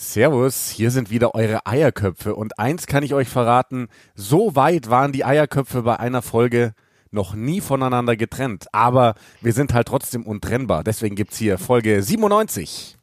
Servus, 0.00 0.70
hier 0.70 0.92
sind 0.92 1.10
wieder 1.10 1.34
eure 1.34 1.66
Eierköpfe 1.66 2.36
und 2.36 2.56
eins 2.56 2.86
kann 2.86 3.02
ich 3.02 3.14
euch 3.14 3.28
verraten, 3.28 3.88
so 4.14 4.54
weit 4.54 4.88
waren 4.90 5.10
die 5.10 5.24
Eierköpfe 5.24 5.82
bei 5.82 5.98
einer 5.98 6.22
Folge 6.22 6.72
noch 7.10 7.34
nie 7.34 7.60
voneinander 7.60 8.14
getrennt, 8.14 8.66
aber 8.70 9.16
wir 9.40 9.52
sind 9.52 9.74
halt 9.74 9.88
trotzdem 9.88 10.24
untrennbar, 10.24 10.84
deswegen 10.84 11.16
gibt's 11.16 11.36
hier 11.36 11.58
Folge 11.58 12.00
97. 12.00 12.96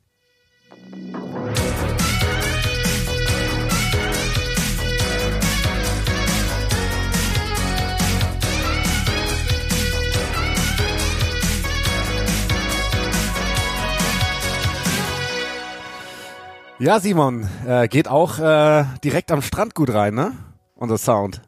Ja, 16.77 16.99
Simon, 16.99 17.47
äh, 17.65 17.87
geht 17.87 18.07
auch 18.07 18.37
äh, 18.39 18.83
direkt 19.03 19.31
am 19.31 19.41
Strand 19.41 19.75
gut 19.75 19.93
rein, 19.93 20.13
ne? 20.13 20.33
Unser 20.75 20.97
Sound. 20.97 21.41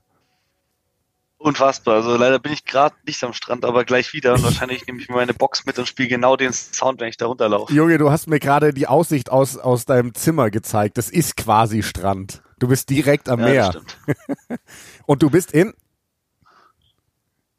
Unfassbar. 1.38 1.96
Also 1.96 2.16
leider 2.16 2.40
bin 2.40 2.54
ich 2.54 2.66
gerade 2.66 2.96
nicht 3.06 3.22
am 3.24 3.34
Strand, 3.34 3.66
aber 3.66 3.84
gleich 3.84 4.14
wieder. 4.14 4.34
Und 4.34 4.44
wahrscheinlich 4.44 4.88
nehme 4.88 5.00
ich 5.02 5.10
mir 5.10 5.16
meine 5.16 5.34
Box 5.34 5.66
mit 5.66 5.78
und 5.78 5.88
spiele 5.88 6.08
genau 6.08 6.36
den 6.38 6.54
Sound, 6.54 7.00
wenn 7.02 7.10
ich 7.10 7.18
da 7.18 7.28
runterlaufe. 7.28 7.74
Junge, 7.74 7.98
du 7.98 8.10
hast 8.10 8.28
mir 8.28 8.40
gerade 8.40 8.74
die 8.74 8.88
Aussicht 8.88 9.30
aus, 9.30 9.58
aus 9.58 9.86
deinem 9.86 10.14
Zimmer 10.16 10.50
gezeigt. 10.50 10.98
Das 10.98 11.10
ist 11.10 11.36
quasi 11.38 11.84
Strand. 11.84 12.42
Du 12.58 12.70
bist 12.70 12.90
direkt 12.90 13.30
am 13.30 13.40
Ja, 13.42 13.46
Meer. 13.46 13.70
stimmt. 13.72 13.98
Und 15.06 15.22
du 15.22 15.30
bist 15.30 15.52
in 15.52 15.74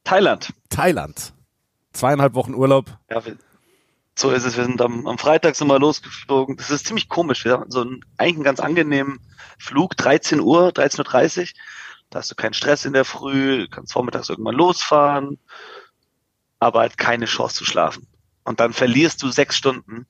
Thailand. 0.04 0.52
Thailand. 0.70 1.34
Zweieinhalb 1.92 2.34
Wochen 2.34 2.54
Urlaub. 2.54 2.98
Ja, 3.10 3.24
wir, 3.24 3.36
so 4.18 4.30
ist 4.30 4.44
es. 4.44 4.56
Wir 4.56 4.64
sind 4.64 4.80
am, 4.80 5.06
am 5.06 5.18
Freitag 5.18 5.54
sind 5.54 5.68
wir 5.68 5.78
losgeflogen. 5.78 6.56
Das 6.56 6.70
ist 6.70 6.86
ziemlich 6.86 7.08
komisch. 7.08 7.44
Wir 7.44 7.52
haben 7.52 7.70
so 7.70 7.82
einen, 7.82 8.04
eigentlich 8.16 8.36
einen 8.36 8.44
ganz 8.44 8.60
angenehmen 8.60 9.20
Flug, 9.58 9.96
13 9.96 10.40
Uhr, 10.40 10.68
13.30 10.68 11.40
Uhr. 11.40 11.46
Da 12.10 12.18
hast 12.18 12.30
du 12.30 12.34
keinen 12.34 12.54
Stress 12.54 12.84
in 12.84 12.94
der 12.94 13.04
Früh, 13.04 13.68
kannst 13.68 13.92
vormittags 13.92 14.28
irgendwann 14.28 14.54
losfahren, 14.54 15.38
aber 16.58 16.80
halt 16.80 16.96
keine 16.96 17.26
Chance 17.26 17.56
zu 17.56 17.64
schlafen. 17.64 18.06
Und 18.44 18.60
dann 18.60 18.72
verlierst 18.72 19.22
du 19.22 19.30
sechs 19.30 19.56
Stunden, 19.56 20.06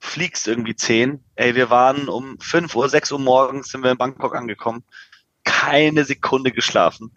fliegst 0.00 0.48
irgendwie 0.48 0.74
zehn. 0.74 1.22
Ey, 1.34 1.54
wir 1.54 1.70
waren 1.70 2.08
um 2.08 2.40
5 2.40 2.74
Uhr, 2.74 2.88
6 2.88 3.12
Uhr 3.12 3.18
morgens 3.18 3.68
sind 3.68 3.82
wir 3.84 3.90
in 3.90 3.98
Bangkok 3.98 4.34
angekommen. 4.34 4.84
Keine 5.44 6.04
Sekunde 6.04 6.50
geschlafen. 6.50 7.12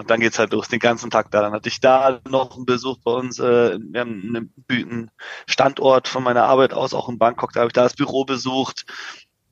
Und 0.00 0.08
dann 0.08 0.20
geht's 0.20 0.38
halt 0.38 0.52
los, 0.54 0.68
den 0.68 0.78
ganzen 0.78 1.10
Tag 1.10 1.30
da. 1.30 1.42
Dann 1.42 1.52
hatte 1.52 1.68
ich 1.68 1.78
da 1.78 2.20
noch 2.26 2.56
einen 2.56 2.64
Besuch 2.64 2.96
bei 3.04 3.10
uns. 3.10 3.38
Äh, 3.38 3.78
wir 3.78 4.00
haben 4.00 4.50
einen, 4.70 5.10
Standort 5.46 6.08
von 6.08 6.22
meiner 6.22 6.44
Arbeit 6.44 6.72
aus, 6.72 6.94
auch 6.94 7.10
in 7.10 7.18
Bangkok. 7.18 7.52
Da 7.52 7.60
habe 7.60 7.68
ich 7.68 7.74
da 7.74 7.82
das 7.82 7.96
Büro 7.96 8.24
besucht. 8.24 8.86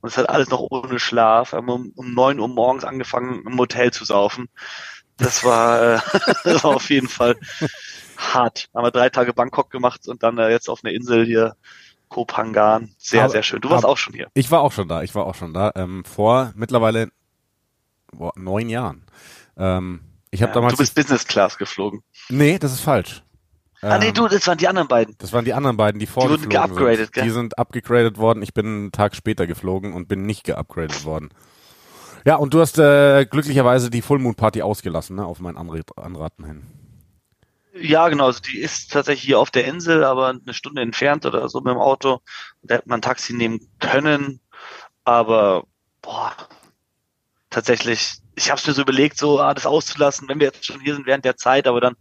Und 0.00 0.08
es 0.08 0.16
hat 0.16 0.30
alles 0.30 0.48
noch 0.48 0.66
ohne 0.70 0.98
Schlaf. 1.00 1.52
Wir 1.52 1.58
haben 1.58 1.68
um, 1.68 1.92
um 1.94 2.14
9 2.14 2.40
Uhr 2.40 2.48
morgens 2.48 2.84
angefangen, 2.84 3.42
im 3.46 3.58
Hotel 3.58 3.92
zu 3.92 4.06
saufen. 4.06 4.48
Das 5.18 5.44
war, 5.44 5.96
äh, 5.96 6.00
das 6.44 6.64
war 6.64 6.76
auf 6.76 6.88
jeden 6.88 7.08
Fall 7.08 7.36
hart. 8.16 8.70
Haben 8.74 8.84
wir 8.86 8.90
drei 8.90 9.10
Tage 9.10 9.34
Bangkok 9.34 9.68
gemacht 9.70 10.08
und 10.08 10.22
dann 10.22 10.38
äh, 10.38 10.48
jetzt 10.48 10.70
auf 10.70 10.82
einer 10.82 10.94
Insel 10.94 11.26
hier, 11.26 11.56
Koh 12.08 12.24
Phangan. 12.26 12.94
Sehr, 12.96 13.24
Aber- 13.24 13.32
sehr 13.32 13.42
schön. 13.42 13.60
Du 13.60 13.68
warst 13.68 13.84
aber- 13.84 13.92
auch 13.92 13.98
schon 13.98 14.14
hier. 14.14 14.28
Ich 14.32 14.50
war 14.50 14.62
auch 14.62 14.72
schon 14.72 14.88
da. 14.88 15.02
Ich 15.02 15.14
war 15.14 15.26
auch 15.26 15.34
schon 15.34 15.52
da. 15.52 15.72
Ähm, 15.74 16.06
vor 16.06 16.52
mittlerweile 16.56 17.10
boah, 18.12 18.32
neun 18.34 18.70
Jahren. 18.70 19.04
Ähm, 19.58 20.00
ich 20.30 20.42
habe 20.42 20.50
Ja, 20.50 20.54
damals. 20.54 20.74
du 20.74 20.78
bist 20.78 20.94
Business 20.94 21.26
Class 21.26 21.58
geflogen. 21.58 22.02
nee, 22.28 22.58
das 22.58 22.72
ist 22.72 22.80
falsch. 22.80 23.22
ah, 23.82 23.98
nee, 23.98 24.08
Ähm, 24.08 24.14
du, 24.14 24.28
das 24.28 24.46
waren 24.46 24.58
die 24.58 24.68
anderen 24.68 24.88
beiden. 24.88 25.14
Das 25.18 25.32
waren 25.32 25.44
die 25.44 25.54
anderen 25.54 25.76
beiden, 25.76 25.98
die 26.00 26.06
vorgeflogen 26.06 26.48
geupgradet, 26.50 26.98
sind. 26.98 27.12
gell? 27.12 27.24
Die 27.24 27.30
sind 27.30 27.58
abgegradet 27.58 28.18
worden. 28.18 28.42
Ich 28.42 28.54
bin 28.54 28.66
einen 28.66 28.92
Tag 28.92 29.14
später 29.16 29.46
geflogen 29.46 29.92
und 29.92 30.08
bin 30.08 30.22
nicht 30.26 30.44
geupgradet 30.44 31.04
worden. 31.04 31.30
Ja, 32.24 32.34
und 32.36 32.52
du 32.52 32.60
hast 32.60 32.78
äh, 32.78 33.24
glücklicherweise 33.26 33.90
die 33.90 34.02
Full 34.02 34.18
Moon 34.18 34.34
Party 34.34 34.60
ausgelassen, 34.62 35.16
ne, 35.16 35.24
auf 35.24 35.38
mein 35.40 35.56
Anre 35.56 35.82
Anraten 35.96 36.44
hin. 36.44 36.66
Ja, 37.80 38.08
genau. 38.08 38.26
Also 38.26 38.40
die 38.40 38.58
ist 38.58 38.92
tatsächlich 38.92 39.24
hier 39.24 39.38
auf 39.38 39.50
der 39.52 39.64
Insel, 39.66 40.02
aber 40.02 40.28
eine 40.30 40.52
Stunde 40.52 40.82
entfernt 40.82 41.24
oder 41.26 41.48
so 41.48 41.60
mit 41.60 41.72
dem 41.72 41.78
Auto. 41.78 42.20
Da 42.62 42.74
hätte 42.76 42.88
man 42.88 42.98
ein 42.98 43.02
Taxi 43.02 43.34
nehmen 43.34 43.60
können. 43.78 44.40
Aber 45.04 45.64
boah, 46.02 46.32
tatsächlich, 47.58 48.14
ich 48.36 48.50
habe 48.50 48.60
es 48.60 48.66
mir 48.66 48.72
so 48.74 48.82
überlegt, 48.82 49.18
so 49.18 49.40
ah, 49.40 49.52
das 49.54 49.66
auszulassen, 49.66 50.28
wenn 50.28 50.38
wir 50.40 50.46
jetzt 50.46 50.64
schon 50.64 50.80
hier 50.80 50.94
sind 50.94 51.06
während 51.06 51.24
der 51.24 51.36
Zeit, 51.36 51.66
aber 51.66 51.80
dann 51.80 51.94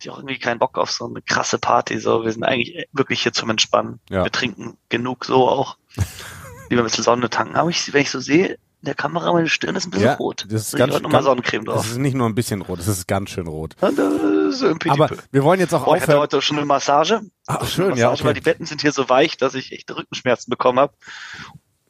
ich 0.00 0.10
auch 0.10 0.18
irgendwie 0.18 0.38
keinen 0.38 0.58
Bock 0.58 0.78
auf 0.78 0.90
so 0.90 1.06
eine 1.06 1.22
krasse 1.22 1.58
Party. 1.58 1.98
So, 2.00 2.24
wir 2.24 2.32
sind 2.32 2.42
eigentlich 2.42 2.86
wirklich 2.92 3.22
hier 3.22 3.32
zum 3.32 3.50
Entspannen. 3.50 4.00
Ja. 4.10 4.24
Wir 4.24 4.32
trinken 4.32 4.76
genug 4.88 5.24
so 5.24 5.48
auch. 5.48 5.76
Lieber 6.70 6.82
ein 6.82 6.86
bisschen 6.86 7.04
Sonne 7.04 7.30
tanken. 7.30 7.54
Aber 7.54 7.70
ich, 7.70 7.92
wenn 7.92 8.02
ich 8.02 8.10
so 8.10 8.18
sehe, 8.18 8.54
in 8.54 8.86
der 8.86 8.94
Kamera, 8.96 9.32
meine 9.32 9.48
Stirn 9.48 9.76
ist 9.76 9.86
ein 9.86 9.90
bisschen 9.90 10.06
Ja, 10.06 10.14
rot. 10.14 10.44
das 10.48 10.62
ist 10.62 10.72
ich 10.74 10.78
ganz- 10.80 11.00
ganz- 11.00 11.24
Sonnencreme 11.24 11.64
Das 11.66 11.74
drauf. 11.76 11.86
ist 11.86 11.98
nicht 11.98 12.14
nur 12.14 12.28
ein 12.28 12.34
bisschen 12.34 12.62
rot, 12.62 12.80
das 12.80 12.88
ist 12.88 13.06
ganz 13.06 13.30
schön 13.30 13.46
rot. 13.46 13.76
Und, 13.80 13.96
äh, 13.96 14.50
so 14.50 14.74
Aber 14.88 15.08
wir 15.30 15.44
wollen 15.44 15.60
jetzt 15.60 15.72
auch 15.72 15.84
Boah, 15.84 15.94
ich 15.96 16.02
hatte 16.02 16.12
aufhören. 16.14 16.20
heute 16.22 16.42
schon 16.42 16.56
eine 16.56 16.66
Massage. 16.66 17.20
Ach, 17.46 17.64
schön, 17.68 17.90
Massage, 17.90 18.00
ja, 18.00 18.08
Weil 18.24 18.30
okay. 18.32 18.34
die 18.34 18.40
Betten 18.40 18.66
sind 18.66 18.80
hier 18.80 18.90
so 18.90 19.08
weich, 19.08 19.36
dass 19.36 19.54
ich 19.54 19.70
echt 19.70 19.88
Rückenschmerzen 19.94 20.50
bekommen 20.50 20.80
habe. 20.80 20.94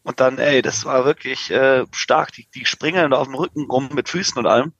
Und 0.03 0.21
dann, 0.21 0.39
ey, 0.39 0.63
das 0.63 0.85
war 0.85 1.05
wirklich 1.05 1.51
äh, 1.51 1.85
stark. 1.93 2.33
Die, 2.33 2.47
die 2.55 2.67
springen 2.67 3.11
da 3.11 3.19
auf 3.19 3.29
dem 3.29 3.37
Rücken 3.37 3.71
rum 3.71 3.91
mit 3.93 4.09
Füßen 4.09 4.39
und 4.39 4.47
allem. 4.47 4.73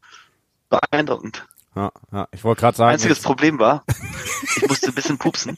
Beeindruckend. 0.69 1.47
Ja, 1.75 1.91
ja, 2.13 2.29
ich 2.33 2.45
wollte 2.45 2.61
gerade 2.61 2.77
sagen, 2.77 2.93
Einziges 2.93 3.21
Problem 3.21 3.59
war, 3.59 3.85
ich 4.57 4.69
musste 4.69 4.89
ein 4.89 4.95
bisschen 4.95 5.19
pupsen. 5.19 5.57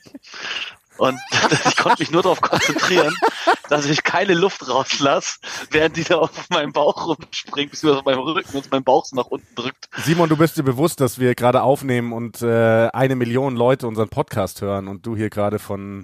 Und 0.97 1.19
ich 1.67 1.77
konnte 1.77 2.03
mich 2.03 2.11
nur 2.11 2.23
darauf 2.23 2.41
konzentrieren, 2.41 3.15
dass 3.69 3.87
ich 3.87 4.05
keine 4.05 4.35
Luft 4.35 4.69
rauslasse, 4.69 5.39
während 5.71 5.97
die 5.97 6.05
da 6.05 6.19
auf 6.19 6.49
meinem 6.51 6.73
Bauch 6.73 7.09
rumspringt, 7.09 7.73
beziehungsweise 7.73 7.99
auf 7.99 8.05
meinem 8.05 8.21
Rücken 8.21 8.57
und 8.57 8.71
mein 8.71 8.85
Bauch 8.85 9.05
so 9.05 9.17
nach 9.17 9.27
unten 9.27 9.55
drückt. 9.57 9.89
Simon, 10.05 10.29
du 10.29 10.37
bist 10.37 10.57
dir 10.57 10.63
bewusst, 10.63 11.01
dass 11.01 11.19
wir 11.19 11.35
gerade 11.35 11.63
aufnehmen 11.63 12.13
und 12.13 12.43
äh, 12.43 12.89
eine 12.93 13.17
Million 13.17 13.57
Leute 13.57 13.89
unseren 13.89 14.09
Podcast 14.09 14.63
hören 14.63 14.87
und 14.87 15.05
du 15.05 15.17
hier 15.17 15.31
gerade 15.31 15.59
von 15.59 16.03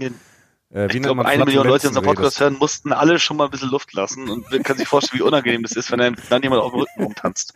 äh, 0.72 0.88
wie 0.90 0.98
Ich 0.98 1.02
glaube, 1.02 1.24
eine 1.24 1.44
Million 1.44 1.66
Leute, 1.66 1.82
die 1.82 1.88
unseren 1.88 2.04
Podcast 2.04 2.40
hören, 2.40 2.56
mussten 2.58 2.92
alle 2.92 3.18
schon 3.18 3.36
mal 3.36 3.46
ein 3.46 3.50
bisschen 3.50 3.70
Luft 3.70 3.92
lassen. 3.92 4.28
Und 4.28 4.50
man 4.50 4.62
kann 4.62 4.76
sich 4.76 4.88
vorstellen, 4.88 5.20
wie 5.20 5.24
unangenehm 5.24 5.62
das 5.62 5.72
ist, 5.72 5.90
wenn 5.90 5.98
dann, 5.98 6.16
dann 6.28 6.42
jemand 6.42 6.62
auf 6.62 6.72
dem 6.72 6.80
Rücken 6.80 7.02
rumtanzt. 7.02 7.54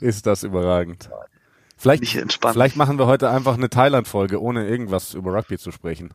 Ist 0.00 0.26
das 0.26 0.42
überragend. 0.42 1.08
Vielleicht, 1.76 2.02
Nicht 2.02 2.16
entspannt. 2.16 2.54
vielleicht 2.54 2.76
machen 2.76 2.98
wir 2.98 3.06
heute 3.06 3.30
einfach 3.30 3.54
eine 3.54 3.70
Thailand-Folge, 3.70 4.42
ohne 4.42 4.66
irgendwas 4.66 5.14
über 5.14 5.32
Rugby 5.32 5.58
zu 5.58 5.70
sprechen. 5.70 6.12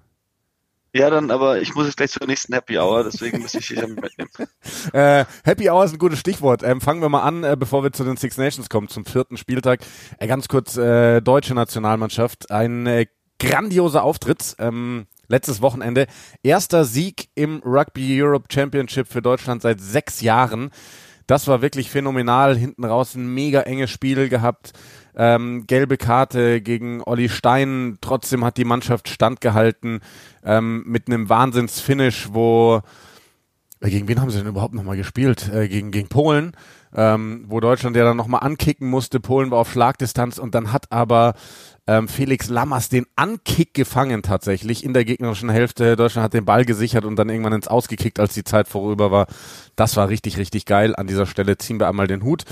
Ja, 0.96 1.10
dann, 1.10 1.32
aber 1.32 1.60
ich 1.60 1.74
muss 1.74 1.88
jetzt 1.88 1.98
gleich 1.98 2.12
zur 2.12 2.28
nächsten 2.28 2.54
Happy 2.54 2.78
Hour, 2.78 3.04
deswegen 3.04 3.42
muss 3.42 3.56
ich 3.56 3.68
dich 3.68 3.80
ja 3.80 3.88
mitnehmen. 3.88 4.30
Äh, 4.94 5.26
Happy 5.44 5.70
Hour 5.70 5.86
ist 5.86 5.94
ein 5.94 5.98
gutes 5.98 6.20
Stichwort. 6.20 6.62
Ähm, 6.62 6.82
fangen 6.82 7.02
wir 7.02 7.10
mal 7.10 7.24
an, 7.24 7.44
äh, 7.44 7.56
bevor 7.58 7.84
wir 7.84 7.92
zu 7.92 8.04
den 8.04 8.18
Six 8.18 8.38
Nations 8.38 8.70
kommen, 8.70 8.90
zum 8.90 9.06
vierten 9.06 9.38
Spieltag. 9.38 9.80
Äh, 10.20 10.28
ganz 10.28 10.48
kurz, 10.50 10.78
äh, 10.78 11.22
deutsche 11.22 11.56
Nationalmannschaft. 11.56 12.52
Ein 12.52 12.86
äh, 12.86 13.08
grandioser 13.40 14.04
Auftritt. 14.04 14.56
Ähm, 14.60 15.08
letztes 15.28 15.62
Wochenende. 15.62 16.08
Erster 16.44 16.86
Sieg 16.86 17.30
im 17.36 17.62
Rugby 17.66 18.22
Europe 18.22 18.48
Championship 18.52 19.08
für 19.08 19.22
Deutschland 19.22 19.62
seit 19.62 19.80
sechs 19.82 20.22
Jahren. 20.22 20.70
Das 21.28 21.48
war 21.48 21.62
wirklich 21.62 21.90
phänomenal. 21.90 22.58
Hinten 22.58 22.84
raus 22.84 23.16
ein 23.16 23.34
mega 23.34 23.62
enges 23.62 23.90
Spiel 23.90 24.30
gehabt. 24.30 24.74
Ähm, 25.16 25.66
gelbe 25.68 25.98
Karte 25.98 26.62
gegen 26.62 27.02
Olli 27.04 27.30
Stein. 27.30 27.98
Trotzdem 28.02 28.44
hat 28.44 28.58
die 28.58 28.66
Mannschaft 28.66 29.08
standgehalten 29.10 30.02
ähm, 30.44 30.84
mit 30.86 31.08
einem 31.08 31.30
Wahnsinns-Finish, 31.30 32.30
wo 32.32 32.82
äh, 33.84 33.90
gegen 33.90 34.08
wen 34.08 34.20
haben 34.20 34.32
sie 34.32 34.40
denn 34.40 34.48
überhaupt 34.48 34.74
nochmal 34.74 34.98
gespielt? 34.98 35.52
Äh, 35.54 35.68
gegen, 35.68 35.92
gegen 35.92 36.08
Polen, 36.08 36.54
ähm, 36.96 37.46
wo 37.48 37.60
Deutschland 37.60 37.96
ja 37.96 38.04
dann 38.04 38.18
nochmal 38.18 38.42
ankicken 38.42 38.90
musste. 38.90 39.20
Polen 39.20 39.52
war 39.52 39.60
auf 39.60 39.72
Schlagdistanz 39.72 40.38
und 40.38 40.56
dann 40.56 40.72
hat 40.72 40.92
aber 40.92 41.36
ähm, 41.88 42.08
Felix 42.08 42.50
Lammers 42.50 42.90
den 42.90 43.06
Ankick 43.16 43.74
gefangen 43.74 44.24
tatsächlich 44.24 44.84
in 44.84 44.94
der 44.94 45.06
gegnerischen 45.06 45.50
Hälfte. 45.50 45.96
Deutschland 45.96 46.26
hat 46.26 46.34
den 46.34 46.46
Ball 46.46 46.66
gesichert 46.66 47.06
und 47.06 47.16
dann 47.18 47.30
irgendwann 47.30 47.54
ins 47.54 47.68
Ausgekickt, 47.68 48.20
als 48.20 48.34
die 48.34 48.44
Zeit 48.44 48.68
vorüber 48.68 49.12
war. 49.12 49.28
Das 49.76 49.96
war 49.96 50.10
richtig, 50.10 50.38
richtig 50.38 50.66
geil. 50.66 50.96
An 50.96 51.08
dieser 51.08 51.26
Stelle 51.26 51.58
ziehen 51.58 51.80
wir 51.80 51.88
einmal 51.88 52.08
den 52.08 52.24
Hut 52.24 52.46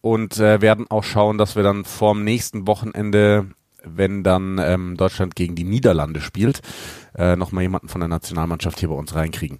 und 0.00 0.38
äh, 0.38 0.60
werden 0.60 0.86
auch 0.90 1.04
schauen, 1.04 1.38
dass 1.38 1.56
wir 1.56 1.62
dann 1.62 1.84
vorm 1.84 2.24
nächsten 2.24 2.66
Wochenende 2.66 3.46
wenn 3.86 4.22
dann 4.22 4.58
ähm, 4.58 4.96
Deutschland 4.96 5.36
gegen 5.36 5.54
die 5.54 5.64
Niederlande 5.64 6.20
spielt, 6.20 6.62
äh, 7.14 7.36
nochmal 7.36 7.62
jemanden 7.62 7.88
von 7.88 8.00
der 8.00 8.08
Nationalmannschaft 8.08 8.80
hier 8.80 8.88
bei 8.88 8.94
uns 8.94 9.14
reinkriegen. 9.14 9.58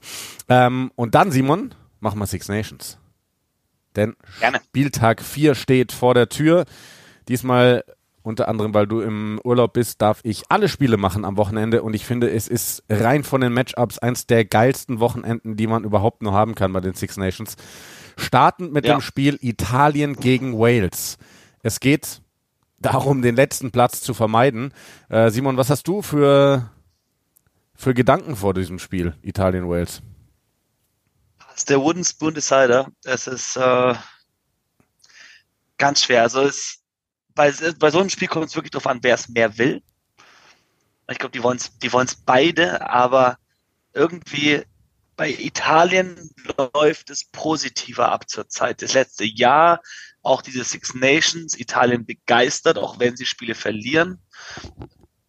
Ähm, 0.49 0.91
und 0.95 1.15
dann, 1.15 1.31
Simon, 1.31 1.75
machen 2.01 2.19
wir 2.19 2.27
Six 2.27 2.49
Nations. 2.49 2.99
Denn 3.97 4.17
Gerne. 4.41 4.61
Spieltag 4.65 5.23
4 5.23 5.55
steht 5.55 5.93
vor 5.93 6.15
der 6.15 6.29
Tür. 6.29 6.65
Diesmal 7.29 7.85
unter 8.25 8.49
anderem, 8.49 8.73
weil 8.75 8.87
du 8.87 9.01
im 9.01 9.39
Urlaub 9.45 9.75
bist, 9.75 10.01
darf 10.01 10.21
ich 10.23 10.45
alle 10.49 10.69
Spiele 10.69 10.97
machen 10.97 11.25
am 11.25 11.37
Wochenende 11.37 11.83
und 11.83 11.95
ich 11.95 12.07
finde, 12.07 12.31
es 12.31 12.49
ist 12.49 12.83
rein 12.89 13.23
von 13.23 13.43
den 13.43 13.53
Matchups 13.53 13.99
eins 13.99 14.27
der 14.27 14.45
geilsten 14.47 14.99
Wochenenden, 14.99 15.57
die 15.57 15.67
man 15.67 15.85
überhaupt 15.85 16.23
nur 16.23 16.33
haben 16.33 16.55
kann 16.55 16.73
bei 16.73 16.81
den 16.81 16.95
Six 16.95 17.19
Nations. 17.19 17.57
Startend 18.17 18.73
mit 18.73 18.87
Ja. 18.87 18.97
dem 18.97 19.01
Spiel 19.03 19.39
Italien 19.43 20.17
gegen 20.17 20.59
Wales. 20.59 21.19
Es 21.63 21.81
geht 21.81 22.23
darum, 22.79 23.21
den 23.23 23.37
letzten 23.37 23.71
Platz 23.71 24.01
zu 24.01 24.15
vermeiden. 24.15 24.73
Äh, 25.11 25.31
Simon, 25.31 25.57
was 25.59 25.69
hast 25.69 25.87
du 25.87 26.01
für, 26.01 26.71
für 27.75 27.93
Gedanken 27.93 28.37
vor 28.37 28.55
diesem 28.55 28.79
Spiel 28.79 29.15
Italien-Wales? 29.23 30.01
Ist 31.55 31.71
der 31.71 31.81
Wooden 31.81 32.05
Spoon 32.05 32.35
Decider. 32.35 32.89
Es 33.05 33.27
ist 33.27 33.57
äh, 33.57 33.95
ganz 35.79 36.03
schwer. 36.03 36.23
Also 36.23 36.43
es, 36.43 36.81
bei, 37.35 37.53
bei 37.79 37.91
so 37.91 38.01
einem 38.01 38.11
Spiel 38.11 38.29
kommt 38.29 38.47
es 38.47 38.55
wirklich 38.57 38.71
darauf 38.71 38.87
an, 38.87 39.01
wer 39.03 39.15
es 39.15 39.29
mehr 39.29 39.59
will. 39.59 39.83
Ich 41.11 41.19
glaube, 41.19 41.33
die 41.33 41.43
wollen 41.43 41.59
es 41.59 41.77
die 41.79 41.93
wollen's 41.93 42.17
beide, 42.17 42.89
aber 42.89 43.39
irgendwie 43.93 44.63
bei 45.17 45.31
Italien 45.31 46.31
läuft 46.75 47.11
es 47.11 47.25
positiver 47.27 48.11
ab 48.11 48.29
zur 48.29 48.49
Zeit. 48.49 48.83
Das 48.83 48.95
letzte 48.95 49.25
Jahr, 49.25 49.81
auch 50.23 50.43
diese 50.43 50.65
Six 50.65 50.95
Nations, 50.95 51.59
Italien 51.59 52.07
begeistert, 52.07 52.79
auch 52.79 52.99
wenn 52.99 53.17
sie 53.17 53.27
Spiele 53.27 53.55
verlieren. 53.55 54.19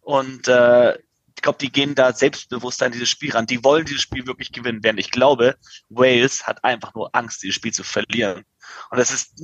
Und 0.00 0.48
äh, 0.48 0.94
ich 0.94 1.42
glaube, 1.42 1.58
die 1.58 1.70
gehen 1.70 1.94
da 1.94 2.12
selbstbewusst 2.12 2.82
an 2.82 2.92
dieses 2.92 3.08
Spiel 3.08 3.32
ran. 3.32 3.46
Die 3.46 3.62
wollen 3.62 3.84
dieses 3.84 4.02
Spiel 4.02 4.26
wirklich 4.26 4.52
gewinnen, 4.52 4.82
während 4.82 4.98
ich 4.98 5.10
glaube, 5.10 5.56
Wales 5.90 6.46
hat 6.46 6.64
einfach 6.64 6.94
nur 6.94 7.14
Angst, 7.14 7.42
dieses 7.42 7.56
Spiel 7.56 7.72
zu 7.72 7.84
verlieren. 7.84 8.44
Und 8.90 8.98
das 8.98 9.12
ist, 9.12 9.42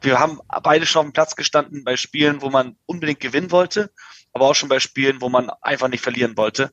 wir 0.00 0.18
haben 0.18 0.40
beide 0.62 0.86
schon 0.86 1.00
auf 1.00 1.06
dem 1.06 1.12
Platz 1.12 1.36
gestanden 1.36 1.84
bei 1.84 1.96
Spielen, 1.96 2.42
wo 2.42 2.50
man 2.50 2.76
unbedingt 2.86 3.20
gewinnen 3.20 3.50
wollte, 3.50 3.90
aber 4.32 4.46
auch 4.46 4.54
schon 4.54 4.68
bei 4.68 4.80
Spielen, 4.80 5.20
wo 5.20 5.28
man 5.28 5.50
einfach 5.60 5.88
nicht 5.88 6.02
verlieren 6.02 6.36
wollte. 6.36 6.70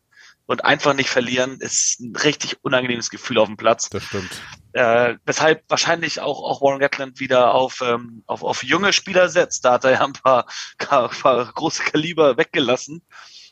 Und 0.50 0.66
einfach 0.66 0.96
nicht 0.96 1.12
verlieren 1.12 1.60
ist 1.60 2.00
ein 2.00 2.16
richtig 2.16 2.58
unangenehmes 2.64 3.12
Gefühl 3.12 3.38
auf 3.38 3.46
dem 3.46 3.56
Platz. 3.56 3.88
Das 3.90 4.04
stimmt. 4.04 4.32
Äh, 4.74 5.14
weshalb 5.24 5.64
wahrscheinlich 5.68 6.22
auch, 6.22 6.42
auch 6.42 6.64
Warren 6.64 6.80
Gatland 6.80 7.20
wieder 7.20 7.54
auf, 7.54 7.82
ähm, 7.82 8.24
auf, 8.26 8.44
auf 8.44 8.64
junge 8.64 8.92
Spieler 8.92 9.30
setzt. 9.30 9.64
Da 9.64 9.74
hat 9.74 9.84
er 9.84 9.92
ja 9.92 10.04
ein 10.04 10.14
paar, 10.14 10.48
ein 10.90 11.10
paar 11.10 11.54
große 11.54 11.84
Kaliber 11.84 12.36
weggelassen. 12.38 13.06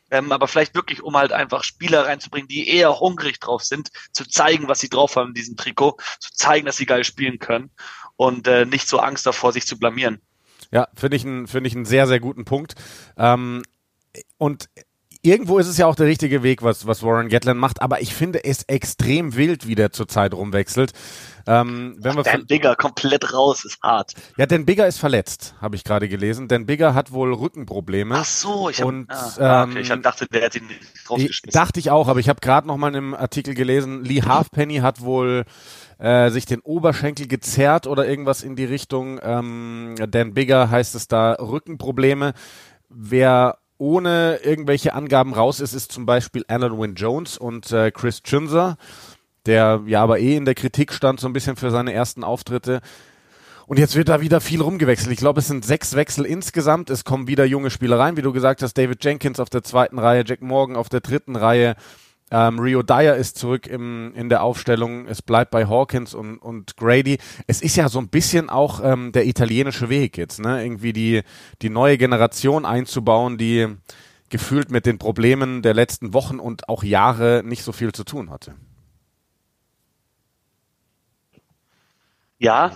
Ähm, 0.09 0.31
aber 0.31 0.48
vielleicht 0.48 0.74
wirklich, 0.74 1.04
um 1.04 1.15
halt 1.15 1.33
einfach 1.33 1.63
Spieler 1.63 2.07
reinzubringen, 2.07 2.48
die 2.48 2.68
eher 2.68 3.00
hungrig 3.00 3.39
drauf 3.39 3.63
sind, 3.63 3.89
zu 4.12 4.25
zeigen, 4.25 4.68
was 4.68 4.80
sie 4.80 4.89
drauf 4.89 5.18
haben 5.18 5.30
in 5.30 5.33
diesem 5.36 5.56
Trikot, 5.56 5.98
zu 6.19 6.33
zeigen, 6.33 6.65
dass 6.65 6.77
sie 6.77 6.88
geil 6.88 7.04
spielen 7.04 7.38
können 7.38 7.69
und 8.17 8.47
äh, 8.47 8.65
nicht 8.65 8.89
so 8.89 8.99
Angst 8.99 9.25
davor, 9.25 9.53
sich 9.53 9.65
zu 9.65 9.79
blamieren. 9.79 10.19
Ja, 10.71 10.87
finde 10.93 11.15
ich, 11.15 11.23
ein, 11.23 11.47
finde 11.47 11.69
ich 11.69 11.75
einen 11.75 11.85
sehr, 11.85 12.07
sehr 12.07 12.19
guten 12.19 12.43
Punkt. 12.43 12.75
Ähm, 13.15 13.63
und 14.37 14.69
irgendwo 15.27 15.59
ist 15.59 15.68
es 15.68 15.77
ja 15.77 15.85
auch 15.88 15.95
der 15.95 16.07
richtige 16.07 16.44
Weg, 16.44 16.63
was, 16.63 16.88
was 16.88 17.03
Warren 17.03 17.29
Gatland 17.29 17.59
macht, 17.59 17.81
aber 17.81 18.01
ich 18.01 18.13
finde 18.13 18.44
es 18.44 18.63
extrem 18.63 19.35
wild, 19.35 19.68
wie 19.68 19.75
der 19.75 19.91
zurzeit 19.91 20.33
rumwechselt. 20.33 20.94
Ähm, 21.47 21.95
wenn 22.00 22.12
Ach, 22.12 22.18
wir 22.18 22.24
Dan 22.24 22.45
Bigger 22.45 22.75
komplett 22.75 23.33
raus, 23.33 23.63
ist 23.63 23.81
hart. 23.81 24.13
Ja, 24.38 24.45
Dan 24.45 24.65
Bigger 24.65 24.85
ist 24.85 24.97
verletzt, 24.97 25.56
habe 25.62 25.75
ich 25.77 25.85
gerade 25.85 26.09
gelesen. 26.09 26.47
Dan 26.47 26.65
Bigger 26.65 26.94
hat 26.94 27.12
wohl 27.12 27.33
Rückenprobleme. 27.33 28.15
Ach 28.15 28.25
so, 28.25 28.69
ich, 28.69 28.81
hab, 28.81 28.88
und, 28.88 29.09
ah, 29.09 29.63
okay, 29.63 29.79
ich 29.79 29.91
hab, 29.91 30.03
dachte, 30.03 30.27
der 30.27 30.41
hätte 30.41 30.59
ihn 30.59 30.69
rausgeschmissen. 31.09 31.57
Dachte 31.57 31.80
ich 31.80 31.89
auch, 31.89 32.09
aber 32.09 32.19
ich 32.19 32.27
habe 32.27 32.41
gerade 32.41 32.68
noch 32.68 32.75
mal 32.77 32.89
in 32.89 32.95
einem 32.95 33.13
Artikel 33.13 33.53
gelesen, 33.53 34.03
Lee 34.03 34.21
Halfpenny 34.23 34.77
hat 34.77 35.01
wohl 35.01 35.45
äh, 36.00 36.30
sich 36.30 36.45
den 36.45 36.59
Oberschenkel 36.59 37.27
gezerrt 37.27 37.88
oder 37.88 38.07
irgendwas 38.07 38.44
in 38.44 38.56
die 38.56 38.65
Richtung. 38.65 39.19
Ähm, 39.23 39.95
Dan 40.09 40.33
Bigger 40.33 40.69
heißt 40.69 40.95
es 40.95 41.07
da 41.07 41.33
Rückenprobleme. 41.33 42.33
Wer 42.89 43.57
ohne 43.77 44.39
irgendwelche 44.44 44.94
Angaben 44.94 45.33
raus 45.33 45.59
ist, 45.59 45.74
ist 45.74 45.91
zum 45.91 46.06
Beispiel 46.06 46.44
Alan 46.47 46.77
Wynne 46.77 46.94
Jones 46.94 47.38
und 47.38 47.71
äh, 47.71 47.91
Chris 47.91 48.21
Chinzer, 48.24 48.77
der 49.45 49.81
ja 49.85 50.01
aber 50.01 50.19
eh 50.19 50.35
in 50.35 50.45
der 50.45 50.56
Kritik 50.56 50.94
stand, 50.94 51.19
so 51.19 51.27
ein 51.27 51.33
bisschen 51.33 51.56
für 51.56 51.71
seine 51.71 51.94
ersten 51.94 52.24
Auftritte. 52.24 52.81
Und 53.68 53.77
jetzt 53.77 53.95
wird 53.95 54.07
da 54.07 54.21
wieder 54.21 54.39
viel 54.39 54.62
rumgewechselt. 54.62 55.12
Ich 55.12 55.19
glaube, 55.19 55.41
es 55.41 55.47
sind 55.47 55.65
sechs 55.65 55.95
Wechsel 55.95 56.25
insgesamt. 56.25 56.89
Es 56.89 57.03
kommen 57.03 57.27
wieder 57.27 57.44
junge 57.44 57.69
Spieler 57.69 58.00
rein, 58.00 58.15
wie 58.15 58.21
du 58.21 58.31
gesagt 58.31 58.62
hast. 58.62 58.75
David 58.77 59.03
Jenkins 59.03 59.41
auf 59.41 59.50
der 59.50 59.62
zweiten 59.62 60.00
Reihe, 60.00 60.23
Jack 60.25 60.41
Morgan 60.41 60.77
auf 60.77 60.88
der 60.88 61.01
dritten 61.01 61.35
Reihe. 61.35 61.75
Ähm, 62.29 62.59
Rio 62.59 62.83
Dyer 62.83 63.15
ist 63.15 63.38
zurück 63.38 63.68
im, 63.68 64.13
in 64.13 64.27
der 64.27 64.44
Aufstellung. 64.44 65.07
Es 65.07 65.21
bleibt 65.21 65.51
bei 65.51 65.65
Hawkins 65.65 66.13
und, 66.13 66.38
und 66.39 66.75
Grady. 66.75 67.19
Es 67.47 67.62
ist 67.62 67.77
ja 67.77 67.88
so 67.88 68.00
ein 68.00 68.09
bisschen 68.09 68.50
auch 68.50 68.81
ähm, 68.83 69.13
der 69.13 69.25
italienische 69.25 69.89
Weg 69.89 70.18
jetzt, 70.18 70.39
ne? 70.39 70.63
Irgendwie 70.63 70.91
die, 70.91 71.24
die 71.62 71.69
neue 71.69 71.97
Generation 71.97 72.65
einzubauen, 72.65 73.38
die 73.38 73.68
gefühlt 74.29 74.71
mit 74.71 74.85
den 74.85 74.97
Problemen 74.97 75.62
der 75.62 75.74
letzten 75.74 76.13
Wochen 76.13 76.39
und 76.39 76.68
auch 76.68 76.83
Jahre 76.83 77.44
nicht 77.45 77.63
so 77.63 77.71
viel 77.71 77.94
zu 77.94 78.03
tun 78.03 78.30
hatte. 78.30 78.56
Ja, 82.39 82.75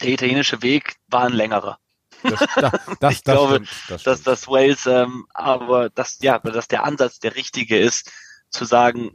der 0.00 0.08
italienische 0.08 0.62
Weg 0.62 0.96
war 1.08 1.24
ein 1.24 1.32
längerer. 1.32 1.78
Das, 2.22 2.40
das, 2.56 2.72
das, 3.00 3.14
ich 3.14 3.24
glaube, 3.24 3.54
stimmt, 3.56 3.70
das 3.88 4.02
dass 4.02 4.22
das 4.22 4.48
Wales, 4.48 4.86
ähm, 4.86 5.26
aber 5.34 5.90
dass 5.90 6.18
ja, 6.20 6.38
dass 6.38 6.68
der 6.68 6.84
Ansatz 6.84 7.18
der 7.20 7.36
richtige 7.36 7.78
ist, 7.78 8.10
zu 8.56 8.64
sagen, 8.64 9.12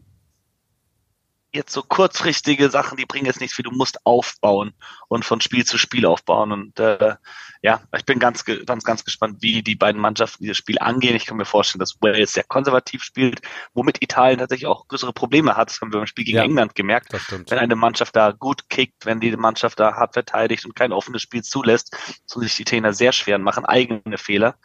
jetzt 1.54 1.74
so 1.74 1.84
kurzfristige 1.84 2.70
Sachen, 2.70 2.98
die 2.98 3.06
bringen 3.06 3.26
jetzt 3.26 3.42
nichts 3.42 3.56
viel, 3.56 3.64
du 3.64 3.72
musst 3.72 4.06
aufbauen 4.06 4.74
und 5.10 5.26
von 5.26 5.42
Spiel 5.42 5.66
zu 5.66 5.78
Spiel 5.78 6.06
aufbauen. 6.06 6.52
Und 6.52 6.80
äh, 6.80 7.16
ja, 7.62 7.82
ich 7.96 8.06
bin 8.06 8.20
ganz, 8.20 8.46
ganz, 8.46 8.84
ganz 8.84 9.04
gespannt, 9.04 9.38
wie 9.42 9.62
die 9.62 9.76
beiden 9.76 10.00
Mannschaften 10.00 10.44
dieses 10.44 10.58
Spiel 10.58 10.80
angehen. 10.80 11.16
Ich 11.16 11.26
kann 11.26 11.38
mir 11.38 11.46
vorstellen, 11.46 11.80
dass 11.80 11.98
Wales 12.02 12.34
sehr 12.34 12.44
konservativ 12.44 13.04
spielt, 13.04 13.42
womit 13.74 14.02
Italien 14.02 14.40
tatsächlich 14.40 14.68
auch 14.68 14.88
größere 14.88 15.14
Probleme 15.14 15.58
hat. 15.58 15.70
Das 15.70 15.82
haben 15.82 15.92
wir 15.92 16.00
beim 16.00 16.08
Spiel 16.08 16.26
gegen 16.26 16.38
ja, 16.38 16.44
England 16.44 16.74
gemerkt. 16.76 17.14
Wenn 17.30 17.60
eine 17.60 17.76
Mannschaft 17.76 18.16
da 18.16 18.32
gut 18.32 18.70
kickt, 18.70 19.06
wenn 19.06 19.20
die 19.20 19.36
Mannschaft 19.36 19.80
da 19.80 19.96
hart 19.96 20.14
verteidigt 20.14 20.66
und 20.66 20.76
kein 20.76 20.94
offenes 20.94 21.22
Spiel 21.22 21.44
zulässt, 21.44 21.96
so 22.26 22.40
sich 22.40 22.56
die 22.56 22.62
Italiener 22.62 22.94
sehr 22.94 23.12
schwer 23.12 23.36
und 23.36 23.44
machen 23.44 23.66
eigene 23.66 24.18
Fehler. 24.18 24.56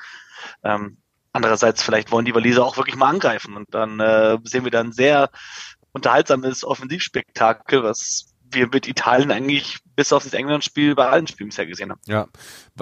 Ähm, 0.62 0.98
Andererseits, 1.36 1.82
vielleicht 1.82 2.10
wollen 2.12 2.24
die 2.24 2.34
Waliser 2.34 2.64
auch 2.64 2.78
wirklich 2.78 2.96
mal 2.96 3.10
angreifen 3.10 3.56
und 3.56 3.74
dann 3.74 4.00
äh, 4.00 4.38
sehen 4.44 4.64
wir 4.64 4.70
dann 4.70 4.92
sehr 4.92 5.28
unterhaltsames 5.92 6.64
Offensivspektakel, 6.64 7.82
was 7.82 8.32
wir 8.50 8.68
mit 8.68 8.88
Italien 8.88 9.30
eigentlich 9.30 9.78
bis 9.96 10.14
auf 10.14 10.24
das 10.24 10.32
England-Spiel 10.32 10.94
bei 10.94 11.08
allen 11.08 11.26
Spielen 11.26 11.50
bisher 11.50 11.66
gesehen 11.66 11.90
haben. 11.90 12.00
Ja, 12.06 12.26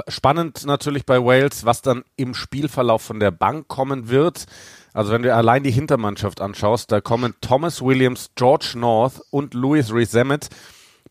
spannend 0.07 0.65
natürlich 0.67 1.05
bei 1.05 1.19
Wales, 1.19 1.65
was 1.65 1.83
dann 1.83 2.05
im 2.15 2.35
Spielverlauf 2.35 3.03
von 3.03 3.19
der 3.19 3.33
Bank 3.33 3.67
kommen 3.67 4.09
wird. 4.09 4.47
Also 4.93 5.13
wenn 5.13 5.23
du 5.23 5.35
allein 5.35 5.65
die 5.65 5.73
Hintermannschaft 5.73 6.41
anschaust, 6.41 6.93
da 6.93 7.01
kommen 7.01 7.35
Thomas 7.41 7.83
Williams, 7.83 8.31
George 8.37 8.75
North 8.77 9.21
und 9.31 9.55
Louis 9.55 9.93
Rees-Zammit 9.93 10.49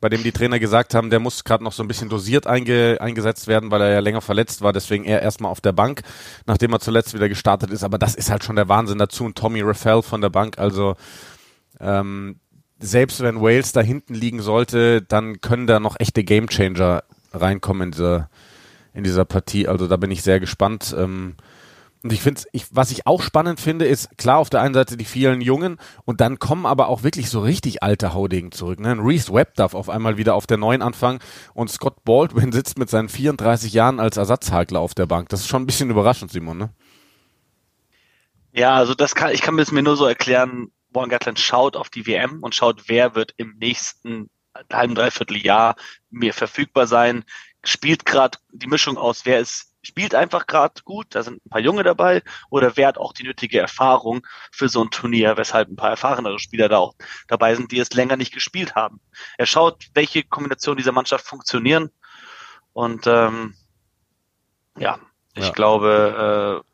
bei 0.04 0.10
dem 0.10 0.22
die 0.22 0.34
Trainer 0.34 0.60
gesagt 0.60 0.96
haben, 0.96 1.10
der 1.10 1.22
muss 1.22 1.46
gerade 1.46 1.64
noch 1.64 1.72
so 1.72 1.82
ein 1.82 1.88
bisschen 1.88 2.10
dosiert 2.10 2.46
einge 2.46 2.98
eingesetzt 3.00 3.48
werden, 3.48 3.72
weil 3.72 3.80
er 3.80 3.94
ja 3.94 4.00
länger 4.00 4.20
verletzt 4.20 4.62
war, 4.62 4.74
deswegen 4.74 5.06
er 5.06 5.22
erstmal 5.22 5.50
auf 5.50 5.62
der 5.62 5.72
Bank, 5.72 6.02
nachdem 6.46 6.74
er 6.74 6.82
zuletzt 6.82 7.14
wieder 7.14 7.30
gestartet 7.30 7.70
ist. 7.72 7.86
Aber 7.86 7.98
das 7.98 8.14
ist 8.14 8.30
halt 8.30 8.44
schon 8.44 8.58
der 8.58 8.68
Wahnsinn 8.68 8.98
dazu. 8.98 9.24
Und 9.24 9.38
Tommy 9.38 9.62
Raffel 9.62 10.02
von 10.02 10.20
der 10.20 10.30
Bank, 10.30 10.60
also 10.60 10.98
ähm, 11.80 12.42
selbst 12.80 13.22
wenn 13.22 13.40
Wales 13.40 13.72
da 13.72 13.80
hinten 13.80 14.14
liegen 14.14 14.42
sollte, 14.42 15.02
dann 15.02 15.40
können 15.40 15.68
da 15.68 15.80
noch 15.80 15.96
echte 15.98 16.26
Gamechanger 16.26 17.06
reinkommen 17.32 17.84
in 17.84 17.92
dieser, 17.92 18.30
in 18.94 19.06
dieser 19.06 19.24
Partie. 19.24 19.70
Also 19.70 19.88
da 19.88 19.96
bin 19.96 20.12
ich 20.12 20.22
sehr 20.22 20.42
gespannt. 20.42 20.94
Ähm, 21.00 21.38
und 22.04 22.12
ich 22.12 22.22
finde, 22.22 22.42
ich, 22.52 22.66
was 22.72 22.92
ich 22.92 23.08
auch 23.08 23.22
spannend 23.22 23.62
finde, 23.62 23.86
ist 23.86 24.18
klar 24.18 24.38
auf 24.38 24.50
der 24.50 24.62
einen 24.62 24.74
Seite 24.74 24.98
die 24.98 25.06
vielen 25.06 25.40
Jungen 25.40 25.78
und 26.04 26.20
dann 26.20 26.38
kommen 26.38 26.66
aber 26.66 26.90
auch 26.90 27.04
wirklich 27.04 27.30
so 27.30 27.40
richtig 27.40 27.82
alte 27.82 28.14
Haudegen 28.14 28.52
zurück. 28.52 28.82
Ne? 28.82 28.98
Reese 29.00 29.34
Webb 29.34 29.56
darf 29.56 29.74
auf 29.74 29.90
einmal 29.90 30.18
wieder 30.18 30.36
auf 30.36 30.46
der 30.46 30.58
neuen 30.58 30.82
anfangen 30.82 31.20
und 31.54 31.72
Scott 31.72 32.04
Baldwin 32.04 32.52
sitzt 32.54 32.78
mit 32.78 32.90
seinen 32.90 33.08
34 33.08 33.72
Jahren 33.72 34.02
als 34.02 34.18
Ersatzhakler 34.18 34.82
auf 34.82 34.94
der 34.94 35.06
Bank. 35.06 35.30
Das 35.30 35.40
ist 35.40 35.48
schon 35.48 35.64
ein 35.64 35.66
bisschen 35.66 35.90
überraschend, 35.90 36.32
Simon, 36.32 36.58
ne? 36.58 36.70
Ja, 38.52 38.76
also 38.76 38.94
das 38.94 39.16
kann, 39.16 39.32
ich 39.32 39.42
kann 39.42 39.56
mir 39.56 39.62
das 39.62 39.72
mir 39.72 39.82
nur 39.82 39.96
so 39.96 40.06
erklären, 40.06 40.72
Warren 40.92 41.10
Gatland 41.10 41.40
schaut 41.40 41.76
auf 41.76 41.90
die 41.90 42.06
WM 42.06 42.44
und 42.44 42.54
schaut, 42.54 42.84
wer 42.88 43.16
wird 43.16 43.34
im 43.38 43.56
nächsten 43.58 44.30
halben, 44.72 44.94
dreiviertel 44.94 45.38
Jahr 45.38 45.76
mir 46.12 46.34
verfügbar 46.34 46.86
sein, 46.86 47.24
spielt 47.64 48.06
gerade 48.06 48.38
die 48.52 48.68
Mischung 48.68 48.98
aus, 48.98 49.26
wer 49.26 49.40
ist 49.40 49.73
spielt 49.84 50.16
einfach 50.16 50.48
gerade 50.48 50.82
gut, 50.84 51.08
da 51.12 51.22
sind 51.22 51.46
ein 51.46 51.50
paar 51.50 51.62
Junge 51.62 51.84
dabei 51.84 52.24
oder 52.50 52.76
wer 52.76 52.88
hat 52.88 52.98
auch 52.98 53.14
die 53.14 53.24
nötige 53.24 53.60
Erfahrung 53.60 54.26
für 54.52 54.70
so 54.70 54.84
ein 54.84 54.90
Turnier, 54.90 55.38
weshalb 55.38 55.70
ein 55.70 55.76
paar 55.76 55.92
erfahrenere 55.92 56.40
Spieler 56.40 56.70
da 56.70 56.78
auch 56.78 56.96
dabei 57.28 57.54
sind, 57.54 57.72
die 57.72 57.80
es 57.80 57.94
länger 57.94 58.16
nicht 58.16 58.34
gespielt 58.34 58.76
haben. 58.76 59.00
Er 59.38 59.46
schaut, 59.46 59.86
welche 59.94 60.24
Kombinationen 60.24 60.78
dieser 60.78 60.94
Mannschaft 60.94 61.28
funktionieren 61.28 61.92
und 62.72 63.06
ähm, 63.06 63.56
ja, 64.78 64.98
ich 65.36 65.46
ja. 65.46 65.52
glaube, 65.52 66.64
äh, 66.66 66.73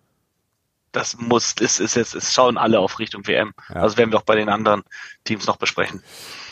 das 0.92 1.18
muss, 1.18 1.54
ist, 1.54 1.80
ist 1.80 1.96
jetzt, 1.96 2.16
es 2.16 2.34
schauen 2.34 2.58
alle 2.58 2.80
auf 2.80 3.00
Richtung 3.00 3.26
WM. 3.28 3.54
Ja. 3.70 3.78
Also 3.78 3.98
werden 3.98 4.12
wir 4.12 4.20
auch 4.20 4.24
bei 4.24 4.36
den 4.36 4.50
anderen 4.50 4.84
Teams 5.24 5.48
noch 5.48 5.58
besprechen. 5.58 6.02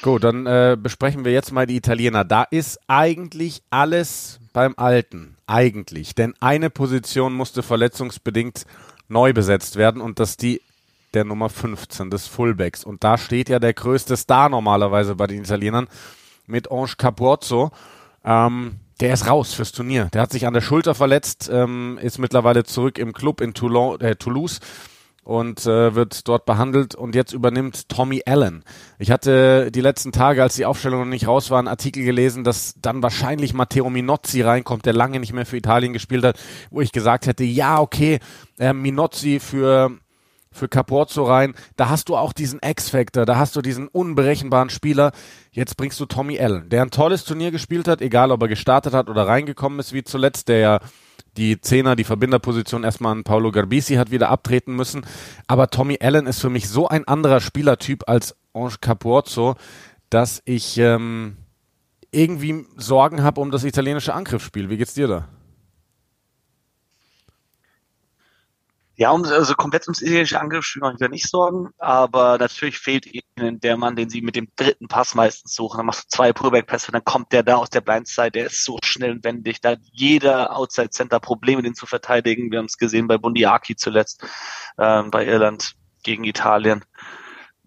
Gut, 0.01 0.24
dann 0.24 0.46
äh, 0.46 0.77
besprechen 0.79 1.25
wir 1.25 1.32
jetzt 1.32 1.51
mal 1.51 1.65
die 1.65 1.75
Italiener. 1.75 2.24
Da 2.24 2.44
ist 2.44 2.79
eigentlich 2.88 3.63
alles 3.70 4.39
beim 4.53 4.74
Alten. 4.77 5.36
Eigentlich. 5.48 6.13
Denn 6.13 6.34
eine 6.39 6.70
Position 6.70 7.34
musste 7.34 7.63
verletzungsbedingt 7.63 8.65
neu 9.08 9.34
besetzt 9.34 9.77
werden 9.77 10.01
und 10.01 10.20
das 10.20 10.38
die 10.38 10.62
der 11.13 11.24
Nummer 11.24 11.50
15 11.50 12.10
des 12.10 12.27
Fullbacks. 12.27 12.84
Und 12.84 13.03
da 13.03 13.17
steht 13.17 13.50
ja 13.50 13.60
der 13.60 13.74
größte 13.74 14.17
Star 14.17 14.50
normalerweise 14.50 15.15
bei 15.15 15.25
den 15.25 15.41
Italienern 15.41 15.88
mit 16.46 16.72
Ange 16.72 16.94
Capozzo. 16.98 17.72
Ähm, 18.24 18.75
der 19.00 19.13
ist 19.13 19.27
raus 19.27 19.54
fürs 19.54 19.72
Turnier. 19.72 20.10
Der 20.13 20.22
hat 20.22 20.32
sich 20.32 20.48
an 20.48 20.54
der 20.54 20.62
Schulter 20.62 20.96
verletzt, 20.96 21.50
ähm, 21.51 22.00
ist 22.01 22.18
mittlerweile 22.18 22.63
zurück 22.63 22.98
im 22.98 23.13
Club 23.13 23.42
in 23.42 23.54
Toulon, 23.54 24.00
äh, 24.01 24.16
Toulouse 24.16 24.60
und 25.27 25.66
äh, 25.66 25.94
wird 25.94 26.25
dort 26.30 26.46
behandelt 26.46 26.96
und 26.96 27.13
jetzt 27.13 27.34
übernimmt 27.34 27.89
Tommy 27.89 28.24
Allen. 28.25 28.63
Ich 28.98 29.12
hatte 29.12 29.72
die 29.72 29.82
letzten 29.82 30.13
Tage, 30.13 30.42
als 30.42 30.56
die 30.56 30.66
Aufstellung 30.66 31.01
noch 31.01 31.08
nicht 31.08 31.27
raus 31.27 31.51
war, 31.51 31.60
einen 31.60 31.68
Artikel 31.68 32.06
gelesen, 32.06 32.46
dass 32.46 32.75
dann 32.82 33.04
wahrscheinlich 33.04 33.54
Matteo 33.54 33.89
Minozzi 33.89 34.42
reinkommt, 34.42 34.86
der 34.86 34.94
lange 34.94 35.20
nicht 35.20 35.34
mehr 35.34 35.46
für 35.46 35.58
Italien 35.58 35.92
gespielt 35.92 36.24
hat, 36.24 36.39
wo 36.72 36.80
ich 36.80 36.94
gesagt 36.94 37.27
hätte, 37.27 37.44
ja, 37.44 37.82
okay, 37.82 38.20
äh, 38.58 38.72
Minozzi 38.72 39.42
für 39.42 39.92
für 40.57 40.67
Capozzo 40.67 41.23
rein. 41.23 41.53
Da 41.75 41.89
hast 41.89 42.09
du 42.09 42.17
auch 42.17 42.33
diesen 42.33 42.59
X-Factor, 42.63 43.25
da 43.25 43.37
hast 43.37 43.55
du 43.55 43.61
diesen 43.61 43.87
unberechenbaren 43.87 44.69
Spieler. 44.69 45.11
Jetzt 45.51 45.77
bringst 45.77 45.99
du 45.99 46.05
Tommy 46.05 46.39
Allen, 46.39 46.69
der 46.69 46.81
ein 46.81 46.91
tolles 46.91 47.23
Turnier 47.23 47.51
gespielt 47.51 47.87
hat, 47.87 48.01
egal 48.01 48.31
ob 48.31 48.41
er 48.41 48.47
gestartet 48.47 48.93
hat 48.93 49.09
oder 49.09 49.27
reingekommen 49.27 49.79
ist, 49.79 49.93
wie 49.93 50.03
zuletzt, 50.03 50.47
der 50.49 50.59
ja 50.59 50.79
die 51.37 51.61
Zehner, 51.61 51.95
die 51.95 52.03
Verbinderposition 52.03 52.83
erstmal 52.83 53.11
an 53.11 53.23
Paolo 53.23 53.51
Garbisi 53.51 53.95
hat 53.95 54.11
wieder 54.11 54.29
abtreten 54.29 54.75
müssen. 54.75 55.05
Aber 55.45 55.69
Tommy 55.69 55.99
Allen 56.01 56.25
ist 56.25 56.41
für 56.41 56.49
mich 56.49 56.67
so 56.67 56.87
ein 56.87 57.07
anderer 57.07 57.39
Spielertyp 57.39 58.09
als 58.09 58.35
Ange 58.53 58.75
Capozzo, 58.81 59.55
dass 60.09 60.41
ich 60.45 60.77
ähm, 60.79 61.37
irgendwie 62.11 62.65
Sorgen 62.75 63.21
habe 63.23 63.41
um 63.41 63.51
das 63.51 63.63
italienische 63.63 64.13
Angriffsspiel. 64.13 64.69
Wie 64.69 64.77
geht's 64.77 64.95
dir 64.95 65.07
da? 65.07 65.27
Ja, 69.00 69.12
um, 69.12 69.24
also 69.25 69.54
komplett 69.54 69.88
ums 69.88 70.01
italienische 70.01 70.39
Angriffsspiel 70.42 70.82
mache 70.82 70.96
ich 70.96 71.00
mir 71.00 71.10
nicht 71.10 71.30
Sorgen, 71.30 71.70
aber 71.77 72.39
natürlich 72.39 72.80
fehlt 72.80 73.06
ihnen 73.06 73.60
der 73.60 73.77
Mann, 73.77 73.96
den 73.96 74.10
sie 74.10 74.24
mit 74.24 74.36
dem 74.36 74.48
dritten 74.56 74.88
Pass 74.88 75.13
meistens 75.13 75.54
suchen. 75.54 75.77
Dann 75.77 75.86
machst 75.86 76.06
du 76.06 76.16
zwei 76.18 76.34
Pullback-Pässe, 76.34 76.92
dann 76.92 77.04
kommt 77.04 77.32
der 77.32 77.44
da 77.44 77.58
aus 77.58 77.70
der 77.70 77.82
Blindside, 77.82 78.32
der 78.32 78.48
ist 78.48 78.63
so 78.63 78.80
schnell 78.84 79.12
und 79.12 79.24
wendig, 79.24 79.62
da 79.62 79.72
hat 79.72 79.82
jeder 79.92 80.56
Outside-Center 80.58 81.20
Probleme, 81.20 81.62
den 81.62 81.75
zu 81.75 81.86
verteidigen. 81.86 82.51
Wir 82.51 82.58
haben 82.58 82.66
es 82.66 82.80
gesehen 82.80 83.08
bei 83.08 83.20
Bundiaki 83.20 83.75
zuletzt, 83.75 84.25
ähm, 84.80 85.12
bei 85.12 85.27
Irland 85.27 85.75
gegen 86.01 86.24
Italien. 86.24 86.84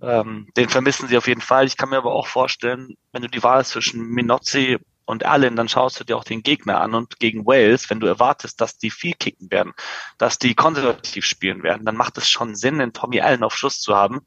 Ähm, 0.03 0.49
den 0.57 0.69
vermissen 0.69 1.07
sie 1.07 1.17
auf 1.17 1.29
jeden 1.29 1.43
Fall. 1.43 1.67
Ich 1.67 1.77
kann 1.77 1.91
mir 1.91 1.99
aber 1.99 2.13
auch 2.13 2.27
vorstellen, 2.27 2.97
wenn 3.13 3.23
du 3.23 3.29
die 3.29 3.43
Wahl 3.45 3.65
zwischen 3.65 4.01
Minozzi 4.03 4.79
und 5.11 5.27
Allen, 5.27 5.57
dann 5.57 5.69
schaust 5.69 5.99
du 5.99 6.05
dir 6.05 6.17
auch 6.17 6.25
den 6.25 6.43
Gegner 6.43 6.81
an 6.81 6.95
und 6.95 7.19
gegen 7.19 7.45
Wales, 7.45 7.91
wenn 7.91 8.01
du 8.01 8.07
erwartest, 8.07 8.61
dass 8.61 8.79
die 8.79 8.91
viel 8.91 9.15
kicken 9.15 9.51
werden, 9.51 9.73
dass 10.19 10.39
die 10.39 10.55
konservativ 10.55 11.25
spielen 11.25 11.63
werden, 11.63 11.85
dann 11.85 11.97
macht 11.97 12.17
es 12.17 12.31
schon 12.31 12.55
Sinn, 12.55 12.81
einen 12.81 12.93
Tommy 12.93 13.21
Allen 13.21 13.43
auf 13.43 13.57
Schuss 13.57 13.81
zu 13.81 13.95
haben, 13.95 14.21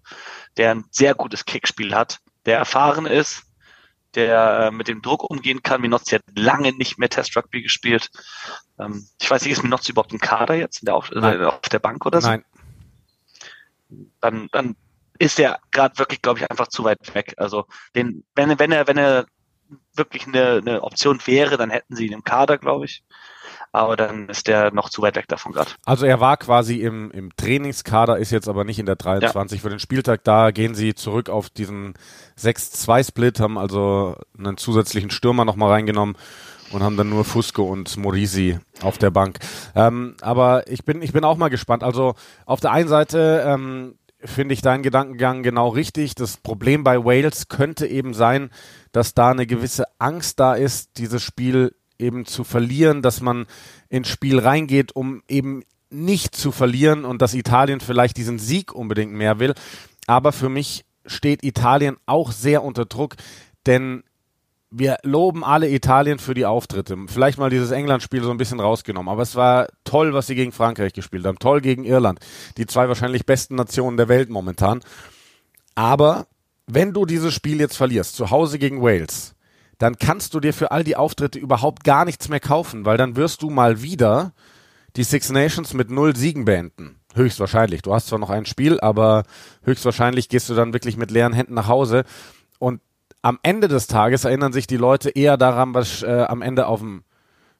der 0.57 0.71
ein 0.71 0.85
sehr 0.91 1.15
gutes 1.15 1.45
Kickspiel 1.45 1.95
hat, 1.95 2.19
der 2.45 2.57
erfahren 2.57 3.05
ist, 3.05 3.43
der 4.15 4.59
äh, 4.59 4.71
mit 4.71 4.87
dem 4.87 5.01
Druck 5.01 5.23
umgehen 5.23 5.63
kann. 5.63 5.81
Minozzi 5.81 6.15
hat 6.15 6.23
lange 6.35 6.73
nicht 6.73 6.99
mehr 6.99 7.09
Test 7.09 7.35
Rugby 7.35 7.63
gespielt. 7.63 8.11
Ähm, 8.77 9.07
ich 9.19 9.31
weiß 9.31 9.43
nicht, 9.43 9.53
ist 9.53 9.63
Minozzi 9.63 9.91
überhaupt 9.91 10.13
ein 10.13 10.19
Kader 10.19 10.55
jetzt 10.55 10.85
der 10.85 10.95
auf, 10.95 11.11
äh, 11.11 11.45
auf 11.45 11.69
der 11.69 11.79
Bank 11.79 12.05
oder 12.05 12.21
so? 12.21 12.27
Nein. 12.27 12.43
Dann, 14.19 14.49
dann 14.51 14.75
ist 15.17 15.39
er 15.39 15.59
gerade 15.71 15.97
wirklich, 15.97 16.21
glaube 16.21 16.39
ich, 16.39 16.51
einfach 16.51 16.67
zu 16.67 16.83
weit 16.83 17.15
weg. 17.15 17.33
Also 17.37 17.65
den, 17.95 18.25
wenn, 18.35 18.59
wenn 18.59 18.71
er, 18.71 18.87
wenn 18.87 18.97
er 18.97 19.25
wirklich 19.95 20.27
eine, 20.27 20.57
eine 20.57 20.83
Option 20.83 21.19
wäre, 21.25 21.57
dann 21.57 21.69
hätten 21.69 21.95
sie 21.95 22.07
ihn 22.07 22.13
im 22.13 22.23
Kader, 22.23 22.57
glaube 22.57 22.85
ich. 22.85 23.03
Aber 23.71 23.95
dann 23.95 24.29
ist 24.29 24.47
der 24.47 24.71
noch 24.71 24.89
zu 24.89 25.01
weit 25.01 25.15
weg 25.15 25.27
davon 25.27 25.51
gerade. 25.51 25.71
Also 25.83 26.05
er 26.05 26.19
war 26.19 26.37
quasi 26.37 26.81
im, 26.81 27.09
im 27.09 27.35
Trainingskader, 27.35 28.19
ist 28.19 28.31
jetzt 28.31 28.47
aber 28.47 28.65
nicht 28.65 28.77
in 28.77 28.85
der 28.85 28.95
23 28.95 29.57
ja. 29.57 29.61
für 29.63 29.69
den 29.69 29.79
Spieltag. 29.79 30.23
Da 30.23 30.51
gehen 30.51 30.75
sie 30.75 30.93
zurück 30.93 31.29
auf 31.29 31.49
diesen 31.49 31.95
6-2-Split, 32.39 33.39
haben 33.39 33.57
also 33.57 34.15
einen 34.37 34.57
zusätzlichen 34.57 35.09
Stürmer 35.09 35.43
nochmal 35.43 35.71
reingenommen 35.71 36.15
und 36.71 36.83
haben 36.83 36.97
dann 36.97 37.09
nur 37.09 37.25
Fusco 37.25 37.63
und 37.63 37.97
Morisi 37.97 38.59
auf 38.81 38.99
der 38.99 39.09
Bank. 39.09 39.39
Ähm, 39.75 40.17
aber 40.21 40.67
ich 40.67 40.85
bin, 40.85 41.01
ich 41.01 41.13
bin 41.13 41.23
auch 41.23 41.37
mal 41.37 41.49
gespannt. 41.49 41.83
Also 41.83 42.13
auf 42.45 42.59
der 42.59 42.71
einen 42.71 42.89
Seite 42.89 43.43
ähm, 43.45 43.95
finde 44.25 44.53
ich 44.53 44.61
deinen 44.61 44.83
Gedankengang 44.83 45.43
genau 45.43 45.69
richtig. 45.69 46.15
Das 46.15 46.37
Problem 46.37 46.83
bei 46.83 47.03
Wales 47.03 47.47
könnte 47.47 47.87
eben 47.87 48.13
sein, 48.13 48.49
dass 48.91 49.13
da 49.13 49.31
eine 49.31 49.45
gewisse 49.45 49.85
Angst 49.99 50.39
da 50.39 50.55
ist, 50.55 50.97
dieses 50.97 51.21
Spiel 51.21 51.75
eben 51.99 52.25
zu 52.25 52.43
verlieren, 52.43 53.01
dass 53.01 53.21
man 53.21 53.45
ins 53.89 54.07
Spiel 54.07 54.39
reingeht, 54.39 54.95
um 54.95 55.23
eben 55.27 55.63
nicht 55.89 56.35
zu 56.35 56.51
verlieren 56.51 57.05
und 57.05 57.21
dass 57.21 57.33
Italien 57.33 57.79
vielleicht 57.79 58.17
diesen 58.17 58.39
Sieg 58.39 58.73
unbedingt 58.73 59.13
mehr 59.13 59.39
will. 59.39 59.53
Aber 60.07 60.31
für 60.31 60.49
mich 60.49 60.85
steht 61.05 61.43
Italien 61.43 61.97
auch 62.05 62.31
sehr 62.31 62.63
unter 62.63 62.85
Druck, 62.85 63.15
denn 63.65 64.03
wir 64.75 64.97
loben 65.03 65.43
alle 65.43 65.69
Italien 65.69 66.17
für 66.17 66.33
die 66.33 66.47
Auftritte. 66.47 66.97
Vielleicht 67.07 67.37
mal 67.37 67.51
dieses 67.51 67.69
England-Spiel 67.69 68.23
so 68.23 68.31
ein 68.31 68.37
bisschen 68.37 68.59
rausgenommen. 68.59 69.11
Aber 69.11 69.21
es 69.21 69.35
war 69.35 69.67
toll, 69.83 70.13
was 70.13 70.27
sie 70.27 70.35
gegen 70.35 70.51
Frankreich 70.51 70.93
gespielt 70.93 71.25
haben. 71.25 71.37
Toll 71.37 71.61
gegen 71.61 71.83
Irland. 71.83 72.19
Die 72.57 72.65
zwei 72.65 72.87
wahrscheinlich 72.87 73.25
besten 73.27 73.55
Nationen 73.55 73.97
der 73.97 74.07
Welt 74.07 74.31
momentan. 74.31 74.81
Aber 75.75 76.25
wenn 76.65 76.91
du 76.91 77.05
dieses 77.05 77.33
Spiel 77.33 77.59
jetzt 77.59 77.77
verlierst, 77.77 78.15
zu 78.15 78.31
Hause 78.31 78.57
gegen 78.57 78.81
Wales, 78.81 79.35
dann 79.77 79.97
kannst 79.97 80.33
du 80.33 80.39
dir 80.39 80.53
für 80.53 80.71
all 80.71 80.83
die 80.83 80.95
Auftritte 80.95 81.37
überhaupt 81.37 81.83
gar 81.83 82.03
nichts 82.03 82.27
mehr 82.29 82.39
kaufen, 82.39 82.85
weil 82.85 82.97
dann 82.97 83.15
wirst 83.15 83.43
du 83.43 83.51
mal 83.51 83.83
wieder 83.83 84.33
die 84.95 85.03
Six 85.03 85.29
Nations 85.29 85.73
mit 85.73 85.91
null 85.91 86.15
Siegen 86.15 86.45
beenden. 86.45 86.99
Höchstwahrscheinlich. 87.13 87.83
Du 87.83 87.93
hast 87.93 88.07
zwar 88.07 88.19
noch 88.19 88.31
ein 88.31 88.47
Spiel, 88.47 88.79
aber 88.79 89.23
höchstwahrscheinlich 89.63 90.29
gehst 90.29 90.49
du 90.49 90.55
dann 90.55 90.73
wirklich 90.73 90.97
mit 90.97 91.11
leeren 91.11 91.33
Händen 91.33 91.53
nach 91.53 91.67
Hause. 91.67 92.05
Am 93.23 93.39
Ende 93.41 93.69
des 93.69 93.87
Tages 93.87 94.25
erinnern 94.25 94.51
sich 94.51 94.67
die 94.67 94.77
Leute 94.77 95.09
eher 95.09 95.37
daran, 95.37 95.73
was 95.73 96.03
äh, 96.03 96.25
am 96.27 96.41
Ende 96.41 96.67
auf 96.67 96.81
dem 96.81 97.03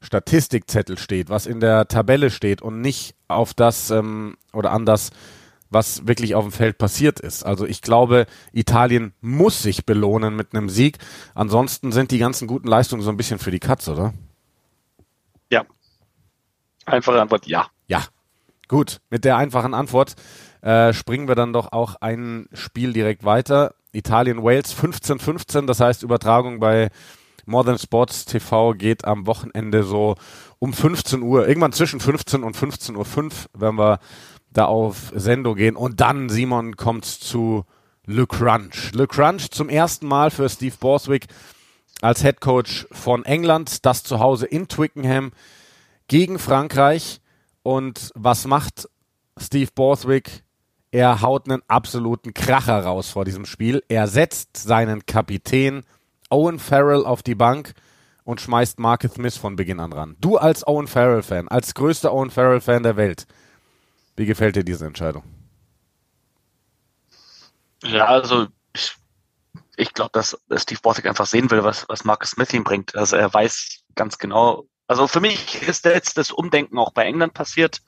Statistikzettel 0.02 0.98
steht, 0.98 1.30
was 1.30 1.46
in 1.46 1.62
der 1.62 1.88
Tabelle 1.88 2.30
steht 2.32 2.62
und 2.62 2.82
nicht 2.82 3.16
auf 3.30 3.54
das 3.54 3.90
ähm, 3.90 4.36
oder 4.52 4.72
an 4.72 4.86
das, 4.86 5.12
was 5.70 6.06
wirklich 6.06 6.36
auf 6.36 6.44
dem 6.44 6.52
Feld 6.52 6.78
passiert 6.78 7.22
ist. 7.22 7.46
Also 7.46 7.66
ich 7.66 7.82
glaube, 7.82 8.26
Italien 8.52 9.14
muss 9.22 9.64
sich 9.64 9.86
belohnen 9.86 10.36
mit 10.36 10.54
einem 10.54 10.68
Sieg. 10.68 10.98
Ansonsten 11.34 11.94
sind 11.94 12.12
die 12.12 12.20
ganzen 12.20 12.46
guten 12.46 12.68
Leistungen 12.68 13.02
so 13.02 13.10
ein 13.10 13.18
bisschen 13.18 13.40
für 13.40 13.52
die 13.52 13.62
Katz, 13.62 13.88
oder? 13.88 14.14
Ja. 15.50 15.64
Einfache 16.86 17.22
Antwort, 17.22 17.48
ja. 17.48 17.68
Ja. 17.88 18.04
Gut, 18.68 19.00
mit 19.10 19.24
der 19.24 19.38
einfachen 19.38 19.74
Antwort 19.74 20.16
äh, 20.62 20.92
springen 20.92 21.30
wir 21.30 21.36
dann 21.36 21.54
doch 21.54 21.72
auch 21.72 21.96
ein 22.02 22.50
Spiel 22.52 22.92
direkt 22.92 23.24
weiter. 23.24 23.76
Italien-Wales 23.94 24.76
15-15, 24.76 25.66
das 25.66 25.80
heißt 25.80 26.04
Übertragung 26.04 26.60
bei 26.60 26.90
Modern 27.46 27.78
Sports 27.78 28.26
TV 28.26 28.74
geht 28.74 29.06
am 29.06 29.28
Wochenende 29.28 29.84
so 29.84 30.16
um 30.60 30.74
15 30.74 31.22
Uhr, 31.22 31.48
irgendwann 31.48 31.74
zwischen 31.74 32.00
15 32.00 32.44
und 32.44 32.56
15.05 32.56 32.96
Uhr 32.96 33.62
werden 33.62 33.78
wir 33.78 34.00
da 34.50 34.66
auf 34.66 35.12
Sendo 35.16 35.56
gehen. 35.56 35.76
Und 35.76 36.00
dann, 36.00 36.30
Simon, 36.30 36.78
kommt 36.78 37.06
zu 37.06 37.66
Le 38.06 38.28
Crunch. 38.28 38.92
Le 38.94 39.08
Crunch 39.08 39.52
zum 39.52 39.70
ersten 39.70 40.08
Mal 40.08 40.32
für 40.32 40.48
Steve 40.48 40.76
Borswick 40.80 41.28
als 42.02 42.22
Head 42.22 42.42
Coach 42.42 42.88
von 42.92 43.26
England, 43.26 43.86
das 43.86 44.04
zu 44.04 44.20
Hause 44.20 44.46
in 44.46 44.68
Twickenham 44.68 45.32
gegen 46.08 46.40
Frankreich. 46.40 47.22
Und 47.64 48.12
was 48.14 48.46
macht 48.46 48.90
Steve 49.38 49.70
Borthwick? 49.74 50.44
Er 50.94 51.22
haut 51.22 51.50
einen 51.50 51.64
absoluten 51.68 52.36
Kracher 52.36 52.84
raus 52.84 53.10
vor 53.10 53.26
diesem 53.26 53.48
Spiel. 53.48 53.84
Er 53.88 54.08
setzt 54.08 54.58
seinen 54.58 55.08
Kapitän 55.08 55.86
Owen 56.30 56.60
Farrell 56.60 57.04
auf 57.04 57.24
die 57.24 57.34
Bank 57.34 57.74
und 58.26 58.40
schmeißt 58.40 58.78
Marcus 58.78 59.16
Smith 59.16 59.36
von 59.36 59.56
Beginn 59.56 59.80
an 59.80 59.92
ran. 59.92 60.16
Du 60.20 60.38
als 60.38 60.68
Owen 60.68 60.86
Farrell-Fan, 60.86 61.48
als 61.48 61.74
größter 61.74 62.14
Owen 62.14 62.30
Farrell-Fan 62.30 62.84
der 62.84 62.96
Welt, 62.96 63.26
wie 64.18 64.28
gefällt 64.28 64.56
dir 64.56 64.64
diese 64.64 64.86
Entscheidung? 64.86 65.24
Ja, 67.82 68.06
also 68.06 68.46
ich, 68.74 68.94
ich 69.78 69.96
glaube, 69.96 70.12
dass 70.14 70.40
Steve 70.58 70.80
Borthwick 70.80 71.08
einfach 71.08 71.26
sehen 71.26 71.50
will, 71.50 71.64
was, 71.64 71.90
was 71.90 72.06
Marcus 72.06 72.30
Smith 72.30 72.54
ihm 72.54 72.64
bringt. 72.64 72.96
Also 72.96 73.16
er 73.16 73.34
weiß 73.34 73.84
ganz 73.96 74.20
genau. 74.20 74.68
Also 74.86 75.08
für 75.08 75.22
mich 75.22 75.68
ist 75.68 75.86
jetzt 75.86 76.20
das 76.20 76.30
Umdenken 76.30 76.78
auch 76.78 76.92
bei 76.92 77.06
England 77.06 77.34
passiert. 77.34 77.82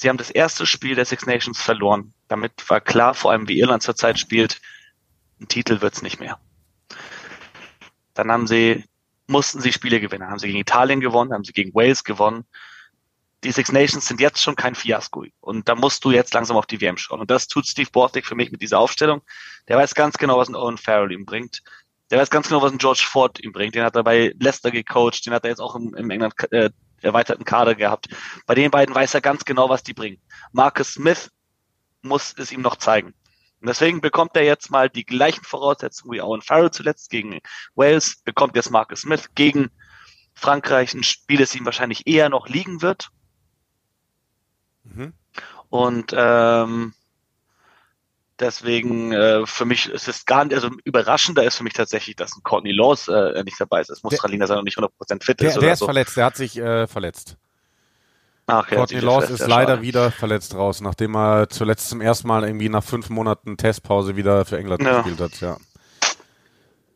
Sie 0.00 0.08
haben 0.08 0.16
das 0.16 0.30
erste 0.30 0.66
Spiel 0.66 0.94
der 0.94 1.04
Six 1.04 1.26
Nations 1.26 1.60
verloren. 1.60 2.14
Damit 2.28 2.52
war 2.68 2.80
klar, 2.80 3.14
vor 3.14 3.32
allem 3.32 3.48
wie 3.48 3.58
Irland 3.58 3.82
zurzeit 3.82 4.18
spielt, 4.18 4.60
ein 5.40 5.48
Titel 5.48 5.80
wird's 5.80 6.02
nicht 6.02 6.20
mehr. 6.20 6.38
Dann 8.14 8.30
haben 8.30 8.46
sie, 8.46 8.84
mussten 9.26 9.60
sie 9.60 9.72
Spiele 9.72 10.00
gewinnen. 10.00 10.28
Haben 10.28 10.38
sie 10.38 10.46
gegen 10.46 10.58
Italien 10.58 11.00
gewonnen, 11.00 11.32
haben 11.32 11.44
sie 11.44 11.52
gegen 11.52 11.74
Wales 11.74 12.04
gewonnen 12.04 12.46
die 13.44 13.52
Six 13.52 13.72
Nations 13.72 14.06
sind 14.06 14.20
jetzt 14.20 14.42
schon 14.42 14.56
kein 14.56 14.74
Fiasko. 14.74 15.26
Und 15.40 15.68
da 15.68 15.74
musst 15.74 16.04
du 16.04 16.10
jetzt 16.10 16.34
langsam 16.34 16.56
auf 16.56 16.66
die 16.66 16.80
WM 16.80 16.96
schauen. 16.96 17.20
Und 17.20 17.30
das 17.30 17.48
tut 17.48 17.66
Steve 17.66 17.90
Borthwick 17.90 18.26
für 18.26 18.34
mich 18.34 18.50
mit 18.50 18.60
dieser 18.60 18.78
Aufstellung. 18.78 19.22
Der 19.68 19.76
weiß 19.76 19.94
ganz 19.94 20.18
genau, 20.18 20.38
was 20.38 20.48
ein 20.48 20.56
Owen 20.56 20.76
Farrell 20.76 21.12
ihm 21.12 21.24
bringt. 21.24 21.62
Der 22.10 22.18
weiß 22.18 22.30
ganz 22.30 22.48
genau, 22.48 22.60
was 22.60 22.72
ein 22.72 22.78
George 22.78 23.06
Ford 23.06 23.40
ihm 23.40 23.52
bringt. 23.52 23.74
Den 23.74 23.84
hat 23.84 23.96
er 23.96 24.04
bei 24.04 24.34
Leicester 24.38 24.70
gecoacht. 24.70 25.24
Den 25.24 25.32
hat 25.32 25.44
er 25.44 25.50
jetzt 25.50 25.60
auch 25.60 25.74
im, 25.74 25.94
im 25.94 26.10
England 26.10 26.34
äh, 26.52 26.70
erweiterten 27.02 27.44
Kader 27.44 27.74
gehabt. 27.74 28.08
Bei 28.46 28.54
den 28.54 28.70
beiden 28.70 28.94
weiß 28.94 29.14
er 29.14 29.20
ganz 29.20 29.44
genau, 29.44 29.68
was 29.68 29.82
die 29.82 29.94
bringen. 29.94 30.20
Marcus 30.52 30.94
Smith 30.94 31.30
muss 32.02 32.34
es 32.36 32.52
ihm 32.52 32.62
noch 32.62 32.76
zeigen. 32.76 33.14
Und 33.60 33.68
deswegen 33.68 34.00
bekommt 34.00 34.36
er 34.36 34.44
jetzt 34.44 34.70
mal 34.70 34.88
die 34.88 35.04
gleichen 35.04 35.44
Voraussetzungen 35.44 36.14
wie 36.14 36.22
Owen 36.22 36.40
Farrell 36.40 36.70
zuletzt 36.70 37.10
gegen 37.10 37.40
Wales, 37.74 38.22
bekommt 38.24 38.56
jetzt 38.56 38.70
Marcus 38.70 39.02
Smith 39.02 39.30
gegen 39.34 39.70
Frankreich 40.34 40.94
ein 40.94 41.02
Spiel, 41.02 41.38
das 41.38 41.54
ihm 41.54 41.66
wahrscheinlich 41.66 42.06
eher 42.06 42.30
noch 42.30 42.48
liegen 42.48 42.80
wird. 42.80 43.10
Mhm. 44.84 45.12
Und 45.68 46.14
ähm, 46.16 46.94
Deswegen 48.40 49.12
äh, 49.12 49.46
für 49.46 49.66
mich 49.66 49.88
ist 49.88 50.08
es 50.08 50.24
gar 50.24 50.44
nicht, 50.44 50.54
also 50.54 50.70
überraschender 50.84 51.44
ist 51.44 51.56
für 51.56 51.64
mich 51.64 51.74
tatsächlich, 51.74 52.16
dass 52.16 52.34
ein 52.34 52.42
Courtney 52.42 52.72
Laws 52.72 53.06
äh, 53.08 53.42
nicht 53.44 53.60
dabei 53.60 53.82
ist. 53.82 53.90
Es 53.90 54.02
muss 54.02 54.16
dran 54.16 54.30
liegen, 54.30 54.40
dass 54.40 54.50
er 54.50 54.56
noch 54.56 54.62
nicht 54.62 54.78
100% 54.78 54.88
fit 55.22 55.40
der, 55.40 55.48
ist. 55.48 55.54
Der 55.54 55.62
oder 55.62 55.72
ist 55.72 55.78
so. 55.80 55.84
verletzt, 55.84 56.16
der 56.16 56.24
hat 56.24 56.36
sich 56.36 56.56
äh, 56.56 56.86
verletzt. 56.86 57.36
Ach, 58.46 58.64
okay, 58.64 58.76
Courtney 58.76 59.00
Laws 59.00 59.30
ist 59.30 59.46
leider 59.46 59.82
wieder 59.82 60.10
verletzt 60.10 60.54
raus, 60.54 60.80
nachdem 60.80 61.14
er 61.14 61.48
zuletzt 61.50 61.88
zum 61.90 62.00
ersten 62.00 62.26
Mal 62.26 62.44
irgendwie 62.44 62.68
nach 62.68 62.82
fünf 62.82 63.10
Monaten 63.10 63.56
Testpause 63.56 64.16
wieder 64.16 64.44
für 64.44 64.58
England 64.58 64.82
ja. 64.82 65.02
gespielt 65.02 65.20
hat. 65.20 65.40
Ja. 65.40 65.56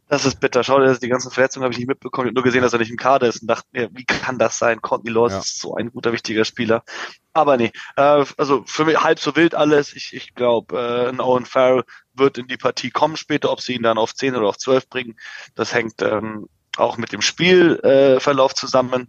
Das 0.09 0.27
ist 0.27 0.39
bitter. 0.39 0.63
Schau 0.63 0.81
dir 0.81 0.95
die 0.95 1.09
ganzen 1.09 1.31
Verletzungen 1.31 1.65
habe 1.65 1.73
ich 1.73 1.79
nicht 1.79 1.89
mitbekommen. 1.89 2.27
Ich 2.27 2.31
habe 2.31 2.35
nur 2.35 2.45
gesehen, 2.45 2.63
dass 2.63 2.73
er 2.73 2.79
nicht 2.79 2.91
im 2.91 2.97
Kader 2.97 3.27
ist 3.27 3.41
und 3.41 3.49
dachte 3.49 3.67
mir, 3.73 3.89
wie 3.93 4.05
kann 4.05 4.39
das 4.39 4.59
sein? 4.59 4.83
Courtney 4.83 5.11
Laws 5.11 5.33
ja. 5.33 5.39
ist 5.39 5.61
so 5.61 5.75
ein 5.75 5.91
guter, 5.91 6.13
wichtiger 6.13 6.45
Spieler. 6.45 6.85
Aber 7.33 7.57
nee, 7.57 7.73
äh, 7.97 8.25
also 8.37 8.65
für 8.67 8.85
mich 8.85 9.03
halb 9.03 9.19
so 9.19 9.35
wild 9.35 9.55
alles. 9.55 9.95
Ich, 9.95 10.13
ich 10.13 10.35
glaube, 10.35 10.79
äh, 10.79 11.09
ein 11.09 11.21
Owen 11.21 11.47
Farrell 11.47 11.85
wird 12.13 12.39
in 12.39 12.49
die 12.49 12.59
Partie 12.59 12.91
kommen 12.91 13.17
später. 13.17 13.51
Ob 13.51 13.61
sie 13.61 13.75
ihn 13.75 13.83
dann 13.83 13.99
auf 13.99 14.15
10 14.15 14.37
oder 14.37 14.49
auf 14.49 14.59
12 14.59 14.89
bringen, 14.89 15.17
das 15.55 15.73
hängt 15.73 16.03
ähm, 16.03 16.49
auch 16.77 16.99
mit 16.99 17.13
dem 17.13 17.23
Spielverlauf 17.23 18.53
äh, 18.53 18.55
zusammen. 18.55 19.09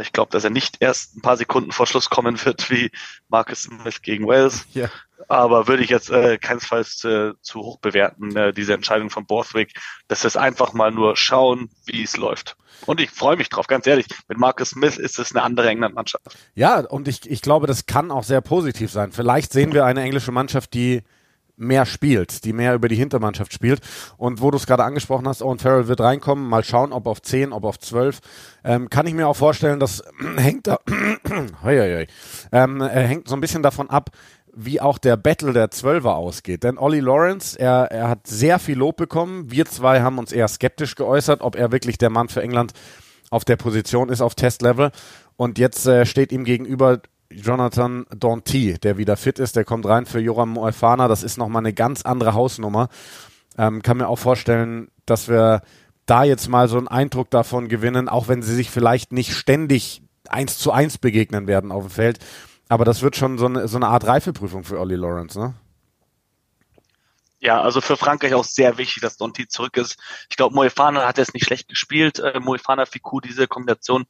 Ich 0.00 0.12
glaube, 0.12 0.30
dass 0.30 0.44
er 0.44 0.50
nicht 0.50 0.76
erst 0.80 1.16
ein 1.16 1.22
paar 1.22 1.36
Sekunden 1.36 1.72
vor 1.72 1.86
Schluss 1.86 2.10
kommen 2.10 2.44
wird 2.44 2.70
wie 2.70 2.90
Marcus 3.28 3.62
Smith 3.62 4.02
gegen 4.02 4.26
Wales. 4.26 4.66
Ja. 4.74 4.88
Aber 5.26 5.66
würde 5.66 5.82
ich 5.82 5.90
jetzt 5.90 6.10
äh, 6.10 6.38
keinesfalls 6.38 7.02
äh, 7.02 7.32
zu 7.42 7.60
hoch 7.60 7.80
bewerten, 7.80 8.36
äh, 8.36 8.52
diese 8.52 8.72
Entscheidung 8.72 9.10
von 9.10 9.26
Borthwick. 9.26 9.72
Das 10.06 10.24
ist 10.24 10.36
einfach 10.36 10.74
mal 10.74 10.92
nur 10.92 11.16
schauen, 11.16 11.70
wie 11.86 12.04
es 12.04 12.16
läuft. 12.16 12.56
Und 12.86 13.00
ich 13.00 13.10
freue 13.10 13.36
mich 13.36 13.48
drauf, 13.48 13.66
ganz 13.66 13.88
ehrlich. 13.88 14.06
Mit 14.28 14.38
Marcus 14.38 14.70
Smith 14.70 14.96
ist 14.96 15.18
es 15.18 15.34
eine 15.34 15.42
andere 15.42 15.68
England-Mannschaft. 15.68 16.36
Ja, 16.54 16.78
und 16.78 17.08
ich, 17.08 17.28
ich 17.28 17.42
glaube, 17.42 17.66
das 17.66 17.86
kann 17.86 18.12
auch 18.12 18.22
sehr 18.22 18.40
positiv 18.40 18.92
sein. 18.92 19.10
Vielleicht 19.10 19.52
sehen 19.52 19.72
wir 19.72 19.84
eine 19.84 20.02
englische 20.02 20.30
Mannschaft, 20.30 20.72
die 20.74 21.02
mehr 21.58 21.86
spielt, 21.86 22.44
die 22.44 22.52
mehr 22.52 22.74
über 22.74 22.88
die 22.88 22.96
Hintermannschaft 22.96 23.52
spielt. 23.52 23.80
Und 24.16 24.40
wo 24.40 24.50
du 24.50 24.56
es 24.56 24.66
gerade 24.66 24.84
angesprochen 24.84 25.28
hast, 25.28 25.42
Owen 25.42 25.58
Farrell 25.58 25.88
wird 25.88 26.00
reinkommen, 26.00 26.48
mal 26.48 26.64
schauen, 26.64 26.92
ob 26.92 27.06
auf 27.06 27.20
10, 27.20 27.52
ob 27.52 27.64
auf 27.64 27.78
12. 27.78 28.20
Ähm, 28.64 28.88
kann 28.88 29.06
ich 29.06 29.14
mir 29.14 29.28
auch 29.28 29.36
vorstellen, 29.36 29.80
das 29.80 30.02
hängt 30.36 30.66
da, 30.66 30.78
ähm, 32.52 32.80
äh, 32.80 32.88
hängt 32.88 33.28
so 33.28 33.34
ein 33.34 33.40
bisschen 33.40 33.62
davon 33.62 33.90
ab, 33.90 34.10
wie 34.54 34.80
auch 34.80 34.98
der 34.98 35.16
Battle 35.16 35.52
der 35.52 35.70
Zwölfer 35.70 36.16
ausgeht. 36.16 36.64
Denn 36.64 36.78
Ollie 36.78 37.00
Lawrence, 37.00 37.58
er, 37.58 37.90
er 37.90 38.08
hat 38.08 38.26
sehr 38.26 38.58
viel 38.58 38.78
Lob 38.78 38.96
bekommen. 38.96 39.50
Wir 39.50 39.66
zwei 39.66 40.00
haben 40.00 40.18
uns 40.18 40.32
eher 40.32 40.48
skeptisch 40.48 40.96
geäußert, 40.96 41.42
ob 41.42 41.54
er 41.54 41.70
wirklich 41.70 41.98
der 41.98 42.10
Mann 42.10 42.28
für 42.28 42.42
England 42.42 42.72
auf 43.30 43.44
der 43.44 43.56
Position 43.56 44.08
ist 44.08 44.20
auf 44.20 44.34
Testlevel. 44.34 44.90
Und 45.36 45.58
jetzt 45.58 45.86
äh, 45.86 46.06
steht 46.06 46.32
ihm 46.32 46.44
gegenüber 46.44 47.00
Jonathan 47.30 48.06
Danty, 48.10 48.78
der 48.78 48.96
wieder 48.96 49.16
fit 49.16 49.38
ist, 49.38 49.56
der 49.56 49.64
kommt 49.64 49.86
rein 49.86 50.06
für 50.06 50.20
Joram 50.20 50.50
Moefana. 50.50 51.08
Das 51.08 51.22
ist 51.22 51.36
nochmal 51.36 51.62
eine 51.62 51.74
ganz 51.74 52.02
andere 52.02 52.34
Hausnummer. 52.34 52.88
Ähm, 53.56 53.82
kann 53.82 53.98
mir 53.98 54.08
auch 54.08 54.18
vorstellen, 54.18 54.90
dass 55.04 55.28
wir 55.28 55.62
da 56.06 56.24
jetzt 56.24 56.48
mal 56.48 56.68
so 56.68 56.78
einen 56.78 56.88
Eindruck 56.88 57.30
davon 57.30 57.68
gewinnen, 57.68 58.08
auch 58.08 58.28
wenn 58.28 58.42
sie 58.42 58.54
sich 58.54 58.70
vielleicht 58.70 59.12
nicht 59.12 59.34
ständig 59.34 60.02
eins 60.28 60.58
zu 60.58 60.72
eins 60.72 60.98
begegnen 60.98 61.46
werden 61.46 61.70
auf 61.70 61.84
dem 61.84 61.90
Feld. 61.90 62.18
Aber 62.68 62.84
das 62.84 63.02
wird 63.02 63.16
schon 63.16 63.38
so 63.38 63.46
eine, 63.46 63.68
so 63.68 63.76
eine 63.76 63.88
Art 63.88 64.06
Reifeprüfung 64.06 64.64
für 64.64 64.78
Ollie 64.78 64.96
Lawrence, 64.96 65.38
ne? 65.38 65.54
Ja, 67.40 67.62
also 67.62 67.80
für 67.80 67.96
Frankreich 67.96 68.34
auch 68.34 68.44
sehr 68.44 68.78
wichtig, 68.78 69.00
dass 69.00 69.16
Donti 69.16 69.46
zurück 69.46 69.76
ist. 69.76 69.96
Ich 70.28 70.36
glaube, 70.36 70.56
Moefana 70.56 71.06
hat 71.06 71.18
jetzt 71.18 71.34
nicht 71.34 71.46
schlecht 71.46 71.68
gespielt. 71.68 72.18
Äh, 72.18 72.40
Moefana, 72.40 72.84
Fiku, 72.84 73.20
diese 73.20 73.46
Kombination 73.46 74.06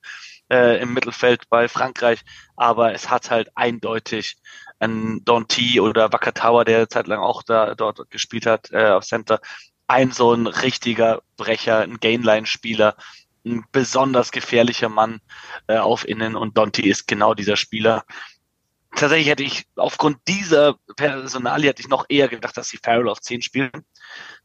äh, 0.50 0.80
im 0.80 0.94
Mittelfeld 0.94 1.48
bei 1.48 1.68
Frankreich, 1.68 2.20
aber 2.56 2.92
es 2.92 3.10
hat 3.10 3.30
halt 3.30 3.50
eindeutig 3.54 4.36
ein 4.78 5.24
Donti 5.24 5.80
oder 5.80 6.12
Wakatawa, 6.12 6.64
der 6.64 6.88
zeitlang 6.88 7.20
auch 7.20 7.42
da 7.42 7.74
dort 7.74 8.10
gespielt 8.10 8.46
hat 8.46 8.70
äh, 8.70 8.90
auf 8.90 9.04
Center, 9.04 9.40
ein 9.86 10.12
so 10.12 10.32
ein 10.32 10.46
richtiger 10.46 11.22
Brecher, 11.36 11.80
ein 11.80 11.98
Gainline-Spieler, 11.98 12.96
ein 13.44 13.64
besonders 13.72 14.30
gefährlicher 14.30 14.88
Mann 14.88 15.20
äh, 15.66 15.78
auf 15.78 16.06
Innen 16.06 16.36
und 16.36 16.56
Donti 16.56 16.88
ist 16.88 17.08
genau 17.08 17.34
dieser 17.34 17.56
Spieler. 17.56 18.04
Tatsächlich 18.94 19.28
hätte 19.28 19.42
ich 19.42 19.66
aufgrund 19.76 20.18
dieser 20.28 20.76
Personalie 20.96 21.68
hätte 21.68 21.82
ich 21.82 21.88
noch 21.88 22.06
eher 22.08 22.28
gedacht, 22.28 22.56
dass 22.56 22.68
sie 22.68 22.78
Farrell 22.82 23.08
auf 23.08 23.20
10 23.20 23.42
spielen, 23.42 23.70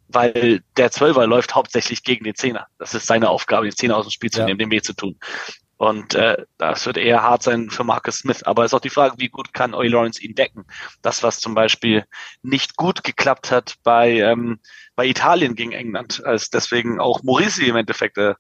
weil 0.08 0.64
der 0.78 0.92
Zwölfer 0.92 1.26
läuft 1.28 1.56
hauptsächlich 1.56 2.04
gegen 2.04 2.24
den 2.24 2.36
Zehner. 2.36 2.68
Das 2.78 2.94
ist 2.94 3.08
seine 3.08 3.30
Aufgabe, 3.30 3.66
den 3.66 3.76
Zehner 3.76 3.98
aus 3.98 4.06
dem 4.06 4.12
Spiel 4.12 4.32
zu 4.32 4.42
ja. 4.42 4.46
nehmen, 4.46 4.60
den 4.60 4.72
weh 4.72 4.82
zu 4.82 4.94
tun. 4.94 5.18
Und 5.84 6.16
äh, 6.16 6.38
das 6.58 6.86
wird 6.86 6.96
eher 6.96 7.24
hart 7.24 7.44
sein 7.44 7.70
für 7.70 7.84
Marcus 7.84 8.20
Smith. 8.20 8.42
Aber 8.44 8.64
es 8.64 8.70
ist 8.70 8.74
auch 8.74 8.80
die 8.80 8.90
Frage, 8.90 9.16
wie 9.18 9.28
gut 9.28 9.54
kann 9.54 9.74
Oy 9.74 9.90
Lawrence 9.90 10.24
ihn 10.24 10.34
decken? 10.34 10.64
Das, 11.02 11.24
was 11.24 11.42
zum 11.42 11.56
Beispiel 11.56 12.06
nicht 12.42 12.78
gut 12.78 13.04
geklappt 13.04 13.52
hat 13.52 13.76
bei, 13.84 14.12
ähm, 14.12 14.60
bei 14.96 15.06
Italien 15.06 15.56
gegen 15.56 15.74
England, 15.74 16.24
als 16.24 16.50
deswegen 16.50 17.02
auch 17.02 17.22
Morisi 17.24 17.66
im 17.66 17.76
Endeffekt 17.76 18.18
äh, 18.18 18.36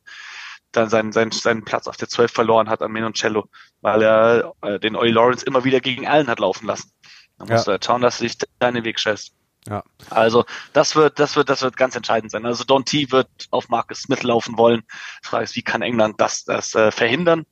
dann 0.71 0.87
seinen, 0.87 1.11
seinen, 1.11 1.31
seinen 1.31 1.65
Platz 1.65 1.89
auf 1.89 1.97
der 1.97 2.07
12 2.07 2.31
verloren 2.31 2.69
hat 2.69 2.81
an 2.81 2.93
Menoncello, 2.93 3.49
weil 3.81 4.01
er 4.03 4.53
äh, 4.61 4.79
den 4.79 4.95
Oy 4.95 5.09
Lawrence 5.09 5.45
immer 5.45 5.65
wieder 5.65 5.81
gegen 5.81 6.07
Allen 6.07 6.27
hat 6.27 6.39
laufen 6.39 6.65
lassen. 6.65 6.93
Da 7.37 7.43
musst 7.43 7.51
ja. 7.51 7.63
du 7.65 7.71
halt 7.71 7.83
schauen, 7.83 8.01
dass 8.01 8.19
du 8.19 8.23
dich 8.23 8.37
deinen 8.59 8.85
Weg 8.85 9.01
scheißt. 9.01 9.33
Ja. 9.67 9.83
Also 10.09 10.45
das 10.73 10.95
wird, 10.95 11.19
das 11.19 11.35
wird, 11.35 11.49
das 11.49 11.61
wird 11.61 11.77
ganz 11.77 11.95
entscheidend 11.95 12.31
sein. 12.31 12.45
Also 12.45 12.63
Don 12.63 12.85
T 12.85 13.11
wird 13.11 13.29
auf 13.51 13.69
Marcus 13.69 14.01
Smith 14.01 14.23
laufen 14.23 14.57
wollen. 14.57 14.83
Die 15.23 15.27
Frage 15.27 15.45
ist, 15.45 15.55
wie 15.55 15.61
kann 15.61 15.81
England 15.81 16.19
das, 16.19 16.43
das 16.43 16.75
äh, 16.75 16.91
verhindern? 16.91 17.45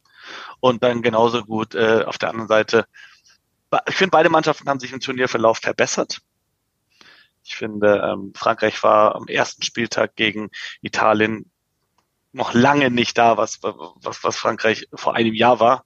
Und 0.60 0.84
dann 0.84 1.02
genauso 1.02 1.44
gut 1.44 1.74
äh, 1.74 2.04
auf 2.06 2.18
der 2.18 2.30
anderen 2.30 2.48
Seite. 2.48 2.86
Ich 3.88 3.96
finde, 3.96 4.12
beide 4.12 4.30
Mannschaften 4.30 4.68
haben 4.68 4.80
sich 4.80 4.92
im 4.92 5.00
Turnierverlauf 5.00 5.60
verbessert. 5.60 6.20
Ich 7.44 7.56
finde, 7.56 8.02
ähm, 8.06 8.34
Frankreich 8.36 8.84
war 8.84 9.16
am 9.16 9.28
ersten 9.28 9.64
Spieltag 9.64 10.16
gegen 10.16 10.50
Italien 10.82 11.50
noch 12.34 12.54
lange 12.54 12.92
nicht 12.92 13.18
da, 13.18 13.38
was, 13.38 13.60
was, 13.62 14.24
was 14.24 14.38
Frankreich 14.38 14.88
vor 14.94 15.16
einem 15.16 15.34
Jahr 15.34 15.60
war. 15.60 15.86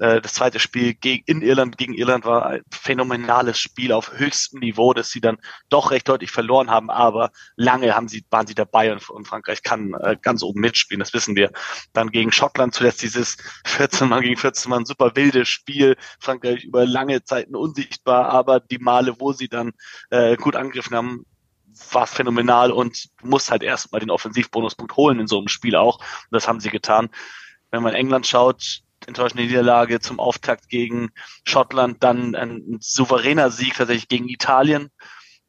Äh, 0.00 0.20
das 0.20 0.32
zweite 0.32 0.58
Spiel 0.58 0.96
in 1.26 1.42
Irland 1.42 1.76
gegen 1.76 1.94
Irland 1.94 2.24
war 2.24 2.46
ein 2.46 2.62
phänomenales 2.72 3.58
Spiel 3.58 3.92
auf 3.92 4.12
höchstem 4.18 4.60
Niveau, 4.60 4.94
das 4.94 5.10
sie 5.10 5.20
dann 5.20 5.38
doch 5.68 5.90
recht 5.90 6.08
deutlich 6.08 6.30
verloren 6.30 6.70
haben, 6.70 6.90
aber 6.90 7.30
lange 7.56 7.94
haben 7.94 8.08
sie, 8.08 8.24
waren 8.30 8.46
sie 8.46 8.54
dabei 8.54 8.92
und, 8.92 9.08
und 9.10 9.28
Frankreich 9.28 9.62
kann 9.62 9.94
äh, 9.94 10.16
ganz 10.20 10.42
oben 10.42 10.60
mitspielen, 10.60 11.00
das 11.00 11.12
wissen 11.12 11.36
wir. 11.36 11.52
Dann 11.92 12.10
gegen 12.10 12.32
Schottland 12.32 12.74
zuletzt 12.74 13.02
dieses 13.02 13.36
14 13.66 14.08
Mann 14.08 14.22
gegen 14.22 14.36
14 14.36 14.70
Mann 14.70 14.86
super 14.86 15.12
wildes 15.14 15.48
Spiel, 15.48 15.96
Frankreich 16.18 16.64
über 16.64 16.86
lange 16.86 17.22
Zeiten 17.22 17.54
unsichtbar, 17.54 18.30
aber 18.30 18.58
die 18.58 18.78
Male, 18.78 19.20
wo 19.20 19.32
sie 19.32 19.48
dann 19.48 19.72
äh, 20.08 20.36
gut 20.36 20.56
angegriffen 20.56 20.96
haben, 20.96 21.26
war 21.92 22.06
phänomenal 22.06 22.72
und 22.72 23.10
muss 23.22 23.50
halt 23.50 23.62
erstmal 23.62 24.00
den 24.00 24.10
Offensivbonuspunkt 24.10 24.96
holen 24.96 25.20
in 25.20 25.26
so 25.26 25.38
einem 25.38 25.48
Spiel 25.48 25.76
auch. 25.76 25.98
Und 25.98 26.32
das 26.32 26.48
haben 26.48 26.60
sie 26.60 26.70
getan. 26.70 27.10
Wenn 27.70 27.82
man 27.82 27.94
England 27.94 28.26
schaut, 28.26 28.82
enttäuschende 29.06 29.44
Niederlage 29.44 30.00
zum 30.00 30.20
Auftakt 30.20 30.68
gegen 30.68 31.10
Schottland, 31.44 32.02
dann 32.02 32.34
ein 32.34 32.78
souveräner 32.80 33.50
Sieg 33.50 33.74
tatsächlich 33.74 34.08
gegen 34.08 34.28
Italien 34.28 34.90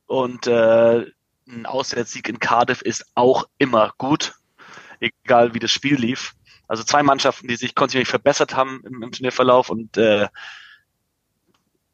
und 0.05 0.47
äh, 0.47 1.05
ein 1.47 1.65
Auswärtssieg 1.65 2.29
in 2.29 2.39
Cardiff 2.39 2.81
ist 2.81 3.05
auch 3.15 3.47
immer 3.57 3.93
gut, 3.97 4.33
egal 4.99 5.53
wie 5.53 5.59
das 5.59 5.71
Spiel 5.71 5.95
lief. 5.95 6.33
Also 6.67 6.83
zwei 6.83 7.03
Mannschaften, 7.03 7.47
die 7.47 7.57
sich 7.57 7.75
kontinuierlich 7.75 8.09
verbessert 8.09 8.55
haben 8.55 8.81
im, 8.85 9.03
im 9.03 9.11
Turnierverlauf 9.11 9.69
und 9.69 9.97
äh, 9.97 10.27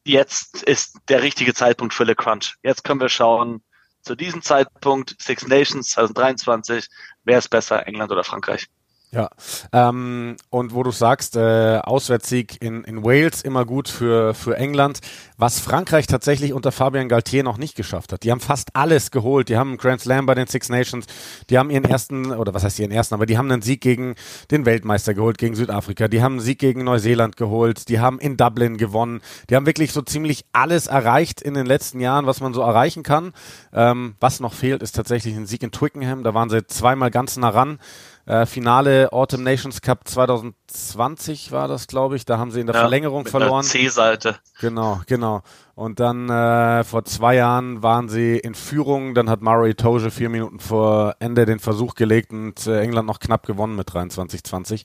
jetzt 0.04 0.62
ist 0.62 0.98
der 1.08 1.22
richtige 1.22 1.54
Zeitpunkt 1.54 1.94
für 1.94 2.04
Le 2.04 2.14
Crunch. 2.14 2.56
Jetzt 2.62 2.84
können 2.84 3.00
wir 3.00 3.08
schauen, 3.08 3.62
zu 4.02 4.14
diesem 4.14 4.42
Zeitpunkt, 4.42 5.16
Six 5.20 5.46
Nations 5.46 5.90
2023, 5.90 6.88
wer 7.24 7.38
ist 7.38 7.48
besser, 7.48 7.86
England 7.86 8.10
oder 8.12 8.24
Frankreich? 8.24 8.68
Ja, 9.10 9.30
ähm, 9.72 10.36
und 10.50 10.74
wo 10.74 10.82
du 10.82 10.90
sagst, 10.90 11.34
äh, 11.34 11.78
Auswärtssieg 11.78 12.60
in, 12.60 12.84
in 12.84 13.02
Wales 13.02 13.40
immer 13.40 13.64
gut 13.64 13.88
für, 13.88 14.34
für 14.34 14.58
England, 14.58 15.00
was 15.38 15.60
Frankreich 15.60 16.06
tatsächlich 16.06 16.52
unter 16.52 16.72
Fabian 16.72 17.08
Galtier 17.08 17.42
noch 17.42 17.56
nicht 17.56 17.74
geschafft 17.74 18.12
hat. 18.12 18.22
Die 18.22 18.30
haben 18.30 18.40
fast 18.40 18.76
alles 18.76 19.10
geholt. 19.10 19.48
Die 19.48 19.56
haben 19.56 19.70
einen 19.70 19.78
Grand 19.78 20.02
Slam 20.02 20.26
bei 20.26 20.34
den 20.34 20.46
Six 20.46 20.68
Nations, 20.68 21.06
die 21.48 21.56
haben 21.56 21.70
ihren 21.70 21.84
ersten, 21.84 22.32
oder 22.32 22.52
was 22.52 22.64
heißt 22.64 22.78
ihren 22.80 22.90
ersten, 22.90 23.14
aber 23.14 23.24
die 23.24 23.38
haben 23.38 23.50
einen 23.50 23.62
Sieg 23.62 23.80
gegen 23.80 24.14
den 24.50 24.66
Weltmeister 24.66 25.14
geholt, 25.14 25.38
gegen 25.38 25.54
Südafrika, 25.54 26.08
die 26.08 26.22
haben 26.22 26.32
einen 26.32 26.40
Sieg 26.40 26.58
gegen 26.58 26.84
Neuseeland 26.84 27.38
geholt, 27.38 27.88
die 27.88 28.00
haben 28.00 28.18
in 28.18 28.36
Dublin 28.36 28.76
gewonnen, 28.76 29.22
die 29.48 29.56
haben 29.56 29.64
wirklich 29.64 29.92
so 29.92 30.02
ziemlich 30.02 30.44
alles 30.52 30.86
erreicht 30.86 31.40
in 31.40 31.54
den 31.54 31.64
letzten 31.64 32.00
Jahren, 32.00 32.26
was 32.26 32.40
man 32.40 32.52
so 32.52 32.60
erreichen 32.60 33.02
kann. 33.02 33.32
Ähm, 33.72 34.16
was 34.20 34.40
noch 34.40 34.52
fehlt, 34.52 34.82
ist 34.82 34.94
tatsächlich 34.94 35.34
ein 35.34 35.46
Sieg 35.46 35.62
in 35.62 35.72
Twickenham, 35.72 36.24
da 36.24 36.34
waren 36.34 36.50
sie 36.50 36.66
zweimal 36.66 37.10
ganz 37.10 37.38
nah 37.38 37.48
ran. 37.48 37.78
Äh, 38.28 38.44
Finale 38.44 39.10
Autumn 39.10 39.42
Nations 39.42 39.80
Cup 39.80 40.06
2020 40.06 41.50
war 41.50 41.66
das, 41.66 41.86
glaube 41.86 42.14
ich. 42.14 42.26
Da 42.26 42.36
haben 42.36 42.50
sie 42.50 42.60
in 42.60 42.66
der 42.66 42.74
ja, 42.74 42.82
Verlängerung 42.82 43.22
mit 43.22 43.30
verloren. 43.30 43.64
C-Seite. 43.64 44.36
Genau, 44.60 45.00
genau. 45.06 45.40
Und 45.74 45.98
dann 45.98 46.28
äh, 46.28 46.84
vor 46.84 47.06
zwei 47.06 47.36
Jahren 47.36 47.82
waren 47.82 48.10
sie 48.10 48.36
in 48.36 48.54
Führung. 48.54 49.14
Dann 49.14 49.30
hat 49.30 49.40
Murray 49.40 49.74
Toge 49.74 50.10
vier 50.10 50.28
Minuten 50.28 50.60
vor 50.60 51.16
Ende 51.20 51.46
den 51.46 51.58
Versuch 51.58 51.94
gelegt 51.94 52.30
und 52.30 52.66
äh, 52.66 52.82
England 52.82 53.06
noch 53.06 53.18
knapp 53.18 53.46
gewonnen 53.46 53.76
mit 53.76 53.88
23-20. 53.88 54.84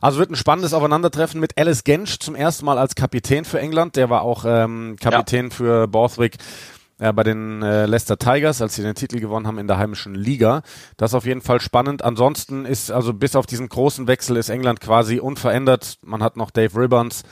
Also 0.00 0.18
wird 0.18 0.30
ein 0.30 0.36
spannendes 0.36 0.74
Aufeinandertreffen 0.74 1.38
mit 1.38 1.56
Alice 1.56 1.84
Gensch 1.84 2.18
zum 2.18 2.34
ersten 2.34 2.64
Mal 2.64 2.78
als 2.78 2.96
Kapitän 2.96 3.44
für 3.44 3.60
England. 3.60 3.94
Der 3.94 4.10
war 4.10 4.22
auch 4.22 4.44
ähm, 4.48 4.96
Kapitän 5.00 5.50
ja. 5.50 5.54
für 5.54 5.86
Borthwick 5.86 6.38
äh, 6.98 7.12
bei 7.12 7.22
den 7.22 7.62
äh, 7.62 7.86
Leicester 7.86 8.18
Tigers, 8.18 8.62
als 8.62 8.74
sie 8.74 8.82
den 8.82 8.94
Titel 8.94 9.20
gewonnen 9.20 9.46
haben 9.46 9.58
in 9.58 9.66
der 9.66 9.78
heimischen 9.78 10.14
Liga. 10.14 10.62
Das 10.96 11.10
ist 11.10 11.14
auf 11.14 11.26
jeden 11.26 11.40
Fall 11.40 11.60
spannend. 11.60 12.02
Ansonsten 12.02 12.64
ist, 12.64 12.90
also 12.90 13.12
bis 13.12 13.36
auf 13.36 13.46
diesen 13.46 13.68
großen 13.68 14.06
Wechsel 14.06 14.36
ist 14.36 14.48
England 14.48 14.80
quasi 14.80 15.18
unverändert. 15.18 15.98
Man 16.02 16.22
hat 16.22 16.36
noch 16.36 16.50
Dave 16.50 16.78
Ribbons 16.78 17.22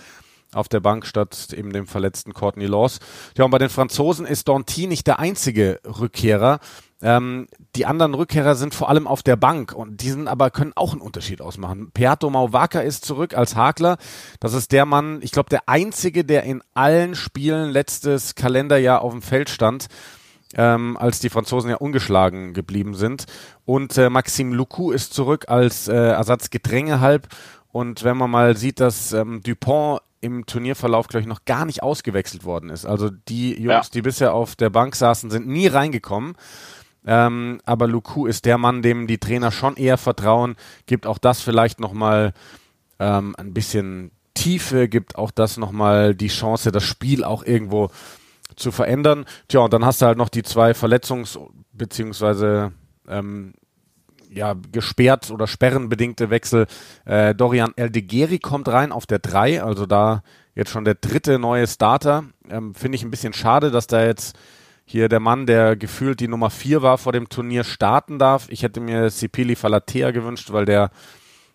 auf 0.55 0.68
der 0.68 0.81
Bank 0.81 1.07
statt 1.07 1.53
eben 1.57 1.72
dem 1.72 1.87
verletzten 1.87 2.35
Courtney 2.35 2.66
Laws. 2.66 2.98
Ja, 3.37 3.44
und 3.44 3.51
bei 3.51 3.59
den 3.59 3.70
Franzosen 3.70 4.27
ist 4.27 4.48
Danty 4.48 4.87
nicht 4.87 5.07
der 5.07 5.18
einzige 5.18 5.81
Rückkehrer. 5.87 6.61
Ähm, 7.03 7.49
die 7.75 7.85
anderen 7.85 8.15
Rückkehrer 8.15 8.55
sind 8.55 8.75
vor 8.75 8.88
allem 8.88 9.09
auf 9.09 9.23
der 9.23 9.37
Bank 9.37 9.73
und 9.73 10.03
die 10.03 10.11
sind 10.11 10.29
aber 10.29 10.51
können 10.51 10.73
auch 10.77 10.93
einen 10.93 11.01
Unterschied 11.01 11.41
ausmachen. 11.41 11.91
Peato 11.93 12.31
Mauwaka 12.31 12.81
ist 12.81 13.05
zurück 13.05 13.35
als 13.35 13.57
Hakler. 13.57 13.97
Das 14.38 14.55
ist 14.55 14.71
der 14.71 14.87
Mann, 14.87 15.19
ich 15.21 15.33
glaube, 15.33 15.51
der 15.51 15.69
einzige, 15.69 16.25
der 16.25 16.45
in 16.45 16.62
allen 16.75 17.17
Spielen 17.17 17.71
letztes 17.71 18.37
Kalenderjahr 18.37 19.03
auf 19.03 19.12
dem 19.12 19.23
Feld 19.23 19.51
stand. 19.51 19.88
Ähm, 20.55 20.99
als 20.99 21.19
die 21.19 21.31
Franzosen 21.31 21.71
ja 21.71 21.77
ungeschlagen 21.77 22.53
geblieben 22.53 22.93
sind. 22.93 23.25
Und 23.65 23.97
äh, 23.97 24.11
Maxime 24.11 24.55
Loukou 24.55 24.91
ist 24.91 25.15
zurück 25.15 25.47
als 25.49 25.88
äh, 25.88 25.95
Ersatzgedrängehalb. 25.95 27.27
Und 27.73 28.05
wenn 28.05 28.19
man 28.19 28.31
mal 28.31 28.55
sieht, 28.55 28.79
dass 28.79 29.15
ähm, 29.15 29.43
Dupont 29.43 30.03
im 30.21 30.47
Turnierverlauf, 30.47 31.09
glaube 31.09 31.23
ich, 31.23 31.27
noch 31.27 31.45
gar 31.47 31.65
nicht 31.65 31.83
ausgewechselt 31.83 32.45
worden 32.45 32.71
ist. 32.71 32.87
Also 32.87 33.11
die 33.11 33.55
Jungs, 33.55 33.87
ja. 33.87 33.91
die 33.93 34.03
bisher 34.03 34.35
auf 34.35 34.55
der 34.55 34.71
Bank 34.71 34.95
saßen, 34.95 35.31
sind 35.31 35.49
nie 35.49 35.67
reingekommen. 35.67 36.37
Ähm, 37.05 37.61
aber 37.65 37.88
Luku 37.88 38.27
ist 38.27 38.45
der 38.45 38.59
Mann, 38.59 38.83
dem 38.83 39.07
die 39.07 39.19
Trainer 39.19 39.51
schon 39.51 39.77
eher 39.77 39.99
vertrauen, 39.99 40.57
gibt 40.87 41.07
auch 41.07 41.19
das 41.19 41.41
vielleicht 41.41 41.81
nochmal 41.81 42.33
ähm, 42.99 43.35
ein 43.37 43.53
bisschen 43.53 44.12
Tiefe, 44.35 44.88
gibt 44.88 45.17
auch 45.17 45.31
das 45.31 45.57
nochmal 45.57 46.15
die 46.15 46.29
Chance, 46.29 46.73
das 46.73 46.85
Spiel 46.85 47.25
auch 47.25 47.45
irgendwo 47.45 47.91
zu 48.57 48.71
verändern. 48.71 49.25
Tja, 49.49 49.61
und 49.61 49.73
dann 49.73 49.85
hast 49.85 50.03
du 50.03 50.07
halt 50.07 50.19
noch 50.19 50.29
die 50.29 50.43
zwei 50.43 50.73
Verletzungs- 50.73 51.38
beziehungsweise 51.73 52.73
ähm, 53.09 53.55
ja, 54.31 54.55
gesperrt 54.71 55.31
oder 55.31 55.47
sperrenbedingte 55.47 56.31
Wechsel. 56.31 56.67
Äh, 57.05 57.35
Dorian 57.35 57.73
Eldegeri 57.77 58.38
kommt 58.38 58.69
rein 58.69 58.93
auf 58.93 59.07
der 59.07 59.19
3, 59.19 59.62
also 59.62 59.87
da 59.87 60.23
jetzt 60.55 60.71
schon 60.71 60.85
der 60.85 60.95
dritte 60.95 61.38
neue 61.38 61.67
Starter. 61.67 62.25
Ähm, 62.49 62.75
Finde 62.75 62.97
ich 62.97 63.05
ein 63.05 63.11
bisschen 63.11 63.33
schade, 63.33 63.71
dass 63.71 63.87
da 63.87 64.05
jetzt 64.05 64.37
hier 64.92 65.09
der 65.09 65.20
Mann, 65.20 65.46
der 65.46 65.74
gefühlt 65.74 66.20
die 66.20 66.28
Nummer 66.28 66.50
4 66.50 66.83
war 66.83 66.98
vor 66.98 67.12
dem 67.12 67.31
Turnier, 67.31 67.64
starten 67.64 68.18
darf. 68.18 68.46
Ich 68.50 68.62
hätte 68.62 68.78
mir 68.78 69.09
Sipili 69.09 69.57
Falatea 69.57 70.11
gewünscht, 70.11 70.52
weil 70.52 70.66
der 70.66 70.90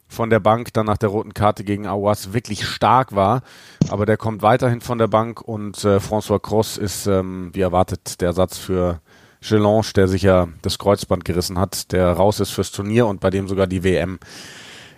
von 0.08 0.32
der 0.32 0.40
Bank 0.40 0.74
dann 0.74 0.88
nach 0.88 0.98
der 0.98 1.10
roten 1.10 1.36
Karte 1.36 1.64
gegen 1.64 1.86
Awas 1.86 2.34
wirklich 2.34 2.66
stark 2.66 3.14
war. 3.14 3.44
Aber 3.90 4.08
der 4.08 4.18
kommt 4.18 4.42
weiterhin 4.42 4.82
von 4.82 4.98
der 4.98 5.08
Bank 5.08 5.40
und 5.40 5.84
äh, 5.84 5.98
François 5.98 6.40
Cross 6.40 6.78
ist, 6.78 7.06
ähm, 7.06 7.52
wie 7.54 7.62
erwartet, 7.62 8.22
der 8.22 8.30
Ersatz 8.30 8.58
für 8.58 9.02
Gelange, 9.48 9.92
der 9.96 10.08
sich 10.08 10.24
ja 10.24 10.48
das 10.64 10.80
Kreuzband 10.80 11.24
gerissen 11.24 11.60
hat, 11.60 11.92
der 11.92 12.14
raus 12.14 12.40
ist 12.40 12.50
fürs 12.50 12.72
Turnier 12.72 13.06
und 13.06 13.20
bei 13.20 13.30
dem 13.30 13.48
sogar 13.48 13.68
die 13.68 13.84
WM 13.84 14.18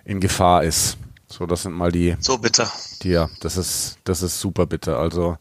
in 0.05 0.21
Gefahr 0.21 0.63
ist. 0.63 0.97
So, 1.27 1.45
das 1.45 1.63
sind 1.63 1.73
mal 1.73 1.91
die. 1.91 2.15
So 2.21 2.37
bitter. 2.37 2.71
Die, 3.03 3.09
ja, 3.09 3.29
das 3.41 3.57
ist, 3.57 3.97
das 4.05 4.23
ist 4.23 4.39
super 4.39 4.65
bitter. 4.65 4.97
Also, 4.97 5.37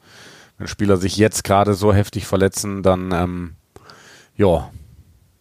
wenn 0.58 0.66
Spieler 0.66 0.96
sich 0.96 1.16
jetzt 1.16 1.44
gerade 1.44 1.74
so 1.74 1.92
heftig 1.94 2.26
verletzen, 2.26 2.82
dann, 2.82 3.12
ähm, 3.12 3.54
ja, 4.36 4.70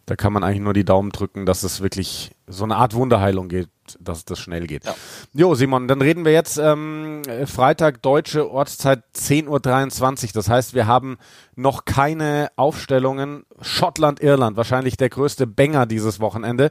da 0.06 0.16
kann 0.16 0.32
man 0.32 0.42
eigentlich 0.42 0.62
nur 0.62 0.72
die 0.72 0.86
Daumen 0.86 1.10
drücken, 1.10 1.44
dass 1.44 1.64
es 1.64 1.82
wirklich 1.82 2.30
so 2.46 2.64
eine 2.64 2.76
Art 2.76 2.94
Wunderheilung 2.94 3.48
geht, 3.48 3.68
dass 4.00 4.24
das 4.24 4.38
schnell 4.38 4.66
geht. 4.66 4.86
Ja. 4.86 4.94
Jo, 5.34 5.54
Simon, 5.54 5.86
dann 5.86 6.00
reden 6.00 6.24
wir 6.24 6.32
jetzt 6.32 6.56
ähm, 6.56 7.22
Freitag 7.44 8.00
deutsche 8.00 8.50
Ortszeit 8.50 9.02
10.23 9.14 10.24
Uhr. 10.24 10.30
Das 10.32 10.48
heißt, 10.48 10.74
wir 10.74 10.86
haben 10.86 11.18
noch 11.56 11.84
keine 11.84 12.48
Aufstellungen. 12.56 13.44
Schottland, 13.60 14.20
Irland, 14.20 14.56
wahrscheinlich 14.56 14.96
der 14.96 15.10
größte 15.10 15.46
Banger 15.46 15.84
dieses 15.84 16.20
Wochenende. 16.20 16.70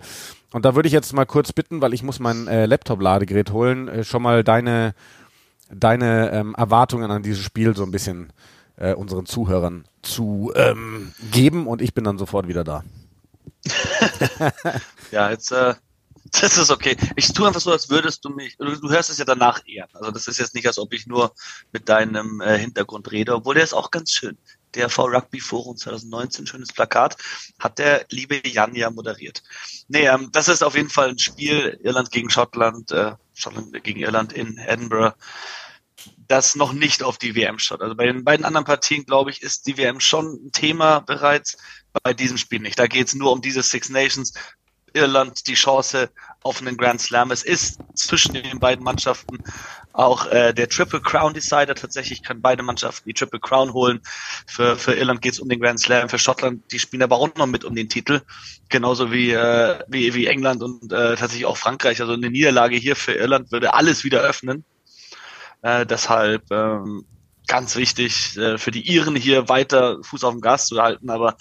Und 0.51 0.65
da 0.65 0.75
würde 0.75 0.87
ich 0.87 0.93
jetzt 0.93 1.13
mal 1.13 1.25
kurz 1.25 1.53
bitten, 1.53 1.81
weil 1.81 1.93
ich 1.93 2.01
muss 2.01 2.19
mein 2.19 2.47
äh, 2.47 2.65
Laptop-Ladegerät 2.65 3.51
holen, 3.51 3.87
äh, 3.87 4.03
schon 4.03 4.23
mal 4.23 4.43
deine, 4.43 4.95
deine 5.69 6.31
ähm, 6.31 6.55
Erwartungen 6.55 7.11
an 7.11 7.23
dieses 7.23 7.43
Spiel 7.43 7.75
so 7.75 7.83
ein 7.83 7.91
bisschen 7.91 8.31
äh, 8.77 8.93
unseren 8.93 9.25
Zuhörern 9.25 9.87
zu 10.01 10.51
ähm, 10.55 11.13
geben 11.31 11.67
und 11.67 11.81
ich 11.81 11.93
bin 11.93 12.03
dann 12.03 12.17
sofort 12.17 12.47
wieder 12.47 12.63
da. 12.63 12.83
ja, 15.11 15.29
jetzt, 15.29 15.51
äh, 15.51 15.73
das 16.31 16.57
ist 16.57 16.71
okay. 16.71 16.95
Ich 17.15 17.33
tue 17.33 17.47
einfach 17.47 17.61
so, 17.61 17.71
als 17.71 17.89
würdest 17.89 18.23
du 18.25 18.29
mich, 18.29 18.57
du, 18.57 18.65
du 18.65 18.89
hörst 18.89 19.09
es 19.09 19.17
ja 19.17 19.25
danach 19.25 19.61
eher. 19.65 19.87
Also 19.93 20.11
das 20.11 20.27
ist 20.27 20.39
jetzt 20.39 20.55
nicht, 20.55 20.67
als 20.67 20.77
ob 20.77 20.93
ich 20.93 21.07
nur 21.07 21.33
mit 21.71 21.89
deinem 21.89 22.41
äh, 22.41 22.57
Hintergrund 22.57 23.11
rede, 23.11 23.35
obwohl 23.35 23.55
der 23.55 23.63
ist 23.63 23.73
auch 23.73 23.91
ganz 23.91 24.11
schön. 24.11 24.37
Der 24.73 24.89
V 24.89 25.05
Rugby 25.05 25.39
Forum 25.39 25.77
2019, 25.77 26.45
schönes 26.45 26.71
Plakat, 26.71 27.17
hat 27.57 27.79
der 27.79 28.05
liebe 28.09 28.45
Jan 28.47 28.75
ja 28.75 28.89
moderiert. 28.91 29.41
Nee, 29.87 30.07
ähm, 30.07 30.29
das 30.31 30.49
ist 30.49 30.63
auf 30.63 30.75
jeden 30.75 30.89
Fall 30.89 31.09
ein 31.09 31.19
Spiel, 31.19 31.79
Irland 31.83 32.11
gegen 32.11 32.29
Schottland, 32.29 32.91
äh, 32.91 33.13
Schottland 33.37 33.83
gegen 33.83 33.99
Irland 33.99 34.33
in 34.33 34.57
Edinburgh 34.57 35.15
das 36.27 36.55
noch 36.55 36.73
nicht 36.73 37.03
auf 37.03 37.17
die 37.17 37.35
WM 37.35 37.59
schaut. 37.59 37.81
Also 37.81 37.95
bei 37.95 38.05
den 38.05 38.23
beiden 38.23 38.45
anderen 38.45 38.65
Partien, 38.65 39.05
glaube 39.05 39.31
ich, 39.31 39.41
ist 39.41 39.67
die 39.67 39.77
WM 39.77 39.99
schon 39.99 40.33
ein 40.33 40.51
Thema 40.51 40.99
bereits 40.99 41.57
bei 42.03 42.13
diesem 42.13 42.37
Spiel 42.37 42.59
nicht. 42.59 42.77
Da 42.77 42.87
geht 42.87 43.07
es 43.07 43.15
nur 43.15 43.31
um 43.31 43.41
diese 43.41 43.63
Six 43.63 43.89
Nations. 43.89 44.33
Irland 44.93 45.47
die 45.47 45.53
Chance 45.53 46.09
auf 46.43 46.61
einen 46.61 46.77
Grand 46.77 47.01
Slam. 47.01 47.31
Es 47.31 47.43
ist 47.43 47.79
zwischen 47.93 48.33
den 48.33 48.59
beiden 48.59 48.83
Mannschaften 48.83 49.37
auch 49.97 50.27
äh, 50.27 50.53
der 50.53 50.69
Triple 50.69 51.01
Crown 51.01 51.33
Decider. 51.33 51.73
Tatsächlich 51.73 52.21
können 52.21 52.41
beide 52.41 52.61
Mannschaften 52.61 53.09
die 53.09 53.13
Triple 53.13 53.39
Crown 53.39 53.73
holen. 53.73 53.99
Für, 54.45 54.77
für 54.77 54.93
Irland 54.93 55.23
geht 55.23 55.33
es 55.33 55.39
um 55.39 55.49
den 55.49 55.59
Grand 55.59 55.79
Slam. 55.79 56.07
Für 56.07 56.19
Schottland, 56.19 56.71
die 56.71 56.77
spielen 56.77 57.01
aber 57.01 57.17
auch 57.17 57.33
noch 57.35 57.47
mit 57.47 57.65
um 57.65 57.73
den 57.73 57.89
Titel. 57.89 58.21
Genauso 58.69 59.11
wie, 59.11 59.31
äh, 59.31 59.79
wie, 59.87 60.13
wie 60.13 60.27
England 60.27 60.61
und 60.61 60.93
äh, 60.93 61.15
tatsächlich 61.15 61.47
auch 61.47 61.57
Frankreich. 61.57 61.99
Also 61.99 62.13
eine 62.13 62.29
Niederlage 62.29 62.75
hier 62.75 62.95
für 62.95 63.13
Irland 63.13 63.51
würde 63.51 63.73
alles 63.73 64.03
wieder 64.03 64.21
öffnen. 64.21 64.63
Äh, 65.63 65.87
deshalb 65.87 66.43
ähm, 66.51 67.03
ganz 67.47 67.75
wichtig 67.75 68.37
äh, 68.37 68.59
für 68.59 68.69
die 68.69 68.87
Iren 68.87 69.15
hier 69.15 69.49
weiter 69.49 69.97
Fuß 70.03 70.23
auf 70.23 70.33
dem 70.33 70.41
Gas 70.41 70.67
zu 70.67 70.79
halten. 70.79 71.09
Aber 71.09 71.37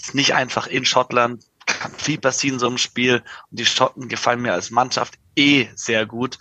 ist 0.00 0.14
nicht 0.14 0.32
einfach 0.32 0.68
in 0.68 0.84
Schottland. 0.84 1.42
Kann 1.66 1.90
viel 1.96 2.18
passieren 2.18 2.54
in 2.54 2.60
so 2.60 2.68
einem 2.68 2.78
Spiel. 2.78 3.24
Und 3.50 3.58
die 3.58 3.66
Schotten 3.66 4.06
gefallen 4.06 4.42
mir 4.42 4.52
als 4.52 4.70
Mannschaft 4.70 5.14
eh 5.34 5.66
sehr 5.74 6.06
gut. 6.06 6.38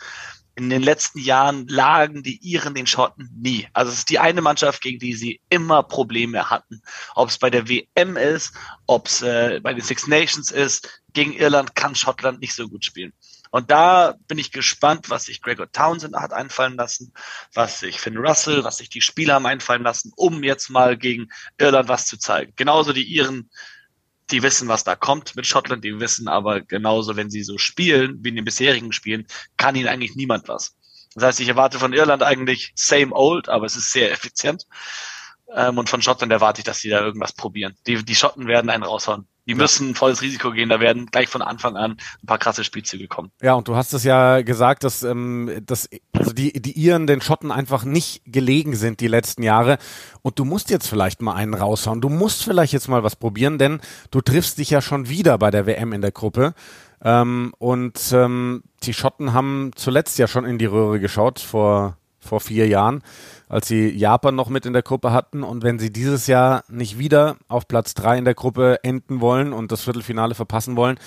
In 0.56 0.70
den 0.70 0.82
letzten 0.82 1.20
Jahren 1.20 1.68
lagen 1.68 2.24
die 2.24 2.38
Iren 2.38 2.74
den 2.74 2.88
Schotten 2.88 3.30
nie. 3.36 3.68
Also 3.74 3.92
es 3.92 4.00
ist 4.00 4.10
die 4.10 4.20
eine 4.20 4.42
Mannschaft, 4.42 4.82
gegen 4.82 5.00
die 5.00 5.14
sie 5.14 5.42
immer 5.50 5.84
Probleme 5.84 6.50
hatten. 6.50 6.82
Ob 7.14 7.30
es 7.30 7.38
bei 7.38 7.50
der 7.50 7.68
WM 7.68 8.16
ist, 8.16 8.54
ob 8.86 9.08
es 9.08 9.22
äh, 9.22 9.60
bei 9.62 9.74
den 9.74 9.84
Six 9.84 10.08
Nations 10.08 10.52
ist. 10.52 11.02
Gegen 11.12 11.34
Irland 11.34 11.76
kann 11.76 11.96
Schottland 11.96 12.40
nicht 12.40 12.54
so 12.54 12.68
gut 12.70 12.86
spielen. 12.86 13.14
Und 13.52 13.72
da 13.72 14.16
bin 14.28 14.38
ich 14.38 14.52
gespannt, 14.52 15.10
was 15.10 15.26
sich 15.26 15.42
Gregor 15.42 15.72
Townsend 15.72 16.16
hat 16.16 16.34
einfallen 16.34 16.76
lassen, 16.76 17.14
was 17.54 17.80
sich 17.80 18.02
Finn 18.02 18.18
Russell, 18.18 18.66
was 18.66 18.78
sich 18.78 18.90
die 18.90 19.00
Spieler 19.00 19.36
haben 19.36 19.46
einfallen 19.46 19.84
lassen, 19.84 20.12
um 20.18 20.44
jetzt 20.44 20.70
mal 20.70 20.98
gegen 20.98 21.30
Irland 21.58 21.88
was 21.88 22.06
zu 22.06 22.18
zeigen. 22.18 22.52
Genauso 22.58 22.92
die 22.92 23.06
Iren, 23.06 23.50
die 24.32 24.44
wissen, 24.44 24.68
was 24.68 24.84
da 24.84 24.96
kommt 24.96 25.36
mit 25.36 25.46
Schottland, 25.46 25.84
die 25.84 26.00
wissen 26.00 26.28
aber 26.28 26.62
genauso, 26.62 27.16
wenn 27.16 27.30
sie 27.30 27.44
so 27.44 27.58
spielen, 27.58 28.18
wie 28.24 28.30
in 28.30 28.36
den 28.36 28.46
bisherigen 28.46 28.92
Spielen, 28.92 29.28
kann 29.58 29.76
ihnen 29.76 29.88
eigentlich 29.88 30.16
niemand 30.16 30.48
was. 30.48 30.76
Das 31.14 31.24
heißt, 31.24 31.40
ich 31.40 31.48
erwarte 31.48 31.80
von 31.80 31.94
Irland 31.94 32.24
eigentlich 32.24 32.74
same 32.76 33.14
old, 33.14 33.50
aber 33.50 33.66
es 33.66 33.76
ist 33.76 33.92
sehr 33.92 34.12
effizient. 34.12 34.66
Ähm, 35.54 35.78
und 35.78 35.90
von 35.90 36.02
Schottland 36.02 36.32
erwarte 36.32 36.60
ich, 36.60 36.66
dass 36.66 36.80
sie 36.80 36.90
da 36.90 37.02
irgendwas 37.02 37.34
probieren. 37.34 37.76
Die, 37.88 38.04
die 38.04 38.16
Schotten 38.16 38.48
werden 38.48 38.70
einen 38.70 38.84
raushauen. 38.84 39.28
Die 39.48 39.54
müssen 39.54 39.94
volles 39.94 40.22
Risiko 40.22 40.52
gehen, 40.52 40.70
da 40.70 40.80
werden 40.80 41.06
gleich 41.08 41.30
von 41.30 41.44
Anfang 41.44 41.78
an 41.78 41.92
ein 41.92 42.26
paar 42.26 42.40
krasse 42.40 42.64
Spielzüge 42.64 43.08
kommen. 43.08 43.32
Ja, 43.42 43.54
und 43.54 43.68
du 43.68 43.76
hast 43.76 43.94
es 43.94 44.04
ja 44.04 44.42
gesagt, 44.42 44.84
dass, 44.84 45.04
ähm, 45.04 45.62
dass 45.66 45.88
also 46.14 46.34
die, 46.34 46.54
die 46.54 46.72
Iren 46.72 47.06
den 47.06 47.22
Schotten 47.22 47.52
einfach 47.52 47.84
nicht 47.84 48.24
gelegen 48.26 48.76
sind 48.76 49.00
die 49.02 49.08
letzten 49.08 49.44
Jahre. 49.44 49.78
Und 50.24 50.40
du 50.40 50.46
musst 50.46 50.72
jetzt 50.72 50.88
vielleicht 50.88 51.22
mal 51.22 51.36
einen 51.36 51.54
raushauen. 51.54 52.02
Du 52.02 52.10
musst 52.10 52.44
vielleicht 52.44 52.74
jetzt 52.74 52.88
mal 52.88 53.04
was 53.04 53.16
probieren, 53.16 53.60
denn 53.60 53.82
du 54.10 54.22
triffst 54.22 54.58
dich 54.58 54.72
ja 54.72 54.82
schon 54.82 55.10
wieder 55.10 55.38
bei 55.38 55.52
der 55.52 55.68
WM 55.68 55.94
in 55.94 56.02
der 56.02 56.12
Gruppe. 56.12 56.56
Ähm, 57.04 57.54
und 57.60 58.00
ähm, 58.14 58.64
die 58.82 58.94
Schotten 58.94 59.34
haben 59.34 59.72
zuletzt 59.76 60.18
ja 60.18 60.28
schon 60.28 60.46
in 60.46 60.58
die 60.58 60.66
Röhre 60.66 61.00
geschaut 61.00 61.40
vor, 61.40 61.98
vor 62.20 62.40
vier 62.40 62.68
Jahren 62.68 63.04
als 63.48 63.68
sie 63.68 63.90
Japan 63.90 64.36
noch 64.36 64.50
mit 64.50 64.66
in 64.66 64.74
der 64.74 64.82
Gruppe 64.82 65.12
hatten. 65.12 65.44
Und 65.44 65.64
wenn 65.64 65.80
sie 65.80 65.92
dieses 65.92 66.28
Jahr 66.28 66.64
nicht 66.68 66.98
wieder 66.98 67.38
auf 67.48 67.68
Platz 67.68 67.94
drei 67.94 68.18
in 68.18 68.26
der 68.26 68.34
Gruppe 68.34 68.80
enden 68.84 69.22
wollen 69.22 69.54
und 69.54 69.72
das 69.72 69.82
Viertelfinale 69.82 70.36
verpassen 70.36 70.76
wollen, 70.76 71.00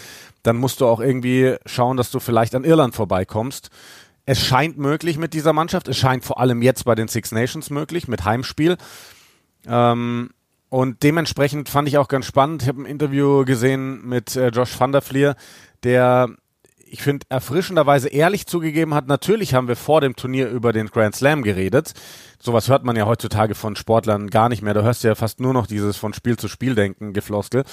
dann 0.42 0.56
musst 0.56 0.80
du 0.80 0.86
auch 0.86 1.00
irgendwie 1.00 1.56
schauen, 1.66 1.96
dass 1.96 2.10
du 2.10 2.20
vielleicht 2.20 2.54
an 2.54 2.64
Irland 2.64 2.94
vorbeikommst. 2.94 3.70
Es 4.24 4.40
scheint 4.40 4.78
möglich 4.78 5.18
mit 5.18 5.32
dieser 5.32 5.52
Mannschaft. 5.52 5.88
Es 5.88 5.96
scheint 5.96 6.24
vor 6.24 6.38
allem 6.38 6.62
jetzt 6.62 6.84
bei 6.84 6.94
den 6.94 7.08
Six 7.08 7.32
Nations 7.32 7.70
möglich, 7.70 8.08
mit 8.08 8.24
Heimspiel. 8.24 8.76
Ähm, 9.66 10.30
und 10.68 11.02
dementsprechend 11.02 11.68
fand 11.68 11.88
ich 11.88 11.96
auch 11.98 12.08
ganz 12.08 12.26
spannend. 12.26 12.62
Ich 12.62 12.68
habe 12.68 12.82
ein 12.82 12.86
Interview 12.86 13.44
gesehen 13.44 14.06
mit 14.06 14.36
äh, 14.36 14.48
Josh 14.48 14.78
van 14.78 14.92
der 14.92 15.00
Vlier, 15.00 15.34
der 15.82 16.28
ich 16.90 17.02
finde, 17.02 17.26
erfrischenderweise 17.28 18.08
ehrlich 18.08 18.46
zugegeben 18.46 18.94
hat, 18.94 19.06
natürlich 19.06 19.54
haben 19.54 19.68
wir 19.68 19.76
vor 19.76 20.00
dem 20.00 20.16
Turnier 20.16 20.48
über 20.48 20.72
den 20.72 20.88
Grand 20.88 21.14
Slam 21.14 21.42
geredet. 21.42 21.92
Sowas 22.40 22.68
hört 22.68 22.84
man 22.84 22.96
ja 22.96 23.06
heutzutage 23.06 23.54
von 23.54 23.76
Sportlern 23.76 24.28
gar 24.28 24.48
nicht 24.48 24.62
mehr. 24.62 24.74
Da 24.74 24.82
hörst 24.82 25.04
du 25.04 25.08
ja 25.08 25.14
fast 25.14 25.40
nur 25.40 25.52
noch 25.52 25.66
dieses 25.66 25.96
von 25.96 26.12
Spiel 26.12 26.36
zu 26.36 26.48
Spiel 26.48 26.74
denken, 26.74 27.12
Gefloskel. 27.12 27.64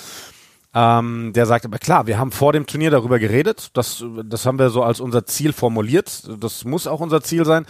Ähm, 0.74 1.32
der 1.34 1.46
sagt 1.46 1.66
aber 1.66 1.78
klar, 1.78 2.08
wir 2.08 2.18
haben 2.18 2.32
vor 2.32 2.52
dem 2.52 2.66
Turnier 2.66 2.92
darüber 2.92 3.20
geredet. 3.20 3.70
Das, 3.74 4.04
das 4.26 4.46
haben 4.46 4.60
wir 4.60 4.70
so 4.70 4.84
als 4.84 5.00
unser 5.00 5.26
Ziel 5.26 5.54
formuliert. 5.54 6.24
Das 6.40 6.66
muss 6.66 6.88
auch 6.88 7.00
unser 7.00 7.22
Ziel 7.22 7.46
sein. 7.46 7.66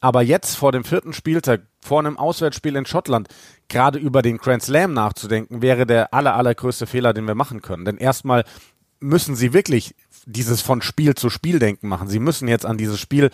Aber 0.00 0.22
jetzt 0.22 0.56
vor 0.56 0.70
dem 0.70 0.84
vierten 0.84 1.12
Spieltag, 1.12 1.62
vor 1.80 1.98
einem 1.98 2.18
Auswärtsspiel 2.18 2.76
in 2.76 2.84
Schottland, 2.84 3.28
gerade 3.68 3.98
über 3.98 4.22
den 4.22 4.36
Grand 4.36 4.62
Slam 4.62 4.92
nachzudenken, 4.92 5.62
wäre 5.62 5.86
der 5.86 6.12
aller, 6.12 6.34
allergrößte 6.34 6.86
Fehler, 6.86 7.14
den 7.14 7.26
wir 7.26 7.34
machen 7.34 7.62
können. 7.62 7.86
Denn 7.86 7.96
erstmal 7.96 8.44
müssen 9.00 9.34
sie 9.34 9.52
wirklich 9.52 9.94
dieses 10.26 10.60
von 10.60 10.82
Spiel 10.82 11.14
zu 11.14 11.30
Spiel 11.30 11.58
denken 11.58 11.88
machen. 11.88 12.08
Sie 12.08 12.18
müssen 12.18 12.48
jetzt 12.48 12.66
an 12.66 12.78
dieses 12.78 13.00
Spiel 13.00 13.30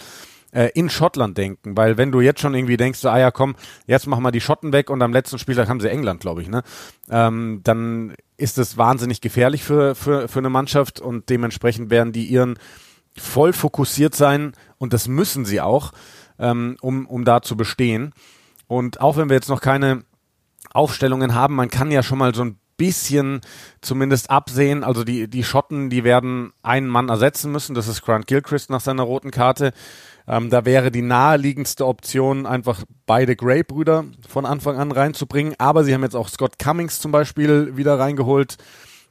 äh, 0.52 0.70
in 0.74 0.90
Schottland 0.90 1.38
denken, 1.38 1.76
weil 1.76 1.96
wenn 1.96 2.12
du 2.12 2.20
jetzt 2.20 2.40
schon 2.40 2.54
irgendwie 2.54 2.76
denkst, 2.76 2.98
so, 2.98 3.08
ah 3.08 3.18
ja, 3.18 3.30
komm, 3.30 3.54
jetzt 3.86 4.06
machen 4.06 4.22
wir 4.22 4.32
die 4.32 4.40
Schotten 4.40 4.72
weg 4.72 4.90
und 4.90 5.02
am 5.02 5.12
letzten 5.12 5.38
Spieltag 5.38 5.68
haben 5.68 5.80
sie 5.80 5.90
England, 5.90 6.20
glaube 6.20 6.42
ich, 6.42 6.48
ne? 6.48 6.62
Ähm, 7.08 7.60
dann 7.62 8.14
ist 8.36 8.58
es 8.58 8.76
wahnsinnig 8.76 9.20
gefährlich 9.20 9.62
für, 9.62 9.94
für, 9.94 10.28
für 10.28 10.38
eine 10.38 10.50
Mannschaft 10.50 11.00
und 11.00 11.28
dementsprechend 11.28 11.90
werden 11.90 12.12
die 12.12 12.24
ihren 12.26 12.58
voll 13.16 13.52
fokussiert 13.52 14.14
sein 14.14 14.52
und 14.78 14.92
das 14.92 15.08
müssen 15.08 15.44
sie 15.44 15.60
auch, 15.60 15.92
ähm, 16.38 16.76
um, 16.80 17.06
um 17.06 17.24
da 17.24 17.42
zu 17.42 17.56
bestehen. 17.56 18.12
Und 18.66 19.00
auch 19.00 19.16
wenn 19.16 19.28
wir 19.28 19.36
jetzt 19.36 19.48
noch 19.48 19.60
keine 19.60 20.04
Aufstellungen 20.72 21.34
haben, 21.34 21.54
man 21.54 21.70
kann 21.70 21.90
ja 21.90 22.02
schon 22.02 22.18
mal 22.18 22.34
so 22.34 22.44
ein 22.44 22.58
bisschen 22.80 23.42
zumindest 23.82 24.30
absehen. 24.30 24.82
Also 24.82 25.04
die, 25.04 25.28
die 25.28 25.44
Schotten, 25.44 25.90
die 25.90 26.02
werden 26.02 26.52
einen 26.62 26.88
Mann 26.88 27.10
ersetzen 27.10 27.52
müssen. 27.52 27.74
Das 27.74 27.88
ist 27.88 28.00
Grant 28.00 28.26
Gilchrist 28.26 28.70
nach 28.70 28.80
seiner 28.80 29.02
roten 29.02 29.30
Karte. 29.30 29.72
Ähm, 30.26 30.48
da 30.48 30.64
wäre 30.64 30.90
die 30.90 31.02
naheliegendste 31.02 31.86
Option, 31.86 32.46
einfach 32.46 32.84
beide 33.04 33.36
Gray-Brüder 33.36 34.06
von 34.26 34.46
Anfang 34.46 34.78
an 34.78 34.92
reinzubringen. 34.92 35.54
Aber 35.58 35.84
sie 35.84 35.92
haben 35.92 36.02
jetzt 36.02 36.16
auch 36.16 36.28
Scott 36.28 36.58
Cummings 36.58 37.00
zum 37.00 37.12
Beispiel 37.12 37.76
wieder 37.76 37.98
reingeholt 37.98 38.56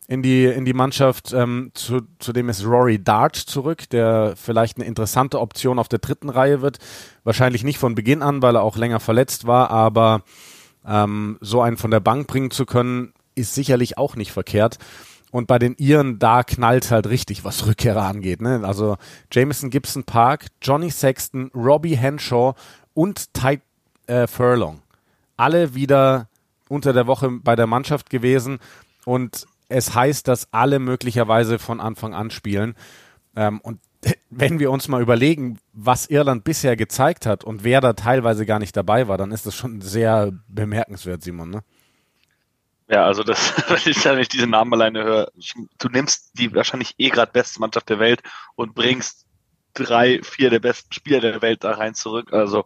in 0.07 0.23
die, 0.23 0.45
in 0.45 0.65
die 0.65 0.73
Mannschaft. 0.73 1.31
Ähm, 1.31 1.69
zu, 1.75 2.01
zudem 2.17 2.49
ist 2.49 2.65
Rory 2.65 2.97
Dart 3.03 3.35
zurück, 3.35 3.87
der 3.91 4.33
vielleicht 4.35 4.77
eine 4.77 4.87
interessante 4.87 5.39
Option 5.39 5.77
auf 5.77 5.89
der 5.89 5.99
dritten 5.99 6.29
Reihe 6.29 6.63
wird. 6.63 6.79
Wahrscheinlich 7.23 7.63
nicht 7.63 7.77
von 7.77 7.93
Beginn 7.93 8.23
an, 8.23 8.41
weil 8.41 8.55
er 8.55 8.63
auch 8.63 8.77
länger 8.77 8.99
verletzt 8.99 9.45
war, 9.45 9.69
aber 9.69 10.23
ähm, 10.87 11.37
so 11.41 11.61
einen 11.61 11.77
von 11.77 11.91
der 11.91 11.99
Bank 11.99 12.25
bringen 12.25 12.49
zu 12.49 12.65
können, 12.65 13.13
ist 13.35 13.55
sicherlich 13.55 13.97
auch 13.97 14.15
nicht 14.15 14.31
verkehrt. 14.31 14.77
Und 15.31 15.47
bei 15.47 15.59
den 15.59 15.75
Iren, 15.75 16.17
da 16.17 16.43
knallt 16.43 16.89
halt 16.89 17.07
richtig, 17.07 17.43
was 17.43 17.65
Rückkehrer 17.65 18.03
angeht. 18.03 18.41
Ne? 18.41 18.61
Also 18.63 18.97
Jameson 19.31 19.69
Gibson 19.69 20.03
Park, 20.03 20.47
Johnny 20.61 20.89
Sexton, 20.89 21.51
Robbie 21.53 21.95
Henshaw 21.95 22.55
und 22.93 23.33
Ty 23.33 23.61
äh, 24.07 24.25
Furlong. 24.25 24.81
Alle 25.37 25.75
wieder 25.75 26.27
unter 26.67 26.93
der 26.93 27.07
Woche 27.07 27.29
bei 27.29 27.55
der 27.55 27.67
Mannschaft 27.67 28.09
gewesen. 28.09 28.59
Und 29.05 29.45
es 29.69 29.93
heißt, 29.93 30.27
dass 30.27 30.51
alle 30.51 30.79
möglicherweise 30.79 31.59
von 31.59 31.79
Anfang 31.79 32.15
an 32.15 32.31
spielen. 32.31 32.75
Ähm, 33.35 33.61
und 33.61 33.79
wenn 34.31 34.59
wir 34.59 34.71
uns 34.71 34.87
mal 34.87 35.01
überlegen, 35.01 35.59
was 35.73 36.07
Irland 36.07 36.43
bisher 36.43 36.75
gezeigt 36.75 37.25
hat 37.25 37.43
und 37.43 37.63
wer 37.63 37.81
da 37.81 37.93
teilweise 37.93 38.45
gar 38.45 38.59
nicht 38.59 38.75
dabei 38.75 39.07
war, 39.07 39.17
dann 39.17 39.31
ist 39.31 39.45
das 39.45 39.55
schon 39.55 39.81
sehr 39.81 40.31
bemerkenswert, 40.47 41.21
Simon. 41.21 41.51
Ne? 41.51 41.63
Ja, 42.89 43.05
also 43.05 43.23
das, 43.23 43.53
wenn 43.69 43.91
ich 43.91 44.01
da 44.01 44.15
nicht 44.15 44.33
diese 44.33 44.47
Namen 44.47 44.73
alleine 44.73 45.03
höre, 45.03 45.31
du 45.77 45.89
nimmst 45.89 46.37
die 46.39 46.53
wahrscheinlich 46.53 46.95
eh 46.97 47.09
gerade 47.09 47.31
beste 47.31 47.59
Mannschaft 47.59 47.89
der 47.89 47.99
Welt 47.99 48.21
und 48.55 48.73
bringst 48.73 49.25
drei, 49.73 50.21
vier 50.23 50.49
der 50.49 50.59
besten 50.59 50.91
Spieler 50.91 51.21
der 51.21 51.41
Welt 51.41 51.63
da 51.63 51.71
rein 51.71 51.93
zurück. 51.93 52.33
Also 52.33 52.65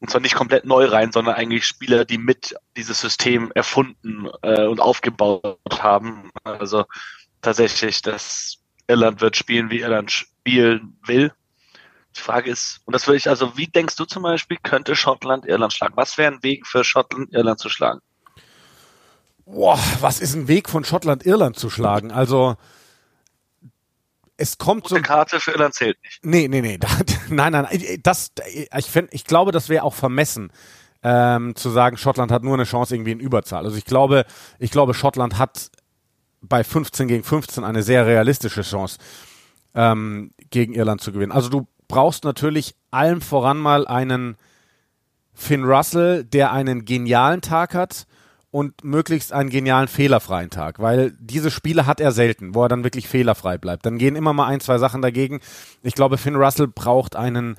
und 0.00 0.08
zwar 0.10 0.22
nicht 0.22 0.34
komplett 0.34 0.64
neu 0.64 0.86
rein, 0.86 1.12
sondern 1.12 1.34
eigentlich 1.34 1.66
Spieler, 1.66 2.06
die 2.06 2.16
mit 2.16 2.54
dieses 2.76 3.00
System 3.00 3.52
erfunden 3.54 4.28
äh, 4.40 4.66
und 4.66 4.80
aufgebaut 4.80 5.58
haben. 5.78 6.30
Also 6.42 6.86
tatsächlich, 7.42 8.00
dass 8.00 8.62
Irland 8.86 9.20
wird 9.20 9.36
spielen, 9.36 9.70
wie 9.70 9.80
Irland 9.80 10.10
spielen 10.10 10.98
will. 11.04 11.32
Die 12.16 12.20
Frage 12.20 12.50
ist, 12.50 12.80
und 12.86 12.94
das 12.94 13.06
würde 13.06 13.18
ich, 13.18 13.28
also 13.28 13.56
wie 13.58 13.66
denkst 13.66 13.96
du 13.96 14.04
zum 14.06 14.22
Beispiel, 14.22 14.56
könnte 14.62 14.96
Schottland 14.96 15.44
Irland 15.44 15.74
schlagen? 15.74 15.96
Was 15.96 16.16
wäre 16.16 16.32
ein 16.32 16.42
Weg 16.42 16.66
für 16.66 16.82
Schottland 16.82 17.32
Irland 17.34 17.60
zu 17.60 17.68
schlagen? 17.68 18.00
Boah, 19.52 19.78
was 20.00 20.20
ist 20.20 20.34
ein 20.34 20.48
Weg 20.48 20.68
von 20.68 20.84
Schottland 20.84 21.26
Irland 21.26 21.58
zu 21.58 21.70
schlagen? 21.70 22.12
Also 22.12 22.56
es 24.36 24.58
kommt 24.58 24.84
Gute 24.84 24.96
so. 24.96 25.02
Karte 25.02 25.40
für 25.40 25.50
Irland 25.50 25.74
zählt 25.74 25.98
nicht. 26.02 26.24
Nee, 26.24 26.48
nee, 26.48 26.60
nee. 26.60 26.78
nein, 27.28 27.52
nein, 27.52 27.68
das, 28.02 28.32
ich, 28.76 28.86
find, 28.86 29.12
ich 29.12 29.24
glaube, 29.24 29.52
das 29.52 29.68
wäre 29.68 29.84
auch 29.84 29.94
vermessen, 29.94 30.52
ähm, 31.02 31.56
zu 31.56 31.70
sagen, 31.70 31.96
Schottland 31.96 32.30
hat 32.30 32.42
nur 32.42 32.54
eine 32.54 32.64
Chance 32.64 32.94
irgendwie 32.94 33.12
in 33.12 33.20
Überzahl. 33.20 33.64
Also 33.64 33.76
ich 33.76 33.84
glaube, 33.84 34.24
ich 34.58 34.70
glaube, 34.70 34.94
Schottland 34.94 35.38
hat 35.38 35.70
bei 36.40 36.62
15 36.62 37.08
gegen 37.08 37.24
15 37.24 37.64
eine 37.64 37.82
sehr 37.82 38.06
realistische 38.06 38.62
Chance, 38.62 38.98
ähm, 39.74 40.32
gegen 40.50 40.74
Irland 40.74 41.00
zu 41.00 41.12
gewinnen. 41.12 41.32
Also 41.32 41.48
du 41.48 41.66
brauchst 41.88 42.24
natürlich 42.24 42.76
allem 42.90 43.20
voran 43.20 43.58
mal 43.58 43.86
einen 43.86 44.36
Finn 45.34 45.64
Russell, 45.64 46.24
der 46.24 46.52
einen 46.52 46.84
genialen 46.84 47.40
Tag 47.40 47.74
hat 47.74 48.06
und 48.50 48.82
möglichst 48.82 49.32
einen 49.32 49.50
genialen 49.50 49.88
fehlerfreien 49.88 50.50
Tag, 50.50 50.80
weil 50.80 51.12
diese 51.20 51.50
Spiele 51.50 51.86
hat 51.86 52.00
er 52.00 52.12
selten, 52.12 52.54
wo 52.54 52.64
er 52.64 52.68
dann 52.68 52.84
wirklich 52.84 53.08
fehlerfrei 53.08 53.58
bleibt. 53.58 53.86
Dann 53.86 53.98
gehen 53.98 54.16
immer 54.16 54.32
mal 54.32 54.46
ein, 54.46 54.60
zwei 54.60 54.78
Sachen 54.78 55.02
dagegen. 55.02 55.40
Ich 55.82 55.94
glaube, 55.94 56.18
Finn 56.18 56.36
Russell 56.36 56.66
braucht 56.66 57.14
einen 57.14 57.56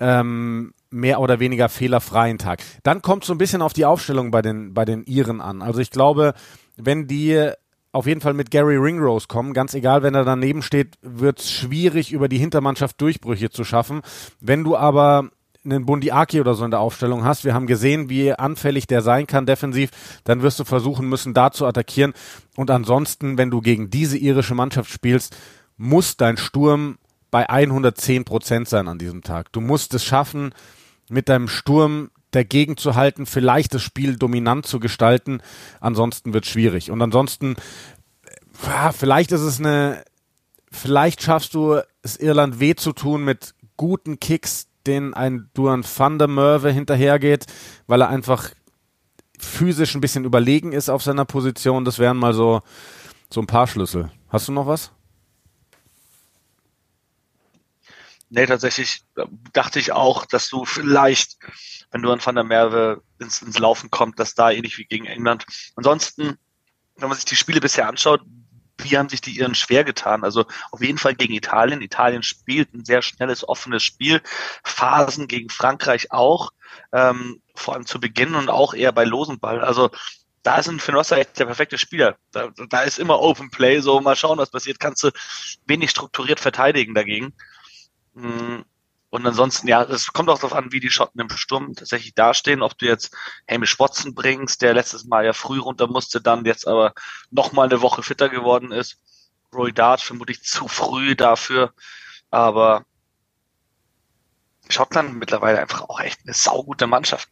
ähm, 0.00 0.74
mehr 0.90 1.20
oder 1.20 1.38
weniger 1.38 1.68
fehlerfreien 1.68 2.38
Tag. 2.38 2.62
Dann 2.82 3.02
kommt 3.02 3.24
so 3.24 3.34
ein 3.34 3.38
bisschen 3.38 3.62
auf 3.62 3.72
die 3.72 3.84
Aufstellung 3.84 4.30
bei 4.30 4.42
den, 4.42 4.74
bei 4.74 4.84
den 4.84 5.04
Iren 5.04 5.40
an. 5.40 5.62
Also 5.62 5.80
ich 5.80 5.90
glaube, 5.90 6.34
wenn 6.76 7.06
die 7.06 7.50
auf 7.96 8.06
jeden 8.06 8.20
Fall 8.20 8.34
mit 8.34 8.50
Gary 8.50 8.76
Ringrose 8.76 9.26
kommen. 9.26 9.54
Ganz 9.54 9.72
egal, 9.72 10.02
wenn 10.02 10.14
er 10.14 10.24
daneben 10.24 10.60
steht, 10.60 10.98
wird 11.00 11.40
es 11.40 11.50
schwierig, 11.50 12.12
über 12.12 12.28
die 12.28 12.36
Hintermannschaft 12.36 13.00
Durchbrüche 13.00 13.48
zu 13.48 13.64
schaffen. 13.64 14.02
Wenn 14.38 14.64
du 14.64 14.76
aber 14.76 15.30
einen 15.66 15.84
Bundiaki 15.84 16.40
oder 16.40 16.54
so 16.54 16.64
in 16.64 16.70
der 16.70 16.80
Aufstellung 16.80 17.24
hast, 17.24 17.44
wir 17.44 17.54
haben 17.54 17.66
gesehen, 17.66 18.08
wie 18.08 18.32
anfällig 18.32 18.86
der 18.86 19.02
sein 19.02 19.26
kann 19.26 19.46
defensiv, 19.46 19.90
dann 20.24 20.42
wirst 20.42 20.58
du 20.58 20.64
versuchen 20.64 21.08
müssen, 21.08 21.34
da 21.34 21.50
zu 21.50 21.66
attackieren. 21.66 22.14
Und 22.56 22.70
ansonsten, 22.70 23.36
wenn 23.36 23.50
du 23.50 23.60
gegen 23.60 23.90
diese 23.90 24.16
irische 24.16 24.54
Mannschaft 24.54 24.90
spielst, 24.90 25.36
muss 25.76 26.16
dein 26.16 26.36
Sturm 26.36 26.96
bei 27.30 27.48
110 27.48 28.24
Prozent 28.24 28.68
sein 28.68 28.88
an 28.88 28.98
diesem 28.98 29.22
Tag. 29.22 29.52
Du 29.52 29.60
musst 29.60 29.92
es 29.94 30.04
schaffen, 30.04 30.54
mit 31.10 31.28
deinem 31.28 31.48
Sturm 31.48 32.10
dagegen 32.30 32.76
zu 32.76 32.94
halten, 32.94 33.26
vielleicht 33.26 33.74
das 33.74 33.82
Spiel 33.82 34.16
dominant 34.16 34.66
zu 34.66 34.80
gestalten. 34.80 35.40
Ansonsten 35.80 36.34
wird 36.34 36.44
es 36.44 36.50
schwierig. 36.50 36.90
Und 36.90 37.00
ansonsten, 37.02 37.56
vielleicht 38.92 39.32
ist 39.32 39.40
es 39.40 39.58
eine, 39.60 40.04
vielleicht 40.70 41.22
schaffst 41.22 41.54
du 41.54 41.80
es 42.02 42.16
Irland 42.16 42.60
weh 42.60 42.74
zu 42.74 42.92
tun 42.92 43.24
mit 43.24 43.54
guten 43.76 44.20
Kicks, 44.20 44.68
den 44.86 45.14
ein 45.14 45.50
Duan 45.54 45.84
van 45.84 46.18
der 46.18 46.28
Merwe 46.28 46.70
hinterhergeht, 46.70 47.46
weil 47.86 48.00
er 48.00 48.08
einfach 48.08 48.50
physisch 49.38 49.94
ein 49.94 50.00
bisschen 50.00 50.24
überlegen 50.24 50.72
ist 50.72 50.88
auf 50.88 51.02
seiner 51.02 51.24
Position. 51.24 51.84
Das 51.84 51.98
wären 51.98 52.16
mal 52.16 52.32
so, 52.32 52.62
so 53.30 53.40
ein 53.40 53.46
paar 53.46 53.66
Schlüssel. 53.66 54.10
Hast 54.28 54.48
du 54.48 54.52
noch 54.52 54.66
was? 54.66 54.92
Nee, 58.28 58.46
tatsächlich 58.46 59.02
äh, 59.16 59.26
dachte 59.52 59.78
ich 59.78 59.92
auch, 59.92 60.26
dass 60.26 60.48
du 60.48 60.64
vielleicht, 60.64 61.36
wenn 61.90 62.02
du 62.02 62.10
an 62.10 62.20
Van 62.24 62.34
der 62.34 62.44
Merwe 62.44 63.02
ins, 63.20 63.40
ins 63.40 63.58
Laufen 63.58 63.90
kommt, 63.90 64.18
dass 64.18 64.34
da 64.34 64.50
ähnlich 64.50 64.78
wie 64.78 64.84
gegen 64.84 65.06
England. 65.06 65.46
Ansonsten, 65.76 66.36
wenn 66.96 67.08
man 67.08 67.16
sich 67.16 67.24
die 67.24 67.36
Spiele 67.36 67.60
bisher 67.60 67.88
anschaut, 67.88 68.22
wie 68.78 68.96
haben 68.96 69.08
sich 69.08 69.20
die 69.20 69.38
Iren 69.38 69.54
schwer 69.54 69.84
getan? 69.84 70.24
Also 70.24 70.44
auf 70.70 70.82
jeden 70.82 70.98
Fall 70.98 71.14
gegen 71.14 71.34
Italien. 71.34 71.80
Italien 71.80 72.22
spielt 72.22 72.74
ein 72.74 72.84
sehr 72.84 73.02
schnelles, 73.02 73.48
offenes 73.48 73.82
Spiel. 73.82 74.20
Phasen 74.64 75.28
gegen 75.28 75.48
Frankreich 75.48 76.12
auch, 76.12 76.52
ähm, 76.92 77.40
vor 77.54 77.74
allem 77.74 77.86
zu 77.86 78.00
Beginn 78.00 78.34
und 78.34 78.50
auch 78.50 78.74
eher 78.74 78.92
bei 78.92 79.04
losen 79.04 79.38
Ball. 79.38 79.60
Also 79.60 79.90
da 80.42 80.58
ist 80.58 80.68
ein 80.68 80.78
Finossa 80.78 81.16
echt 81.16 81.38
der 81.38 81.46
perfekte 81.46 81.78
Spieler. 81.78 82.16
Da, 82.30 82.50
da 82.68 82.82
ist 82.82 82.98
immer 82.98 83.20
Open 83.20 83.50
Play, 83.50 83.80
so 83.80 84.00
mal 84.00 84.14
schauen, 84.14 84.38
was 84.38 84.50
passiert. 84.50 84.78
Kannst 84.78 85.02
du 85.02 85.10
wenig 85.66 85.90
strukturiert 85.90 86.38
verteidigen 86.38 86.94
dagegen. 86.94 87.32
Mm, 88.14 88.60
und 89.16 89.26
ansonsten, 89.26 89.66
ja, 89.66 89.82
es 89.82 90.12
kommt 90.12 90.28
auch 90.28 90.38
darauf 90.38 90.52
an, 90.52 90.72
wie 90.72 90.80
die 90.80 90.90
Schotten 90.90 91.22
im 91.22 91.30
Sturm 91.30 91.74
tatsächlich 91.74 92.14
dastehen. 92.14 92.60
Ob 92.60 92.76
du 92.76 92.84
jetzt 92.84 93.16
Hamish 93.50 93.78
Watson 93.78 94.14
bringst, 94.14 94.60
der 94.60 94.74
letztes 94.74 95.06
Mal 95.06 95.24
ja 95.24 95.32
früh 95.32 95.58
runter 95.58 95.86
musste, 95.86 96.20
dann 96.20 96.44
jetzt 96.44 96.68
aber 96.68 96.92
nochmal 97.30 97.66
eine 97.66 97.80
Woche 97.80 98.02
fitter 98.02 98.28
geworden 98.28 98.72
ist. 98.72 98.98
Roy 99.54 99.72
Dart 99.72 100.02
vermutlich 100.02 100.42
zu 100.42 100.68
früh 100.68 101.16
dafür. 101.16 101.72
Aber 102.30 102.84
Schottland 104.68 105.14
mittlerweile 105.14 105.60
einfach 105.60 105.80
auch 105.88 105.98
echt 106.00 106.20
eine 106.24 106.34
saugute 106.34 106.86
Mannschaft. 106.86 107.30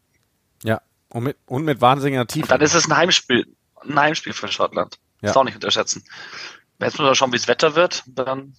Ja, 0.62 0.80
und 1.10 1.24
mit, 1.24 1.36
und 1.44 1.64
mit 1.64 1.82
wahnsinniger 1.82 2.26
Tiefe. 2.26 2.44
Und 2.44 2.50
dann 2.50 2.62
ist 2.62 2.74
es 2.74 2.88
ein 2.88 2.96
Heimspiel. 2.96 3.46
Ein 3.82 4.00
Heimspiel 4.00 4.32
für 4.32 4.48
Schottland. 4.48 4.98
Ja. 5.20 5.28
Ist 5.30 5.36
auch 5.36 5.44
nicht 5.44 5.56
unterschätzen. 5.56 6.02
Jetzt 6.80 6.98
muss 6.98 7.04
man 7.04 7.14
schauen, 7.14 7.32
wie 7.34 7.36
das 7.36 7.46
Wetter 7.46 7.74
wird. 7.74 8.04
Dann 8.06 8.54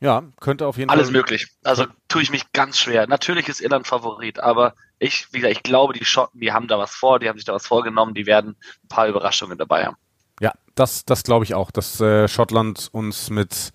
Ja, 0.00 0.24
könnte 0.40 0.66
auf 0.66 0.76
jeden 0.76 0.90
Alles 0.90 1.08
Fall. 1.08 1.14
Alles 1.14 1.18
möglich. 1.18 1.48
Also 1.64 1.86
tue 2.08 2.22
ich 2.22 2.30
mich 2.30 2.52
ganz 2.52 2.78
schwer. 2.78 3.06
Natürlich 3.06 3.48
ist 3.48 3.60
Irland 3.60 3.86
Favorit, 3.86 4.40
aber 4.40 4.74
ich, 4.98 5.28
wie 5.32 5.38
gesagt, 5.38 5.56
ich 5.56 5.62
glaube, 5.62 5.94
die 5.94 6.04
Schotten, 6.04 6.40
die 6.40 6.52
haben 6.52 6.68
da 6.68 6.78
was 6.78 6.94
vor, 6.94 7.18
die 7.18 7.28
haben 7.28 7.38
sich 7.38 7.46
da 7.46 7.54
was 7.54 7.66
vorgenommen, 7.66 8.14
die 8.14 8.26
werden 8.26 8.56
ein 8.84 8.88
paar 8.88 9.08
Überraschungen 9.08 9.56
dabei 9.56 9.86
haben. 9.86 9.96
Ja, 10.40 10.52
das, 10.74 11.04
das 11.06 11.22
glaube 11.22 11.44
ich 11.44 11.54
auch, 11.54 11.70
dass 11.70 12.00
äh, 12.00 12.28
Schottland 12.28 12.88
uns 12.92 13.30
mit 13.30 13.72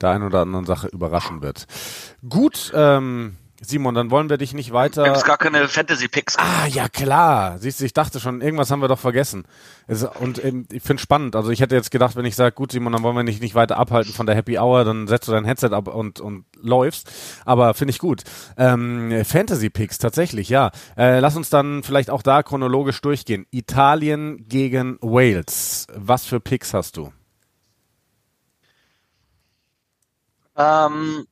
der 0.00 0.10
einen 0.10 0.24
oder 0.24 0.42
anderen 0.42 0.66
Sache 0.66 0.88
überraschen 0.88 1.42
wird. 1.42 1.66
Gut, 2.28 2.70
ähm, 2.74 3.36
Simon, 3.60 3.94
dann 3.94 4.10
wollen 4.10 4.28
wir 4.28 4.36
dich 4.36 4.52
nicht 4.52 4.72
weiter. 4.72 5.06
Haben 5.06 5.22
gar 5.22 5.38
keine 5.38 5.66
Fantasy-Picks. 5.66 6.36
Ah, 6.38 6.66
ja 6.66 6.88
klar. 6.88 7.58
Siehst 7.58 7.80
du, 7.80 7.84
ich 7.84 7.94
dachte 7.94 8.20
schon, 8.20 8.40
irgendwas 8.40 8.70
haben 8.70 8.80
wir 8.80 8.88
doch 8.88 8.98
vergessen. 8.98 9.46
Und 10.20 10.44
ähm, 10.44 10.66
ich 10.70 10.82
finde 10.82 11.02
spannend. 11.02 11.36
Also 11.36 11.50
ich 11.50 11.60
hätte 11.60 11.74
jetzt 11.74 11.90
gedacht, 11.90 12.16
wenn 12.16 12.24
ich 12.26 12.36
sage, 12.36 12.54
gut, 12.54 12.72
Simon, 12.72 12.92
dann 12.92 13.02
wollen 13.02 13.16
wir 13.16 13.24
dich 13.24 13.40
nicht 13.40 13.54
weiter 13.54 13.78
abhalten 13.78 14.12
von 14.12 14.26
der 14.26 14.34
Happy 14.34 14.58
Hour, 14.58 14.84
dann 14.84 15.08
setzt 15.08 15.28
du 15.28 15.32
dein 15.32 15.44
Headset 15.44 15.70
ab 15.70 15.88
und, 15.88 16.20
und 16.20 16.44
läufst. 16.60 17.10
Aber 17.44 17.74
finde 17.74 17.92
ich 17.92 17.98
gut. 17.98 18.24
Ähm, 18.58 19.24
Fantasy-Picks, 19.24 19.98
tatsächlich, 19.98 20.48
ja. 20.48 20.70
Äh, 20.96 21.20
lass 21.20 21.36
uns 21.36 21.48
dann 21.48 21.82
vielleicht 21.82 22.10
auch 22.10 22.22
da 22.22 22.42
chronologisch 22.42 23.00
durchgehen. 23.00 23.46
Italien 23.50 24.46
gegen 24.48 24.98
Wales. 25.00 25.86
Was 25.94 26.26
für 26.26 26.40
Picks 26.40 26.74
hast 26.74 26.96
du? 26.96 27.12
Ähm, 30.56 31.26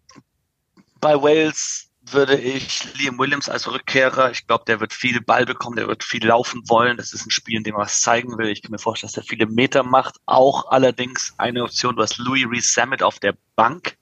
bei 1.01 1.15
Wales 1.15 1.91
würde 2.11 2.37
ich 2.37 2.95
Liam 2.95 3.19
Williams 3.19 3.49
als 3.49 3.71
Rückkehrer, 3.71 4.31
ich 4.31 4.47
glaube, 4.47 4.65
der 4.67 4.81
wird 4.81 4.93
viel 4.93 5.21
Ball 5.21 5.47
bekommen, 5.47 5.77
der 5.77 5.89
wird 5.89 6.05
viel 6.05 6.27
laufen 6.27 6.63
wollen. 6.69 6.97
Das 6.97 7.13
ist 7.13 7.27
ein 7.27 7.31
Spiel, 7.31 7.57
in 7.57 7.65
dem 7.65 7.75
er 7.75 7.83
was 7.83 8.01
zeigen 8.01 8.37
will. 8.39 8.49
Ich 8.49 8.63
kann 8.63 8.71
mir 8.71 8.79
vorstellen, 8.79 9.13
dass 9.13 9.25
er 9.25 9.29
viele 9.29 9.47
Meter 9.47 9.83
macht. 9.83 10.17
Auch 10.27 10.71
allerdings 10.71 11.35
eine 11.39 11.63
Option, 11.63 11.97
du 11.97 12.03
hast 12.03 12.19
Louis 12.19 12.47
Rees 12.51 12.73
Sammet 12.73 13.03
auf 13.03 13.19
der 13.19 13.35
Bank, 13.57 13.97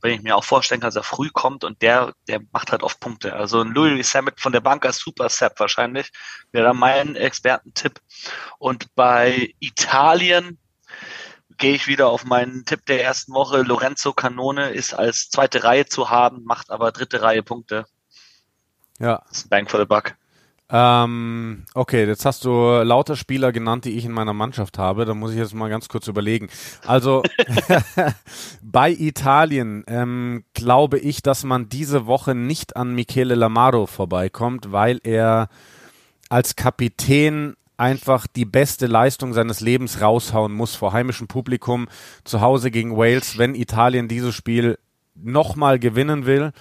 wenn 0.00 0.12
ich 0.12 0.22
mir 0.22 0.36
auch 0.36 0.44
vorstellen 0.44 0.80
kann, 0.80 0.88
dass 0.88 0.96
er 0.96 1.02
früh 1.02 1.30
kommt 1.30 1.64
und 1.64 1.82
der, 1.82 2.14
der 2.28 2.40
macht 2.52 2.72
halt 2.72 2.82
oft 2.82 3.00
Punkte. 3.00 3.34
Also 3.34 3.60
ein 3.60 3.72
Louis 3.72 3.92
Rees 3.92 4.10
Sammet 4.10 4.40
von 4.40 4.52
der 4.52 4.60
Bank 4.60 4.84
als 4.86 4.98
Super 4.98 5.28
Sap 5.28 5.58
wahrscheinlich 5.60 6.10
wäre 6.52 6.74
mein 6.74 7.16
Expertentipp. 7.16 8.00
Und 8.58 8.94
bei 8.94 9.54
Italien 9.60 10.58
gehe 11.58 11.74
ich 11.74 11.86
wieder 11.86 12.08
auf 12.08 12.24
meinen 12.24 12.64
Tipp 12.64 12.86
der 12.86 13.02
ersten 13.02 13.32
Woche. 13.32 13.62
Lorenzo 13.62 14.12
Canone 14.12 14.70
ist 14.70 14.94
als 14.94 15.30
zweite 15.30 15.64
Reihe 15.64 15.86
zu 15.86 16.10
haben, 16.10 16.44
macht 16.44 16.70
aber 16.70 16.92
dritte 16.92 17.22
Reihe 17.22 17.42
Punkte. 17.42 17.86
Ja. 18.98 19.22
Das 19.28 19.38
ist 19.38 19.46
ein 19.46 19.48
Bang 19.50 19.68
for 19.68 19.80
the 19.80 19.86
Buck. 19.86 20.14
Ähm, 20.70 21.66
okay, 21.74 22.06
jetzt 22.06 22.24
hast 22.24 22.44
du 22.44 22.50
lauter 22.82 23.16
Spieler 23.16 23.52
genannt, 23.52 23.84
die 23.84 23.96
ich 23.98 24.06
in 24.06 24.12
meiner 24.12 24.32
Mannschaft 24.32 24.78
habe. 24.78 25.04
Da 25.04 25.14
muss 25.14 25.32
ich 25.32 25.36
jetzt 25.36 25.54
mal 25.54 25.68
ganz 25.68 25.88
kurz 25.88 26.08
überlegen. 26.08 26.48
Also 26.86 27.22
bei 28.62 28.90
Italien 28.90 29.84
ähm, 29.86 30.44
glaube 30.54 30.98
ich, 30.98 31.22
dass 31.22 31.44
man 31.44 31.68
diese 31.68 32.06
Woche 32.06 32.34
nicht 32.34 32.76
an 32.76 32.94
Michele 32.94 33.34
Lamaro 33.34 33.86
vorbeikommt, 33.86 34.72
weil 34.72 35.00
er 35.04 35.48
als 36.30 36.56
Kapitän 36.56 37.56
einfach 37.76 38.26
die 38.26 38.44
beste 38.44 38.86
Leistung 38.86 39.32
seines 39.32 39.60
Lebens 39.60 40.00
raushauen 40.00 40.52
muss 40.52 40.74
vor 40.74 40.92
heimischem 40.92 41.26
Publikum 41.26 41.88
zu 42.24 42.40
Hause 42.40 42.70
gegen 42.70 42.96
Wales, 42.96 43.38
wenn 43.38 43.54
Italien 43.54 44.08
dieses 44.08 44.34
Spiel 44.34 44.78
nochmal 45.14 45.78
gewinnen 45.78 46.26
will, 46.26 46.52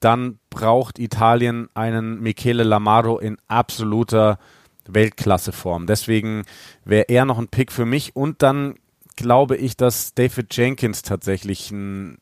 dann 0.00 0.38
braucht 0.50 0.98
Italien 0.98 1.68
einen 1.74 2.20
Michele 2.20 2.62
Lamaro 2.62 3.18
in 3.18 3.38
absoluter 3.48 4.38
Weltklasseform. 4.86 5.86
Deswegen 5.86 6.44
wäre 6.84 7.06
er 7.08 7.24
noch 7.24 7.38
ein 7.38 7.48
Pick 7.48 7.72
für 7.72 7.86
mich 7.86 8.14
und 8.14 8.42
dann 8.42 8.74
glaube 9.16 9.56
ich, 9.56 9.76
dass 9.76 10.14
David 10.14 10.54
Jenkins 10.54 11.02
tatsächlich 11.02 11.70
ein, 11.70 12.18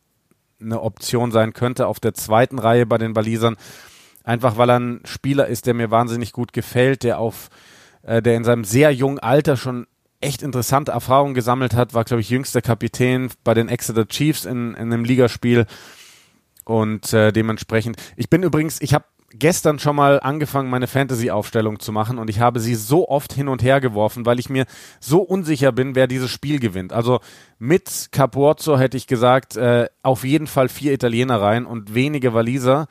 eine 0.60 0.80
Option 0.80 1.32
sein 1.32 1.52
könnte 1.52 1.86
auf 1.88 2.00
der 2.00 2.14
zweiten 2.14 2.58
Reihe 2.58 2.86
bei 2.86 2.98
den 2.98 3.16
Walisern. 3.16 3.56
Einfach 4.22 4.56
weil 4.56 4.70
er 4.70 4.80
ein 4.80 5.00
Spieler 5.04 5.48
ist, 5.48 5.66
der 5.66 5.74
mir 5.74 5.90
wahnsinnig 5.90 6.32
gut 6.32 6.52
gefällt, 6.52 7.02
der 7.02 7.18
auf 7.18 7.50
äh, 8.04 8.22
der 8.22 8.36
in 8.36 8.44
seinem 8.44 8.64
sehr 8.64 8.92
jungen 8.92 9.18
Alter 9.18 9.56
schon 9.56 9.86
echt 10.20 10.42
interessante 10.42 10.92
Erfahrungen 10.92 11.34
gesammelt 11.34 11.74
hat, 11.74 11.92
war, 11.94 12.04
glaube 12.04 12.20
ich, 12.20 12.30
jüngster 12.30 12.62
Kapitän 12.62 13.30
bei 13.44 13.54
den 13.54 13.68
Exeter 13.68 14.06
Chiefs 14.06 14.44
in, 14.44 14.74
in 14.74 14.92
einem 14.92 15.04
Ligaspiel. 15.04 15.66
Und 16.64 17.12
äh, 17.12 17.30
dementsprechend, 17.30 17.96
ich 18.16 18.30
bin 18.30 18.42
übrigens, 18.42 18.80
ich 18.80 18.94
habe 18.94 19.04
gestern 19.36 19.78
schon 19.78 19.96
mal 19.96 20.20
angefangen, 20.20 20.70
meine 20.70 20.86
Fantasy-Aufstellung 20.86 21.80
zu 21.80 21.92
machen 21.92 22.18
und 22.18 22.30
ich 22.30 22.40
habe 22.40 22.60
sie 22.60 22.74
so 22.74 23.08
oft 23.08 23.32
hin 23.32 23.48
und 23.48 23.62
her 23.62 23.80
geworfen, 23.80 24.24
weil 24.24 24.38
ich 24.38 24.48
mir 24.48 24.64
so 25.00 25.20
unsicher 25.20 25.72
bin, 25.72 25.94
wer 25.94 26.06
dieses 26.06 26.30
Spiel 26.30 26.60
gewinnt. 26.60 26.92
Also 26.92 27.20
mit 27.58 28.08
Capuozzo 28.12 28.78
hätte 28.78 28.96
ich 28.96 29.06
gesagt, 29.06 29.56
äh, 29.56 29.88
auf 30.02 30.24
jeden 30.24 30.46
Fall 30.46 30.68
vier 30.68 30.92
Italiener 30.92 31.40
rein 31.40 31.66
und 31.66 31.94
wenige 31.94 32.32
Waliser. 32.32 32.86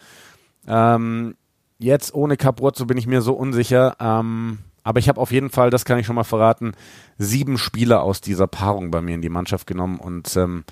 Ähm, 0.67 1.36
jetzt 1.80 2.13
ohne 2.13 2.38
Capuozzo 2.38 2.86
bin 2.86 2.97
ich 2.97 3.08
mir 3.08 3.21
so 3.21 3.34
unsicher. 3.34 3.95
Ähm, 3.99 4.60
aber 4.84 5.00
ich 5.00 5.10
habe 5.10 5.19
auf 5.19 5.32
jeden 5.32 5.50
Fall, 5.50 5.69
das 5.69 5.86
kann 5.86 6.00
ich 6.00 6.06
schon 6.06 6.15
mal 6.15 6.24
verraten, 6.24 6.74
sieben 7.17 7.58
Spieler 7.58 8.04
aus 8.04 8.22
dieser 8.22 8.48
Paarung 8.48 8.91
bei 8.91 9.02
mir 9.02 9.15
in 9.15 9.22
die 9.22 9.30
Mannschaft 9.30 9.67
genommen 9.67 10.00
und 10.00 10.36
ähm, 10.36 10.63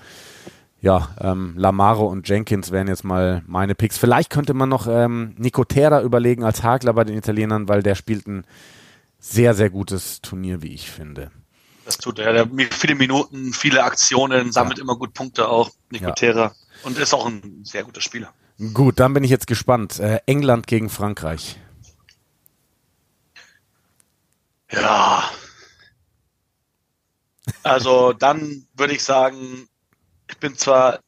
ja, 0.82 1.14
ähm, 1.20 1.54
Lamaro 1.56 2.06
und 2.06 2.28
Jenkins 2.28 2.72
wären 2.72 2.88
jetzt 2.88 3.04
mal 3.04 3.42
meine 3.46 3.76
Picks. 3.76 3.98
Vielleicht 3.98 4.30
könnte 4.30 4.52
man 4.52 4.68
noch 4.68 4.88
ähm, 4.88 5.34
Nicotera 5.38 6.02
überlegen 6.02 6.42
als 6.42 6.64
Hakler 6.64 6.92
bei 6.92 7.04
den 7.04 7.16
Italienern, 7.16 7.68
weil 7.68 7.84
der 7.84 7.94
spielt 7.94 8.26
ein 8.26 8.44
sehr, 9.20 9.54
sehr 9.54 9.70
gutes 9.70 10.20
Turnier, 10.20 10.60
wie 10.60 10.74
ich 10.74 10.90
finde. 10.90 11.30
Das 11.84 11.98
tut 11.98 12.18
er. 12.18 12.32
Der 12.32 12.42
hat 12.42 12.50
viele 12.72 12.96
Minuten, 12.96 13.52
viele 13.52 13.84
Aktionen, 13.84 14.50
sammelt 14.50 14.78
ja. 14.78 14.84
immer 14.84 14.96
gut 14.96 15.14
Punkte 15.14 15.48
auch, 15.48 15.70
Nicotera. 15.90 16.46
Ja. 16.46 16.52
Und 16.82 16.98
ist 16.98 17.14
auch 17.14 17.26
ein 17.26 17.60
sehr 17.62 17.84
guter 17.84 18.00
Spieler. 18.00 18.32
Gut, 18.74 18.98
dann 18.98 19.14
bin 19.14 19.22
ich 19.22 19.30
jetzt 19.30 19.46
gespannt. 19.46 20.00
Äh, 20.00 20.20
England 20.26 20.66
gegen 20.66 20.88
Frankreich. 20.88 21.58
Ja. 24.72 25.30
Also 27.62 28.12
dann 28.12 28.66
würde 28.74 28.94
ich 28.94 29.02
sagen, 29.02 29.68
ich 30.28 30.38
bin 30.38 30.56
zwar 30.56 31.00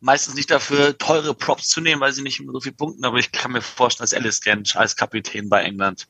meistens 0.00 0.34
nicht 0.34 0.50
dafür, 0.50 0.98
teure 0.98 1.34
Props 1.34 1.68
zu 1.68 1.80
nehmen, 1.80 2.00
weil 2.00 2.12
sie 2.12 2.22
nicht 2.22 2.40
immer 2.40 2.52
so 2.52 2.60
viel 2.60 2.72
punkten, 2.72 3.04
aber 3.04 3.18
ich 3.18 3.32
kann 3.32 3.52
mir 3.52 3.62
vorstellen, 3.62 4.04
dass 4.04 4.14
Alice 4.14 4.40
Gensch 4.40 4.76
als 4.76 4.96
Kapitän 4.96 5.48
bei 5.48 5.62
England 5.62 6.08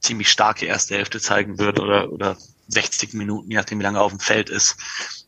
ziemlich 0.00 0.30
starke 0.30 0.66
erste 0.66 0.94
Hälfte 0.94 1.20
zeigen 1.20 1.58
wird 1.58 1.78
oder, 1.78 2.10
oder 2.10 2.36
60 2.68 3.12
Minuten, 3.14 3.50
je 3.50 3.56
nachdem 3.56 3.78
wie 3.78 3.82
lange 3.82 3.98
er 3.98 4.02
auf 4.02 4.12
dem 4.12 4.20
Feld 4.20 4.50
ist. 4.50 4.76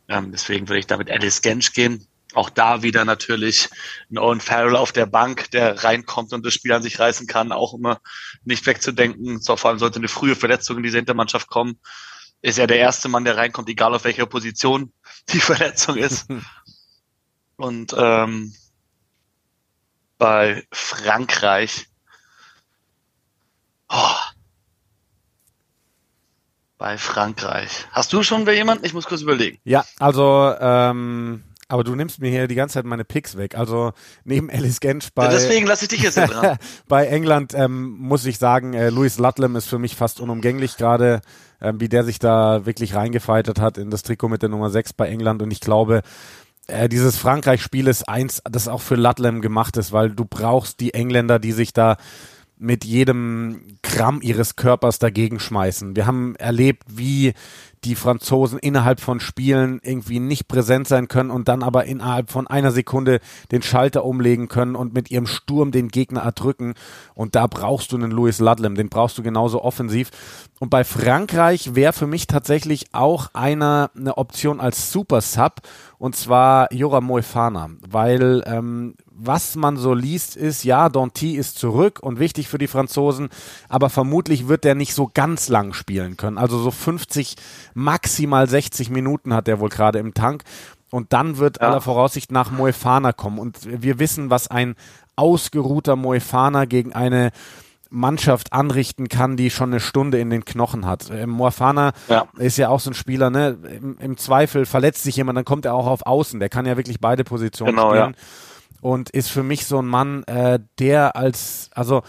Ähm, 0.07 0.31
deswegen 0.31 0.67
würde 0.67 0.79
ich 0.79 0.87
da 0.87 0.97
mit 0.97 1.11
Alice 1.11 1.41
Gensch 1.41 1.73
gehen. 1.73 2.07
Auch 2.35 2.49
da 2.49 2.83
wieder 2.83 3.05
natürlich 3.05 3.69
ein 4.11 4.17
Owen 4.17 4.41
Farrell 4.41 4.75
auf 4.75 4.91
der 4.91 5.05
Bank, 5.05 5.49
der 5.51 5.83
reinkommt 5.85 6.33
und 6.33 6.45
das 6.45 6.53
Spiel 6.53 6.73
an 6.73 6.83
sich 6.83 6.99
reißen 6.99 7.27
kann, 7.27 7.53
auch 7.53 7.73
immer 7.73 8.01
nicht 8.43 8.65
wegzudenken. 8.65 9.39
So, 9.39 9.55
vor 9.55 9.69
allem 9.69 9.79
sollte 9.79 9.99
eine 9.99 10.09
frühe 10.09 10.35
Verletzung 10.35 10.77
in 10.77 10.83
diese 10.83 10.97
Hintermannschaft 10.97 11.47
kommen, 11.47 11.79
ist 12.41 12.59
er 12.59 12.67
der 12.67 12.77
erste 12.77 13.07
Mann, 13.07 13.23
der 13.23 13.37
reinkommt, 13.37 13.69
egal 13.69 13.95
auf 13.95 14.03
welcher 14.03 14.25
Position 14.25 14.91
die 15.29 15.39
Verletzung 15.39 15.95
ist. 15.95 16.27
und 17.55 17.95
ähm, 17.97 18.53
bei 20.17 20.67
Frankreich, 20.73 21.87
oh, 23.89 24.15
bei 26.77 26.97
Frankreich. 26.97 27.87
Hast 27.91 28.11
du 28.11 28.23
schon 28.23 28.45
wer 28.45 28.55
jemanden? 28.55 28.85
Ich 28.85 28.93
muss 28.93 29.05
kurz 29.05 29.21
überlegen. 29.21 29.57
Ja, 29.63 29.85
also 29.99 30.53
ähm, 30.59 31.43
aber 31.67 31.83
du 31.83 31.95
nimmst 31.95 32.21
mir 32.21 32.29
hier 32.29 32.47
die 32.47 32.55
ganze 32.55 32.73
Zeit 32.73 32.85
meine 32.85 33.05
Picks 33.05 33.37
weg. 33.37 33.57
Also 33.57 33.93
neben 34.23 34.49
Alice 34.49 34.79
Gensch 34.79 35.09
bei. 35.13 35.25
Ja, 35.25 35.31
deswegen 35.31 35.65
lasse 35.65 35.85
ich 35.85 35.89
dich 35.89 36.01
jetzt 36.01 36.17
dran. 36.17 36.57
bei 36.87 37.07
England 37.07 37.53
ähm, 37.55 37.97
muss 37.97 38.25
ich 38.25 38.37
sagen, 38.37 38.73
äh, 38.73 38.89
Louis 38.89 39.17
Ludlam 39.17 39.55
ist 39.55 39.67
für 39.67 39.79
mich 39.79 39.95
fast 39.95 40.19
unumgänglich 40.19 40.77
gerade, 40.77 41.21
ähm, 41.61 41.79
wie 41.79 41.89
der 41.89 42.03
sich 42.03 42.19
da 42.19 42.65
wirklich 42.65 42.95
reingefeitet 42.95 43.59
hat 43.59 43.77
in 43.77 43.89
das 43.89 44.03
Trikot 44.03 44.29
mit 44.29 44.41
der 44.41 44.49
Nummer 44.49 44.69
6 44.69 44.93
bei 44.93 45.07
England. 45.07 45.41
Und 45.41 45.51
ich 45.51 45.59
glaube, 45.59 46.03
äh, 46.67 46.87
dieses 46.87 47.17
Frankreich-Spiel 47.17 47.87
ist 47.87 48.07
eins, 48.07 48.41
das 48.43 48.67
auch 48.67 48.81
für 48.81 48.95
Ludlam 48.95 49.41
gemacht 49.41 49.77
ist, 49.77 49.91
weil 49.91 50.11
du 50.11 50.25
brauchst 50.25 50.79
die 50.79 50.93
Engländer, 50.93 51.39
die 51.39 51.51
sich 51.51 51.73
da 51.73 51.97
mit 52.57 52.85
jedem 52.85 53.77
Gramm 53.81 54.21
ihres 54.21 54.55
Körpers 54.55 54.99
dagegen 54.99 55.39
schmeißen. 55.39 55.95
Wir 55.95 56.05
haben 56.05 56.35
erlebt, 56.35 56.83
wie 56.87 57.33
die 57.85 57.95
Franzosen 57.95 58.59
innerhalb 58.59 58.99
von 58.99 59.19
Spielen 59.19 59.79
irgendwie 59.83 60.19
nicht 60.19 60.47
präsent 60.47 60.87
sein 60.87 61.07
können 61.07 61.31
und 61.31 61.47
dann 61.47 61.63
aber 61.63 61.85
innerhalb 61.85 62.31
von 62.31 62.47
einer 62.47 62.71
Sekunde 62.71 63.19
den 63.51 63.61
Schalter 63.61 64.03
umlegen 64.03 64.47
können 64.47 64.75
und 64.75 64.93
mit 64.93 65.11
ihrem 65.11 65.27
Sturm 65.27 65.71
den 65.71 65.89
Gegner 65.89 66.21
erdrücken. 66.21 66.73
Und 67.13 67.35
da 67.35 67.47
brauchst 67.47 67.91
du 67.91 67.97
einen 67.97 68.11
Louis 68.11 68.39
Ludlam, 68.39 68.75
den 68.75 68.89
brauchst 68.89 69.17
du 69.17 69.23
genauso 69.23 69.61
offensiv. 69.63 70.09
Und 70.59 70.69
bei 70.69 70.83
Frankreich 70.83 71.75
wäre 71.75 71.93
für 71.93 72.07
mich 72.07 72.27
tatsächlich 72.27 72.93
auch 72.93 73.29
einer 73.33 73.91
eine 73.95 74.17
Option 74.17 74.59
als 74.59 74.91
Super 74.91 75.21
Sub 75.21 75.61
und 75.97 76.15
zwar 76.15 76.71
Jora 76.73 77.01
Moefana, 77.01 77.69
weil 77.87 78.43
ähm, 78.45 78.95
was 79.17 79.55
man 79.55 79.77
so 79.77 79.93
liest, 79.93 80.35
ist, 80.35 80.63
ja, 80.63 80.89
Danty 80.89 81.35
ist 81.35 81.57
zurück 81.57 81.99
und 82.01 82.19
wichtig 82.19 82.49
für 82.49 82.57
die 82.57 82.67
Franzosen, 82.67 83.29
aber 83.69 83.89
vermutlich 83.89 84.47
wird 84.47 84.65
der 84.65 84.75
nicht 84.75 84.93
so 84.93 85.09
ganz 85.13 85.47
lang 85.47 85.73
spielen 85.73 86.17
können. 86.17 86.37
Also 86.37 86.59
so 86.59 86.69
50, 86.69 87.35
maximal 87.75 88.49
60 88.49 88.89
Minuten 88.89 89.33
hat 89.33 89.47
er 89.47 89.59
wohl 89.59 89.69
gerade 89.69 89.99
im 89.99 90.15
Tank. 90.15 90.43
Und 90.89 91.13
dann 91.13 91.37
wird 91.37 91.61
ja. 91.61 91.67
aller 91.67 91.81
Voraussicht 91.81 92.31
nach 92.31 92.49
Moefana 92.49 93.11
kommen. 93.11 93.37
Und 93.37 93.59
wir 93.65 93.99
wissen, 93.99 94.29
was 94.29 94.47
ein 94.47 94.75
ausgeruhter 95.15 95.95
Moefana 95.95 96.65
gegen 96.65 96.93
eine 96.93 97.31
Mannschaft 97.89 98.53
anrichten 98.53 99.09
kann, 99.09 99.37
die 99.37 99.49
schon 99.49 99.69
eine 99.69 99.79
Stunde 99.79 100.19
in 100.19 100.29
den 100.29 100.45
Knochen 100.45 100.85
hat. 100.85 101.09
Ähm, 101.11 101.29
Moefana 101.29 101.93
ja. 102.07 102.27
ist 102.37 102.57
ja 102.57 102.69
auch 102.69 102.79
so 102.79 102.91
ein 102.91 102.93
Spieler, 102.93 103.29
ne? 103.29 103.57
Im, 103.77 103.97
Im, 103.99 104.17
Zweifel 104.17 104.65
verletzt 104.65 105.03
sich 105.03 105.15
jemand, 105.17 105.37
dann 105.37 105.45
kommt 105.45 105.65
er 105.65 105.73
auch 105.73 105.87
auf 105.87 106.05
Außen. 106.05 106.39
Der 106.39 106.49
kann 106.49 106.65
ja 106.65 106.77
wirklich 106.77 106.99
beide 106.99 107.23
Positionen 107.23 107.75
genau, 107.75 107.89
spielen. 107.89 108.15
Ja. 108.17 108.79
Und 108.81 109.09
ist 109.09 109.29
für 109.29 109.43
mich 109.43 109.65
so 109.65 109.79
ein 109.79 109.85
Mann, 109.85 110.23
äh, 110.23 110.59
der 110.79 111.15
als, 111.15 111.69
also 111.73 112.03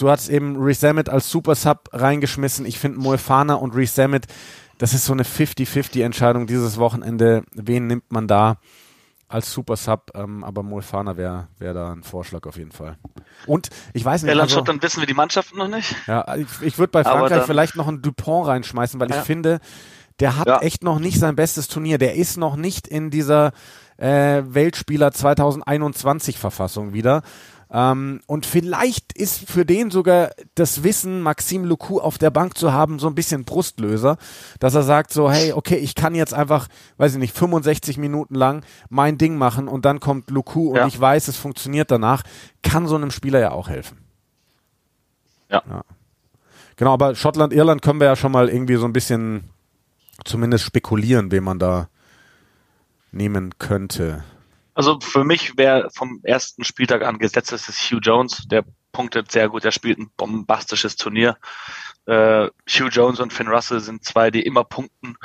du 0.00 0.10
hast 0.10 0.28
eben 0.28 0.56
Resamit 0.56 1.08
als 1.08 1.30
Super 1.30 1.54
Sub 1.54 1.88
reingeschmissen. 1.92 2.66
Ich 2.66 2.78
finde 2.78 2.98
Moefana 2.98 3.54
und 3.54 3.74
Resamit, 3.74 4.26
das 4.78 4.94
ist 4.94 5.04
so 5.04 5.12
eine 5.12 5.24
50-50 5.24 6.02
Entscheidung 6.02 6.46
dieses 6.46 6.78
Wochenende. 6.78 7.42
Wen 7.52 7.86
nimmt 7.86 8.10
man 8.10 8.26
da? 8.26 8.58
als 9.30 9.52
Super 9.52 9.76
Sub, 9.76 10.10
ähm, 10.14 10.42
aber 10.42 10.62
Moefana 10.62 11.16
wäre 11.16 11.46
wär 11.58 11.72
da 11.72 11.92
ein 11.92 12.02
Vorschlag 12.02 12.46
auf 12.46 12.56
jeden 12.56 12.72
Fall. 12.72 12.98
Und 13.46 13.68
ich 13.92 14.04
weiß 14.04 14.22
nicht. 14.22 14.30
Irland, 14.30 14.48
also, 14.48 14.56
Schottland 14.56 14.82
wissen 14.82 15.00
wir 15.00 15.06
die 15.06 15.14
Mannschaften 15.14 15.56
noch 15.56 15.68
nicht. 15.68 15.94
Ja, 16.08 16.34
ich, 16.34 16.48
ich 16.60 16.78
würde 16.78 16.90
bei 16.90 17.04
Frankreich 17.04 17.44
vielleicht 17.44 17.76
noch 17.76 17.86
einen 17.86 18.02
Dupont 18.02 18.48
reinschmeißen, 18.48 18.98
weil 18.98 19.08
ja. 19.08 19.20
ich 19.20 19.22
finde, 19.22 19.60
der 20.18 20.36
hat 20.36 20.48
ja. 20.48 20.58
echt 20.58 20.82
noch 20.82 20.98
nicht 20.98 21.18
sein 21.18 21.36
bestes 21.36 21.68
Turnier. 21.68 21.98
Der 21.98 22.16
ist 22.16 22.38
noch 22.38 22.56
nicht 22.56 22.88
in 22.88 23.10
dieser 23.10 23.52
äh, 23.98 24.42
Weltspieler 24.46 25.12
2021 25.12 26.36
Verfassung 26.36 26.92
wieder. 26.92 27.22
Ähm, 27.72 28.20
und 28.26 28.46
vielleicht 28.46 29.12
ist 29.12 29.48
für 29.48 29.64
den 29.64 29.90
sogar 29.90 30.30
das 30.56 30.82
Wissen, 30.82 31.22
Maxim 31.22 31.64
Luku 31.64 32.00
auf 32.00 32.18
der 32.18 32.30
Bank 32.30 32.58
zu 32.58 32.72
haben, 32.72 32.98
so 32.98 33.06
ein 33.06 33.14
bisschen 33.14 33.44
Brustlöser, 33.44 34.16
dass 34.58 34.74
er 34.74 34.82
sagt 34.82 35.12
so, 35.12 35.30
hey, 35.30 35.52
okay, 35.52 35.76
ich 35.76 35.94
kann 35.94 36.14
jetzt 36.14 36.34
einfach, 36.34 36.66
weiß 36.96 37.12
ich 37.12 37.18
nicht, 37.18 37.36
65 37.36 37.96
Minuten 37.96 38.34
lang 38.34 38.64
mein 38.88 39.18
Ding 39.18 39.36
machen 39.36 39.68
und 39.68 39.84
dann 39.84 40.00
kommt 40.00 40.30
Luku 40.30 40.70
und 40.70 40.76
ja. 40.76 40.86
ich 40.88 41.00
weiß, 41.00 41.28
es 41.28 41.36
funktioniert 41.36 41.90
danach, 41.90 42.24
kann 42.62 42.88
so 42.88 42.96
einem 42.96 43.12
Spieler 43.12 43.38
ja 43.38 43.52
auch 43.52 43.68
helfen. 43.68 43.98
Ja. 45.48 45.62
ja. 45.68 45.82
Genau, 46.74 46.92
aber 46.94 47.14
Schottland, 47.14 47.52
Irland 47.52 47.82
können 47.82 48.00
wir 48.00 48.06
ja 48.06 48.16
schon 48.16 48.32
mal 48.32 48.48
irgendwie 48.48 48.76
so 48.76 48.86
ein 48.86 48.92
bisschen 48.92 49.44
zumindest 50.24 50.64
spekulieren, 50.64 51.30
wen 51.30 51.44
man 51.44 51.58
da 51.58 51.88
nehmen 53.12 53.58
könnte. 53.58 54.24
Also 54.80 54.98
für 54.98 55.24
mich 55.24 55.58
wäre 55.58 55.90
vom 55.94 56.20
ersten 56.22 56.64
Spieltag 56.64 57.02
an 57.02 57.18
gesetzt, 57.18 57.52
ist 57.52 57.68
Hugh 57.68 58.00
Jones. 58.00 58.48
Der 58.50 58.64
punktet 58.92 59.30
sehr 59.30 59.50
gut, 59.50 59.62
er 59.62 59.72
spielt 59.72 59.98
ein 59.98 60.10
bombastisches 60.16 60.96
Turnier. 60.96 61.36
Äh, 62.06 62.48
Hugh 62.66 62.88
Jones 62.88 63.20
und 63.20 63.30
Finn 63.30 63.48
Russell 63.48 63.80
sind 63.80 64.06
zwei, 64.06 64.30
die 64.30 64.40
immer 64.40 64.64
punkten 64.64 65.18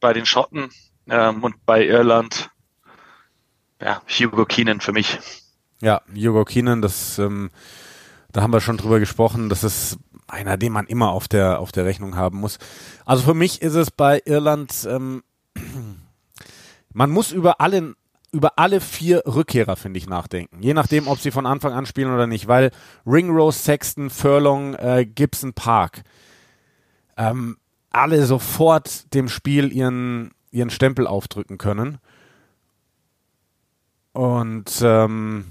bei 0.00 0.12
den 0.12 0.26
Schotten 0.26 0.68
ähm, 1.08 1.42
und 1.42 1.64
bei 1.64 1.86
Irland. 1.86 2.50
Ja, 3.80 4.02
Hugo 4.06 4.44
Keenan 4.44 4.82
für 4.82 4.92
mich. 4.92 5.18
Ja, 5.80 6.02
Hugo 6.14 6.44
Keenan, 6.44 6.82
das, 6.82 7.18
ähm, 7.18 7.50
da 8.32 8.42
haben 8.42 8.52
wir 8.52 8.60
schon 8.60 8.76
drüber 8.76 9.00
gesprochen. 9.00 9.48
Das 9.48 9.64
ist 9.64 9.98
einer, 10.28 10.58
den 10.58 10.74
man 10.74 10.86
immer 10.86 11.12
auf 11.12 11.26
der 11.26 11.58
auf 11.60 11.72
der 11.72 11.86
Rechnung 11.86 12.16
haben 12.16 12.36
muss. 12.36 12.58
Also 13.06 13.22
für 13.22 13.32
mich 13.32 13.62
ist 13.62 13.76
es 13.76 13.90
bei 13.90 14.20
Irland. 14.26 14.86
Ähm, 14.86 15.22
man 16.92 17.08
muss 17.08 17.32
über 17.32 17.62
alle 17.62 17.94
über 18.32 18.58
alle 18.58 18.80
vier 18.80 19.22
Rückkehrer, 19.26 19.76
finde 19.76 19.98
ich, 19.98 20.08
nachdenken. 20.08 20.62
Je 20.62 20.74
nachdem, 20.74 21.08
ob 21.08 21.18
sie 21.18 21.30
von 21.30 21.46
Anfang 21.46 21.72
an 21.72 21.86
spielen 21.86 22.14
oder 22.14 22.26
nicht, 22.26 22.48
weil 22.48 22.70
Ringrose, 23.06 23.58
Sexton, 23.58 24.10
Furlong, 24.10 24.74
äh, 24.74 25.04
Gibson, 25.04 25.52
Park, 25.52 26.02
ähm, 27.16 27.56
alle 27.90 28.24
sofort 28.24 29.12
dem 29.14 29.28
Spiel 29.28 29.72
ihren, 29.72 30.30
ihren 30.52 30.70
Stempel 30.70 31.06
aufdrücken 31.06 31.58
können. 31.58 31.98
Und 34.12 34.80
ähm, 34.82 35.46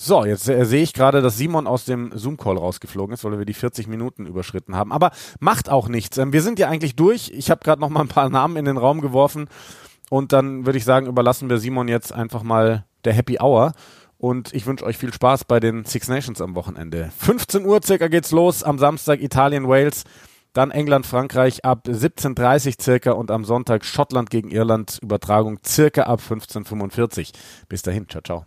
so, 0.00 0.24
jetzt 0.24 0.48
äh, 0.48 0.64
sehe 0.64 0.82
ich 0.82 0.92
gerade, 0.92 1.22
dass 1.22 1.38
Simon 1.38 1.66
aus 1.66 1.84
dem 1.84 2.12
Zoom-Call 2.14 2.56
rausgeflogen 2.56 3.14
ist, 3.14 3.24
weil 3.24 3.38
wir 3.38 3.44
die 3.44 3.54
40 3.54 3.88
Minuten 3.88 4.26
überschritten 4.26 4.76
haben. 4.76 4.92
Aber 4.92 5.10
macht 5.40 5.68
auch 5.68 5.88
nichts. 5.88 6.18
Ähm, 6.18 6.32
wir 6.32 6.42
sind 6.42 6.58
ja 6.58 6.68
eigentlich 6.68 6.94
durch. 6.94 7.32
Ich 7.34 7.50
habe 7.50 7.64
gerade 7.64 7.80
noch 7.80 7.88
mal 7.88 8.02
ein 8.02 8.08
paar 8.08 8.30
Namen 8.30 8.56
in 8.56 8.64
den 8.64 8.76
Raum 8.76 9.00
geworfen. 9.00 9.48
Und 10.10 10.32
dann 10.32 10.66
würde 10.66 10.78
ich 10.78 10.84
sagen, 10.84 11.06
überlassen 11.06 11.50
wir 11.50 11.58
Simon 11.58 11.88
jetzt 11.88 12.12
einfach 12.12 12.42
mal 12.42 12.84
der 13.04 13.12
Happy 13.12 13.38
Hour. 13.40 13.72
Und 14.16 14.52
ich 14.52 14.66
wünsche 14.66 14.84
euch 14.84 14.98
viel 14.98 15.12
Spaß 15.12 15.44
bei 15.44 15.60
den 15.60 15.84
Six 15.84 16.08
Nations 16.08 16.40
am 16.40 16.54
Wochenende. 16.54 17.10
15 17.18 17.64
Uhr 17.64 17.80
circa 17.84 18.08
geht's 18.08 18.32
los. 18.32 18.64
Am 18.64 18.78
Samstag 18.78 19.20
Italien, 19.20 19.68
Wales. 19.68 20.04
Dann 20.54 20.70
England, 20.72 21.06
Frankreich 21.06 21.64
ab 21.64 21.86
17.30 21.86 22.66
Uhr 22.66 22.74
circa 22.80 23.12
und 23.12 23.30
am 23.30 23.44
Sonntag 23.44 23.84
Schottland 23.84 24.30
gegen 24.30 24.50
Irland. 24.50 24.98
Übertragung 25.02 25.60
circa 25.64 26.04
ab 26.04 26.20
15.45 26.28 27.18
Uhr. 27.18 27.26
Bis 27.68 27.82
dahin. 27.82 28.08
Ciao, 28.08 28.22
ciao. 28.22 28.44